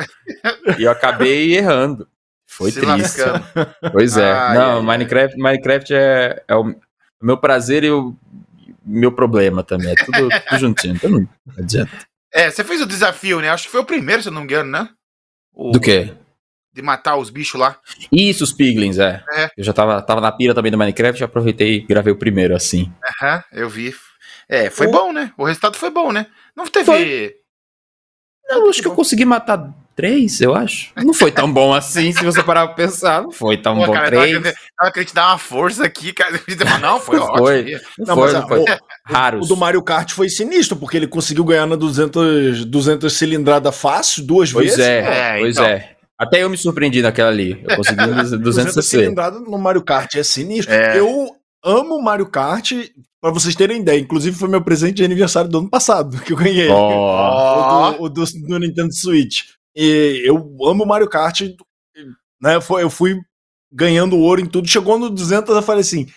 [0.77, 2.07] E eu acabei errando.
[2.45, 3.22] Foi Se triste.
[3.22, 3.45] Lascando.
[3.91, 4.32] Pois é.
[4.32, 6.76] Ah, não, Minecraft, Minecraft é, é o
[7.22, 8.15] meu prazer e o
[8.86, 9.91] meu problema também.
[9.91, 11.27] É tudo, tudo juntinho, então não
[11.57, 11.91] adianta.
[12.32, 13.49] É, você fez o desafio, né?
[13.49, 14.90] Acho que foi o primeiro, se eu não me engano, né?
[15.53, 15.72] O...
[15.72, 16.14] Do quê?
[16.73, 17.80] De matar os bichos lá.
[18.11, 19.23] Isso, os piglins, é.
[19.34, 19.49] é.
[19.57, 22.56] Eu já tava, tava na pira também do Minecraft, já aproveitei e gravei o primeiro,
[22.56, 22.91] assim.
[23.22, 23.95] Aham, eu vi.
[24.48, 24.91] É, foi o...
[24.91, 25.32] bom, né?
[25.38, 26.27] O resultado foi bom, né?
[26.56, 26.86] Não teve.
[26.86, 27.36] Foi.
[28.48, 30.92] Não, acho que eu consegui matar três, eu acho.
[30.98, 33.24] Não foi tão bom assim, se você parar pra pensar.
[33.24, 34.36] Não foi tão Pô, bom cara, três.
[34.36, 36.40] Eu queria te dar uma força aqui, cara.
[36.82, 37.38] Não, foi ótimo.
[37.38, 37.82] Foi.
[38.00, 38.60] Não, foi, não foi.
[38.60, 38.66] O,
[39.06, 39.46] Raros.
[39.46, 44.24] O do Mario Kart foi sinistro, porque ele conseguiu ganhar na 200, 200 cilindrada fácil,
[44.24, 44.80] duas pois vezes.
[44.80, 45.66] É, é pois então.
[45.66, 45.92] é.
[46.18, 47.64] Até eu me surpreendi naquela ali.
[47.68, 50.74] Eu consegui 200, 200 cilindrada no Mario Kart é sinistro.
[50.74, 51.00] É.
[51.00, 52.72] Eu amo Mario Kart,
[53.26, 54.00] para vocês terem ideia.
[54.00, 56.70] Inclusive foi meu presente de aniversário do ano passado que eu ganhei.
[56.70, 57.55] Oh.
[57.66, 59.42] O, do, do, do Nintendo Switch.
[59.76, 61.42] E eu amo Mario Kart,
[62.42, 62.56] né?
[62.56, 63.20] Eu fui
[63.72, 64.68] ganhando ouro em tudo.
[64.68, 66.08] Chegou no 200, eu falei assim.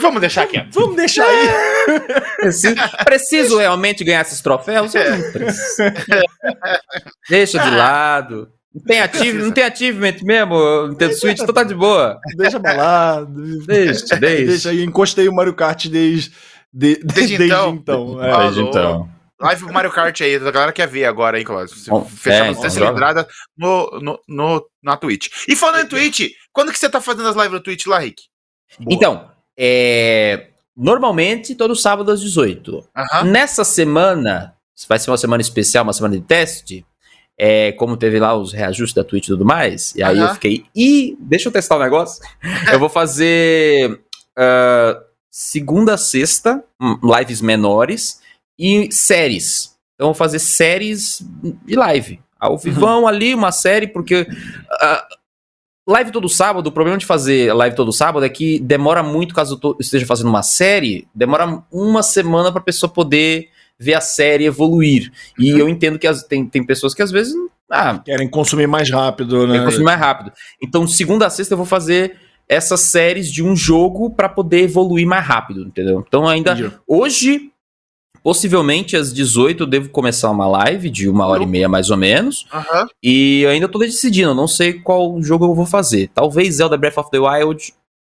[0.00, 0.64] Vamos deixar aqui.
[0.70, 1.48] Vamos deixar aí.
[2.40, 4.92] Preciso, preciso realmente ganhar esses troféus?
[7.28, 8.50] Deixa de lado.
[8.72, 12.20] Não tem, achieve, não tem achievement mesmo, Nintendo Switch, então tá de boa.
[12.36, 13.66] Deixa balado.
[13.66, 14.46] Deixa, deixa.
[14.46, 16.30] Deixa aí, encostei o Mario Kart desde,
[16.72, 17.74] de, desde, desde então.
[17.74, 18.24] então.
[18.24, 18.38] É.
[18.44, 19.19] Desde então.
[19.40, 21.74] Live Mario Kart aí, a galera quer ver agora, hein, Cláudio?
[22.06, 23.26] Fechando é, essa entrada
[23.56, 25.28] no, no, no, na Twitch.
[25.48, 28.22] E falando em Twitch, quando que você tá fazendo as lives no Twitch lá, Rick?
[28.78, 28.94] Boa.
[28.94, 32.86] Então, é, normalmente todo sábado às 18.
[33.24, 34.54] Nessa semana,
[34.86, 36.84] vai ser uma semana especial, uma semana de teste,
[37.38, 40.66] é, como teve lá os reajustes da Twitch e tudo mais, e aí eu fiquei,
[40.76, 42.22] e deixa eu testar o um negócio.
[42.70, 44.02] eu vou fazer
[44.38, 45.00] uh,
[45.30, 48.19] segunda, sexta, hum, lives menores,
[48.60, 49.74] e séries.
[49.94, 51.26] Então, vou fazer séries
[51.64, 52.20] de live.
[52.38, 53.06] Ao vivão uhum.
[53.08, 54.20] ali, uma série, porque.
[54.22, 55.20] Uh,
[55.90, 59.58] live todo sábado, o problema de fazer live todo sábado é que demora muito, caso
[59.62, 64.44] eu esteja fazendo uma série, demora uma semana para a pessoa poder ver a série
[64.44, 65.10] evoluir.
[65.38, 65.60] E uhum.
[65.60, 67.34] eu entendo que as, tem, tem pessoas que às vezes.
[67.68, 69.54] Ah, querem consumir mais rápido, né?
[69.54, 70.32] Querem consumir mais rápido.
[70.62, 72.16] Então, segunda a sexta eu vou fazer
[72.48, 76.04] essas séries de um jogo para poder evoluir mais rápido, entendeu?
[76.06, 76.52] Então, ainda.
[76.52, 76.72] Entendi.
[76.86, 77.50] Hoje,
[78.22, 81.96] Possivelmente às 18 eu devo começar uma live de uma hora e meia mais ou
[81.96, 82.46] menos.
[82.52, 82.86] Uhum.
[83.02, 86.10] E eu ainda tô decidindo, não sei qual jogo eu vou fazer.
[86.14, 87.72] Talvez Zelda Breath of the Wild,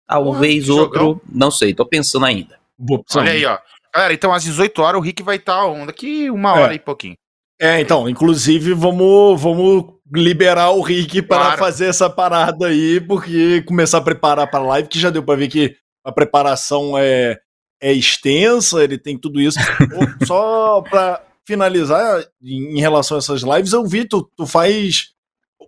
[0.08, 1.22] talvez uhum, outro, jogão.
[1.32, 2.60] não sei, tô pensando ainda.
[3.16, 3.58] Olha aí, ó.
[3.94, 6.76] Galera, então às 18 horas o Rick vai estar tá daqui uma hora é.
[6.76, 7.16] e pouquinho.
[7.62, 11.58] É, então, inclusive vamos, vamos liberar o Rick para claro.
[11.60, 15.38] fazer essa parada aí, porque começar a preparar para a live, que já deu para
[15.38, 17.40] ver que a preparação é
[17.84, 19.60] é extensa, ele tem tudo isso.
[20.26, 25.10] Só para finalizar, em relação a essas lives, eu vi, tu, tu faz.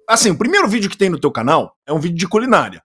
[0.08, 2.82] Assim, o primeiro vídeo que tem no teu canal é um vídeo de culinária.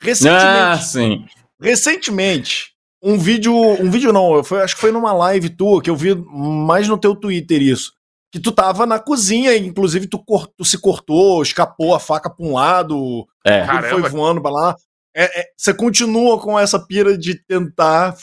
[0.00, 0.44] Recentemente.
[0.46, 1.26] Ah, sim.
[1.60, 3.54] Recentemente, um vídeo.
[3.54, 6.96] Um vídeo não, foi, acho que foi numa live tua, que eu vi mais no
[6.96, 7.92] teu Twitter isso.
[8.30, 10.22] Que tu tava na cozinha, inclusive tu,
[10.56, 13.64] tu se cortou, escapou a faca pra um lado, é.
[13.90, 14.76] foi voando pra lá.
[15.14, 18.16] É, é, você continua com essa pira de tentar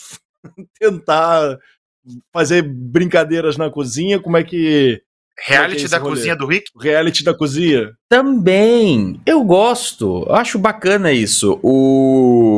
[0.79, 1.57] tentar
[2.33, 4.19] fazer brincadeiras na cozinha?
[4.19, 5.01] Como é que.
[5.43, 6.15] Reality é é da rolê?
[6.15, 6.65] cozinha do Rick?
[6.79, 7.93] Reality da cozinha?
[8.09, 9.19] Também.
[9.25, 10.25] Eu gosto.
[10.27, 11.59] Eu acho bacana isso.
[11.63, 12.50] O.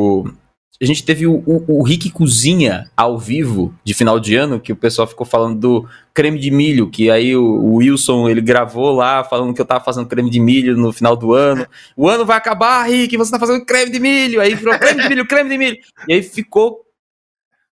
[0.84, 4.72] a gente teve o, o, o, Rick Cozinha ao vivo de final de ano, que
[4.72, 9.24] o pessoal ficou falando do creme de milho, que aí o, Wilson ele gravou lá
[9.24, 11.66] falando que eu tava fazendo creme de milho no final do ano.
[11.96, 14.40] O ano vai acabar, Rick, você tá fazendo creme de milho.
[14.40, 15.78] Aí virou creme de milho, creme de milho.
[16.06, 16.84] E aí ficou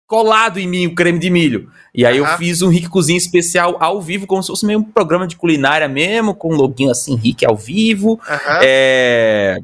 [0.07, 1.71] colado em mim o creme de milho.
[1.93, 2.27] E aí uhum.
[2.27, 5.35] eu fiz um Rick Cozinha especial ao vivo, como se fosse meio um programa de
[5.35, 8.11] culinária mesmo, com um loginho assim, Rick ao vivo.
[8.11, 8.59] Uhum.
[8.61, 9.59] É...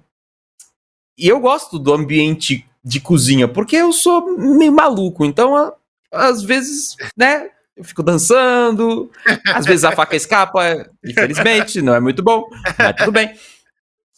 [1.17, 5.73] E eu gosto do ambiente de cozinha, porque eu sou meio maluco, então
[6.09, 9.11] às vezes, né, eu fico dançando,
[9.53, 12.45] às vezes a faca escapa, infelizmente, não é muito bom,
[12.79, 13.33] mas tudo bem.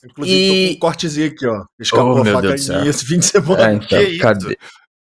[0.05, 0.47] Inclusive, e...
[0.47, 1.65] tô com um cortezinho aqui, ó.
[1.79, 3.71] Escapou oh, a faca esse fim de semana.
[3.71, 4.57] É, então, que cadê?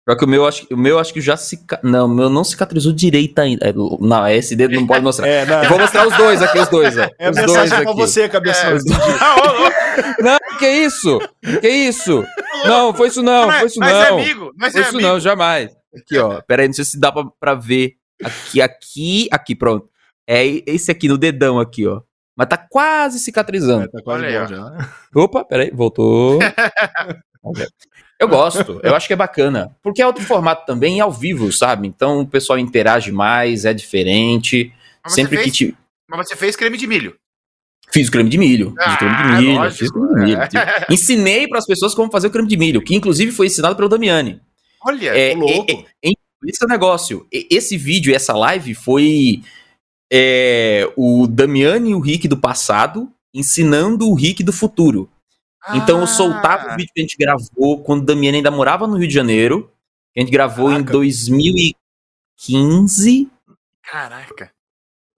[0.09, 1.63] Só que o meu, acho, o meu acho que já se.
[1.83, 3.67] Não, o meu não cicatrizou direito ainda.
[3.67, 5.27] É, não, esse dedo não pode mostrar.
[5.31, 5.63] É, não.
[5.69, 7.07] vou mostrar os dois aqui, os dois, ó.
[7.19, 7.83] É os dois aqui.
[7.83, 8.67] pra você, cabeça.
[8.67, 8.73] É.
[10.23, 11.19] não, que isso?
[11.61, 12.25] Que isso?
[12.65, 13.87] Não, foi isso não, foi isso não.
[13.87, 15.07] Mas é amigo, mas foi é isso amigo.
[15.07, 15.71] não, jamais.
[15.95, 16.41] Aqui, ó.
[16.41, 17.93] Pera aí, não sei se dá pra, pra ver.
[18.23, 19.87] Aqui, aqui, aqui, pronto.
[20.27, 22.01] É esse aqui no dedão aqui, ó.
[22.35, 23.83] Mas tá quase cicatrizando.
[23.83, 24.93] É, tá quase Olha aí, já.
[25.13, 26.39] Opa, peraí, voltou.
[28.21, 29.75] Eu gosto, eu acho que é bacana.
[29.81, 31.87] Porque é outro formato também ao vivo, sabe?
[31.87, 34.71] Então o pessoal interage mais, é diferente.
[35.03, 35.77] Mas sempre fez, que te.
[36.07, 37.15] Mas você fez creme de milho.
[37.91, 38.75] Fiz creme de milho.
[38.79, 39.55] Ah, fiz creme de milho.
[39.55, 40.37] Lógico, fiz creme de milho.
[40.39, 40.93] É.
[40.93, 43.89] Ensinei para as pessoas como fazer o creme de milho, que inclusive foi ensinado pelo
[43.89, 44.39] Damiani.
[44.85, 45.71] Olha, é, louco.
[45.71, 46.11] É, é,
[46.45, 47.25] esse é o negócio.
[47.31, 49.41] Esse vídeo, essa live foi
[50.13, 55.09] é, o Damiani e o Rick do passado ensinando o Rick do futuro.
[55.75, 56.75] Então eu soltava o ah.
[56.75, 59.71] vídeo que a gente gravou quando o Damiano ainda morava no Rio de Janeiro.
[60.15, 60.89] a gente gravou Caraca.
[60.89, 63.29] em 2015.
[63.83, 64.51] Caraca.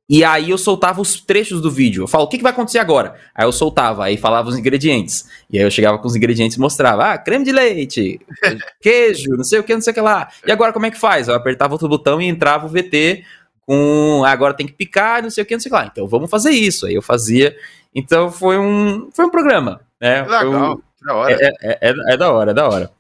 [0.10, 2.04] E aí eu soltava os trechos do vídeo.
[2.04, 3.16] Eu falo, o que, que vai acontecer agora?
[3.34, 5.26] Aí eu soltava, aí falava os ingredientes.
[5.50, 7.14] E aí eu chegava com os ingredientes e mostrava.
[7.14, 8.20] Ah, creme de leite,
[8.82, 10.30] queijo, não sei o que, não sei o que lá.
[10.46, 11.30] E agora como é que faz?
[11.30, 13.24] Eu apertava outro botão e entrava o VT
[13.62, 14.24] com.
[14.26, 15.90] Ah, agora tem que picar, não sei o que, não sei o que lá.
[15.92, 16.86] Então vamos fazer isso.
[16.86, 17.56] Aí eu fazia.
[17.96, 19.80] Então foi um, foi um programa.
[20.04, 21.34] É, legal, que da hora.
[21.34, 22.92] É, é, é, é, da hora, é da hora.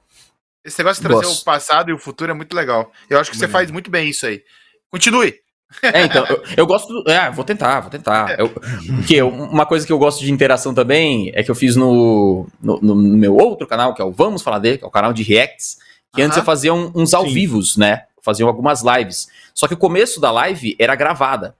[0.63, 1.41] Esse negócio de trazer Gosto.
[1.41, 2.89] o passado e o futuro é muito legal.
[3.09, 4.41] Eu acho que você faz muito bem isso aí.
[4.89, 5.35] Continue.
[5.81, 7.03] É, então, eu, eu gosto.
[7.09, 8.39] É, vou tentar, vou tentar.
[8.39, 12.47] Eu, porque uma coisa que eu gosto de interação também é que eu fiz no,
[12.61, 15.11] no, no meu outro canal, que é o Vamos Falar dele, que é o canal
[15.11, 15.77] de Reacts,
[16.13, 16.27] que uh -huh.
[16.27, 17.33] antes eu fazia um, uns ao Sim.
[17.33, 18.03] vivos, né?
[18.21, 19.27] Fazia algumas lives.
[19.53, 21.55] Só que o começo da live era gravada.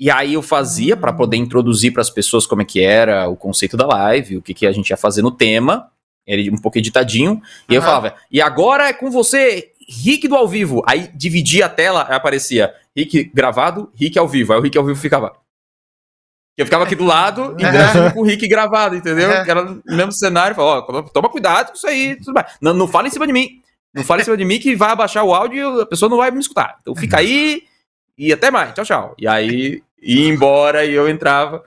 [0.00, 3.36] E aí eu fazia para poder introduzir para as pessoas como é que era o
[3.36, 5.90] conceito da live, o que, que a gente ia fazer no tema.
[6.26, 7.32] Ele um pouco editadinho.
[7.32, 7.42] Uhum.
[7.68, 10.82] E eu falava, e agora é com você, Rick do ao vivo.
[10.86, 14.54] Aí dividia a tela, aí aparecia Rick gravado, Rick ao vivo.
[14.54, 15.36] Aí o Rick ao vivo ficava.
[16.56, 19.44] Eu ficava aqui do lado, interagindo com o Rick gravado, entendeu?
[19.44, 20.56] Que era no mesmo cenário.
[20.56, 22.54] Falava, ó, toma cuidado com isso aí, tudo mais.
[22.60, 23.60] Não, não fala em cima de mim.
[23.92, 26.16] Não fala em cima de mim que vai abaixar o áudio e a pessoa não
[26.16, 26.78] vai me escutar.
[26.80, 27.64] Então fica aí
[28.16, 28.72] e até mais.
[28.74, 29.14] Tchau, tchau.
[29.18, 31.62] E aí ia embora e eu entrava.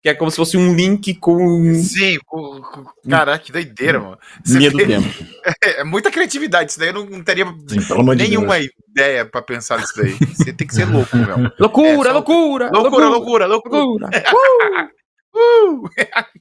[0.00, 1.74] Que é como se fosse um link com.
[1.74, 2.60] Sim, com.
[2.60, 2.84] com...
[3.08, 4.18] Caraca, que doideira, mano.
[4.46, 5.08] Linha do tempo.
[5.64, 6.70] É, é, muita criatividade.
[6.70, 7.78] Isso daí eu não, teria Sim,
[8.16, 10.12] nenhuma de ideia pra pensar nisso daí.
[10.12, 11.50] Você tem que ser louco, meu.
[11.58, 14.10] Loucura, é, loucura, loucura, loucura, loucura, loucura.
[15.34, 15.84] uh!
[15.84, 15.90] uh!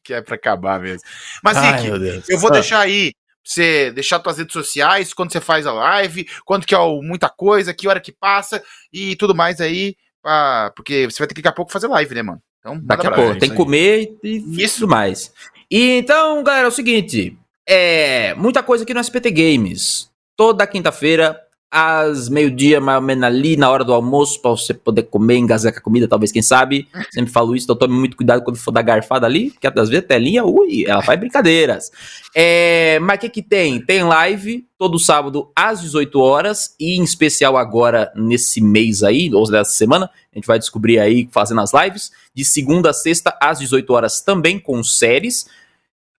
[0.03, 1.01] que é pra acabar mesmo.
[1.41, 2.53] Mas, Ai, Rick, eu vou ah.
[2.53, 6.77] deixar aí você deixar suas redes sociais, quando você faz a live, quanto que é
[6.77, 8.61] o muita coisa, que hora que passa
[8.91, 9.95] e tudo mais aí
[10.27, 12.41] pra, porque você vai ter que daqui a pouco fazer live, né, mano?
[12.59, 15.31] Então, daqui a pouco, tem que comer e isso mais.
[15.71, 20.11] E então, galera, é o seguinte, é muita coisa aqui no SPT Games.
[20.35, 21.39] Toda quinta-feira
[21.69, 25.73] às meio-dia, mais ou menos ali, na hora do almoço, para você poder comer, engasgar
[25.73, 26.87] com a comida, talvez, quem sabe.
[27.11, 30.03] Sempre falo isso, então tome muito cuidado quando for dar garfada ali, porque às vezes
[30.03, 31.91] a telinha, ui, ela faz brincadeiras.
[32.33, 33.81] É, mas o que que tem?
[33.81, 39.49] Tem live todo sábado às 18 horas, e em especial agora nesse mês aí, ou
[39.49, 43.59] dessa semana, a gente vai descobrir aí fazendo as lives, de segunda a sexta às
[43.59, 45.47] 18 horas também com séries.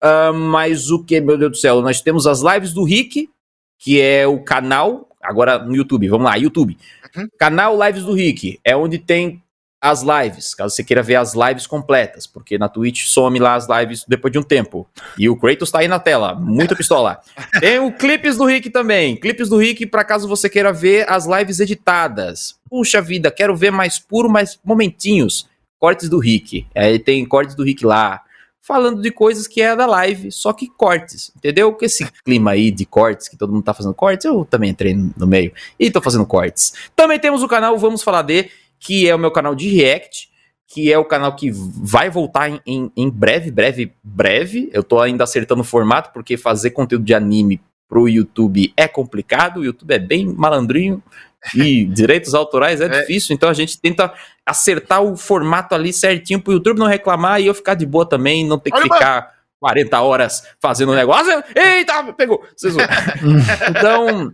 [0.03, 3.30] Uh, mas o que, meu Deus do céu, nós temos as lives do Rick,
[3.80, 6.78] que é o canal Agora no YouTube, vamos lá, YouTube.
[7.16, 7.28] Uhum.
[7.38, 9.44] Canal Lives do Rick, é onde tem
[9.80, 13.68] as lives, caso você queira ver as lives completas, porque na Twitch some lá as
[13.70, 14.88] lives depois de um tempo.
[15.18, 17.20] E o Kratos tá aí na tela, muita pistola.
[17.60, 21.28] Tem o Clipes do Rick também, Clipes do Rick para caso você queira ver as
[21.28, 22.56] lives editadas.
[22.70, 25.48] Puxa vida, quero ver mais puro, mais momentinhos.
[25.80, 28.24] Cortes do Rick, aí tem cortes do Rick lá,
[28.61, 31.71] falando de coisas que é da live, só que cortes, entendeu?
[31.71, 34.93] Com esse clima aí de cortes, que todo mundo tá fazendo cortes, eu também entrei
[34.93, 36.73] no meio e tô fazendo cortes.
[36.95, 40.29] Também temos o canal Vamos Falar de, que é o meu canal de React,
[40.67, 44.69] que é o canal que vai voltar em, em, em breve, breve, breve.
[44.73, 49.61] Eu tô ainda acertando o formato, porque fazer conteúdo de anime pro YouTube é complicado,
[49.61, 51.01] o YouTube é bem malandrinho
[51.53, 54.14] e direitos autorais é, é, difícil, então a gente tenta
[54.45, 58.45] acertar o formato ali certinho pro YouTube não reclamar e eu ficar de boa também,
[58.45, 59.28] não ter que Olha, ficar mano.
[59.60, 61.44] 40 horas fazendo um negócio.
[61.56, 62.44] Eita, pegou!
[63.69, 64.34] então,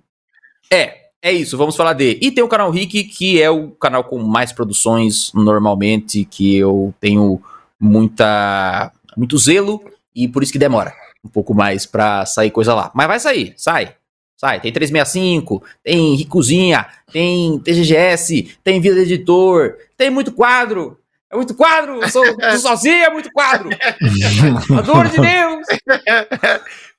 [0.71, 2.19] é, é isso, vamos falar de.
[2.21, 6.93] E tem o canal Rick, que é o canal com mais produções normalmente, que eu
[6.99, 7.41] tenho
[7.79, 9.83] muita muito zelo
[10.15, 12.91] e por isso que demora um pouco mais pra sair coisa lá.
[12.93, 13.95] Mas vai sair, sai.
[14.43, 20.99] Sai, tem 365, tem Ricozinha, tem TGGS, tem Vida Editor, tem muito quadro.
[21.31, 23.69] É muito quadro, eu sou, sou sozinho, é muito quadro.
[24.77, 25.65] Adoro de Deus.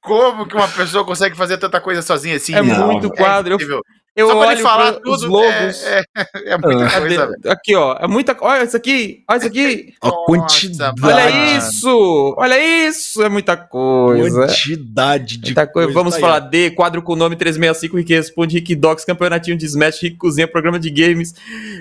[0.01, 2.55] Como que uma pessoa consegue fazer tanta coisa sozinha assim?
[2.55, 3.59] É muito quadro.
[3.61, 3.83] É eu,
[4.17, 5.83] eu Só olho falar tudo, os logos.
[5.83, 7.37] É, é, é muita ah, coisa.
[7.49, 7.97] Aqui, ó.
[8.01, 8.37] É muita.
[8.41, 9.25] Olha isso aqui.
[9.29, 9.95] Olha isso aqui.
[10.01, 11.05] A quantidade.
[11.05, 12.35] Olha isso.
[12.39, 13.23] Olha isso.
[13.25, 14.47] É muita coisa.
[14.47, 15.93] Quantidade de muita coisa.
[15.93, 20.17] Vamos falar de quadro com nome 365 Rick Responde, Rick Docs, campeonatinho de Smash, Rick
[20.17, 21.35] Cozinha, programa de games,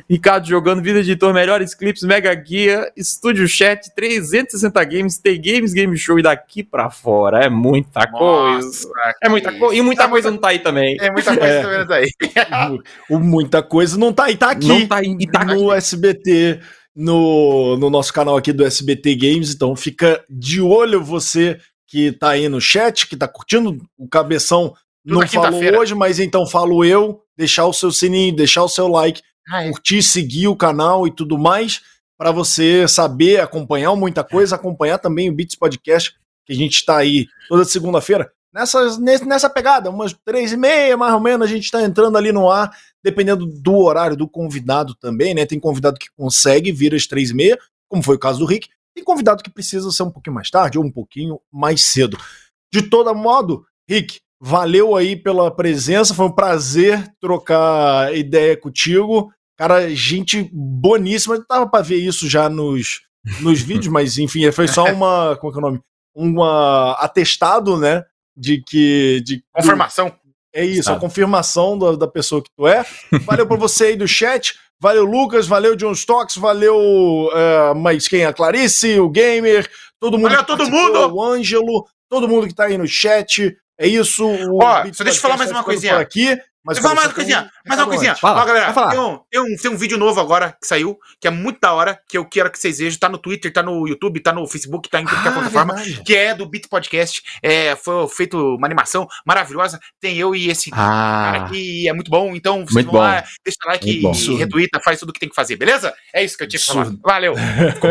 [0.10, 5.96] Ricardo jogando, vida editor, melhores clips, mega guia, estúdio chat, 360 games, tem games, game
[5.98, 7.46] show e daqui pra fora.
[7.46, 9.16] É muita Nossa, coisa.
[9.22, 9.76] É muita coisa.
[9.76, 10.98] E muita coisa não tá aí também.
[11.00, 11.62] É muita coisa é.
[11.62, 12.10] também não tá aí
[13.10, 14.68] o, muita coisa não tá aí, tá aqui.
[14.68, 15.78] Não tá aí, tá no aqui.
[15.78, 16.60] SBT,
[16.96, 19.54] no, no nosso canal aqui do SBT Games.
[19.54, 23.78] Então fica de olho você que tá aí no chat, que tá curtindo.
[23.98, 24.74] O Cabeção
[25.06, 27.22] Tudo não falou hoje, mas então falo eu.
[27.38, 29.70] Deixar o seu sininho, deixar o seu like, ah, é.
[29.72, 31.82] curtir, seguir o canal e tudo mais,
[32.16, 36.14] para você saber acompanhar muita coisa, acompanhar também o Beats Podcast,
[36.46, 41.14] que a gente está aí toda segunda-feira nessa, nessa pegada, umas três e meia, mais
[41.14, 42.72] ou menos, a gente está entrando ali no ar,
[43.04, 45.46] dependendo do horário do convidado também, né?
[45.46, 47.58] Tem convidado que consegue vir às três e meia,
[47.90, 50.78] como foi o caso do Rick, tem convidado que precisa ser um pouquinho mais tarde
[50.78, 52.18] ou um pouquinho mais cedo.
[52.72, 59.32] De todo modo, Rick, valeu aí pela presença, foi um prazer trocar ideia contigo.
[59.58, 63.02] Cara, gente boníssima, tava para ver isso já nos,
[63.42, 65.82] nos vídeos, mas enfim, foi só uma, como é que é o nome?
[66.16, 68.04] Um atestado, né,
[68.36, 69.22] de que.
[69.26, 70.16] De, confirmação.
[70.54, 72.86] é isso, a confirmação da, da pessoa que tu é.
[73.24, 74.56] Valeu por você aí do chat.
[74.80, 75.48] Valeu, Lucas.
[75.48, 76.36] Valeu, John Stocks.
[76.36, 78.26] Valeu, uh, mas quem?
[78.26, 79.70] A Clarice, o Gamer,
[80.00, 80.30] todo mundo.
[80.30, 81.14] Valeu, todo mundo!
[81.14, 83.56] O Ângelo, todo mundo que tá aí no chat.
[83.80, 84.26] É isso.
[84.26, 85.98] Ó, só deixa eu falar mais uma coisinha.
[85.98, 86.38] aqui.
[86.66, 88.16] Mas fala mais uma coisinha, mais uma coisinha.
[88.16, 91.28] Fala, Ó, galera, tem um, tem, um, tem um vídeo novo agora que saiu, que
[91.28, 92.98] é muito da hora, que eu quero que vocês vejam.
[92.98, 96.02] Tá no Twitter, tá no YouTube, tá no Facebook, tá em qualquer ah, plataforma, verdade.
[96.06, 97.22] que é do Beat Podcast.
[97.42, 99.78] É, foi feito uma animação maravilhosa.
[100.00, 102.34] Tem eu e esse ah, cara aqui, é muito bom.
[102.34, 103.00] Então, vocês muito vão bom.
[103.00, 104.02] lá, deixa like e
[104.38, 105.94] retuita, faz tudo o que tem que fazer, beleza?
[106.14, 106.90] É isso que eu tinha que falar.
[107.04, 107.34] Valeu.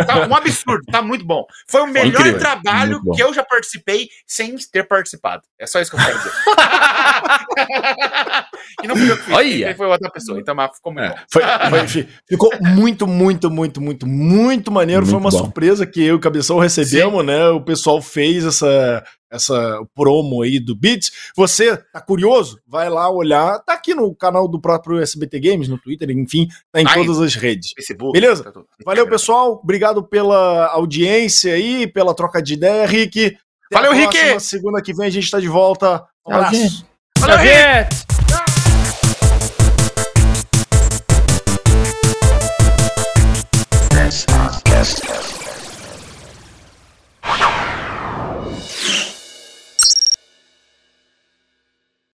[0.07, 1.45] tá um absurdo, tá muito bom.
[1.69, 2.41] Foi o melhor Incrível.
[2.41, 5.43] trabalho que eu já participei sem ter participado.
[5.59, 6.33] É só isso que eu quero dizer.
[8.83, 9.35] e não fui eu que fiz.
[9.35, 9.77] Olha.
[9.77, 14.07] Foi outra pessoa, então mas ficou muito é, foi, foi, ficou muito, muito, muito, muito,
[14.07, 15.03] muito maneiro.
[15.03, 15.39] Muito foi uma bom.
[15.39, 17.27] surpresa que eu e o Cabeção recebemos, Sim.
[17.27, 17.49] né?
[17.49, 21.11] O pessoal fez essa, essa promo aí do Beats.
[21.37, 22.61] Você tá curioso?
[22.67, 23.59] Vai lá olhar.
[23.61, 27.35] Tá aqui no canal do próprio SBT Games, no Twitter, enfim, tá em todas as
[27.35, 27.73] redes.
[27.75, 28.45] Facebook, Beleza?
[28.45, 29.61] Tá Valeu, pessoal.
[29.63, 33.37] Obrigado pela audiência aí, pela troca de ideia, Rick.
[33.73, 34.41] Até Valeu, Rick!
[34.41, 36.05] Segunda que vem a gente tá de volta.
[36.27, 36.87] Um abraço.
[37.19, 38.12] Valeu, Rick!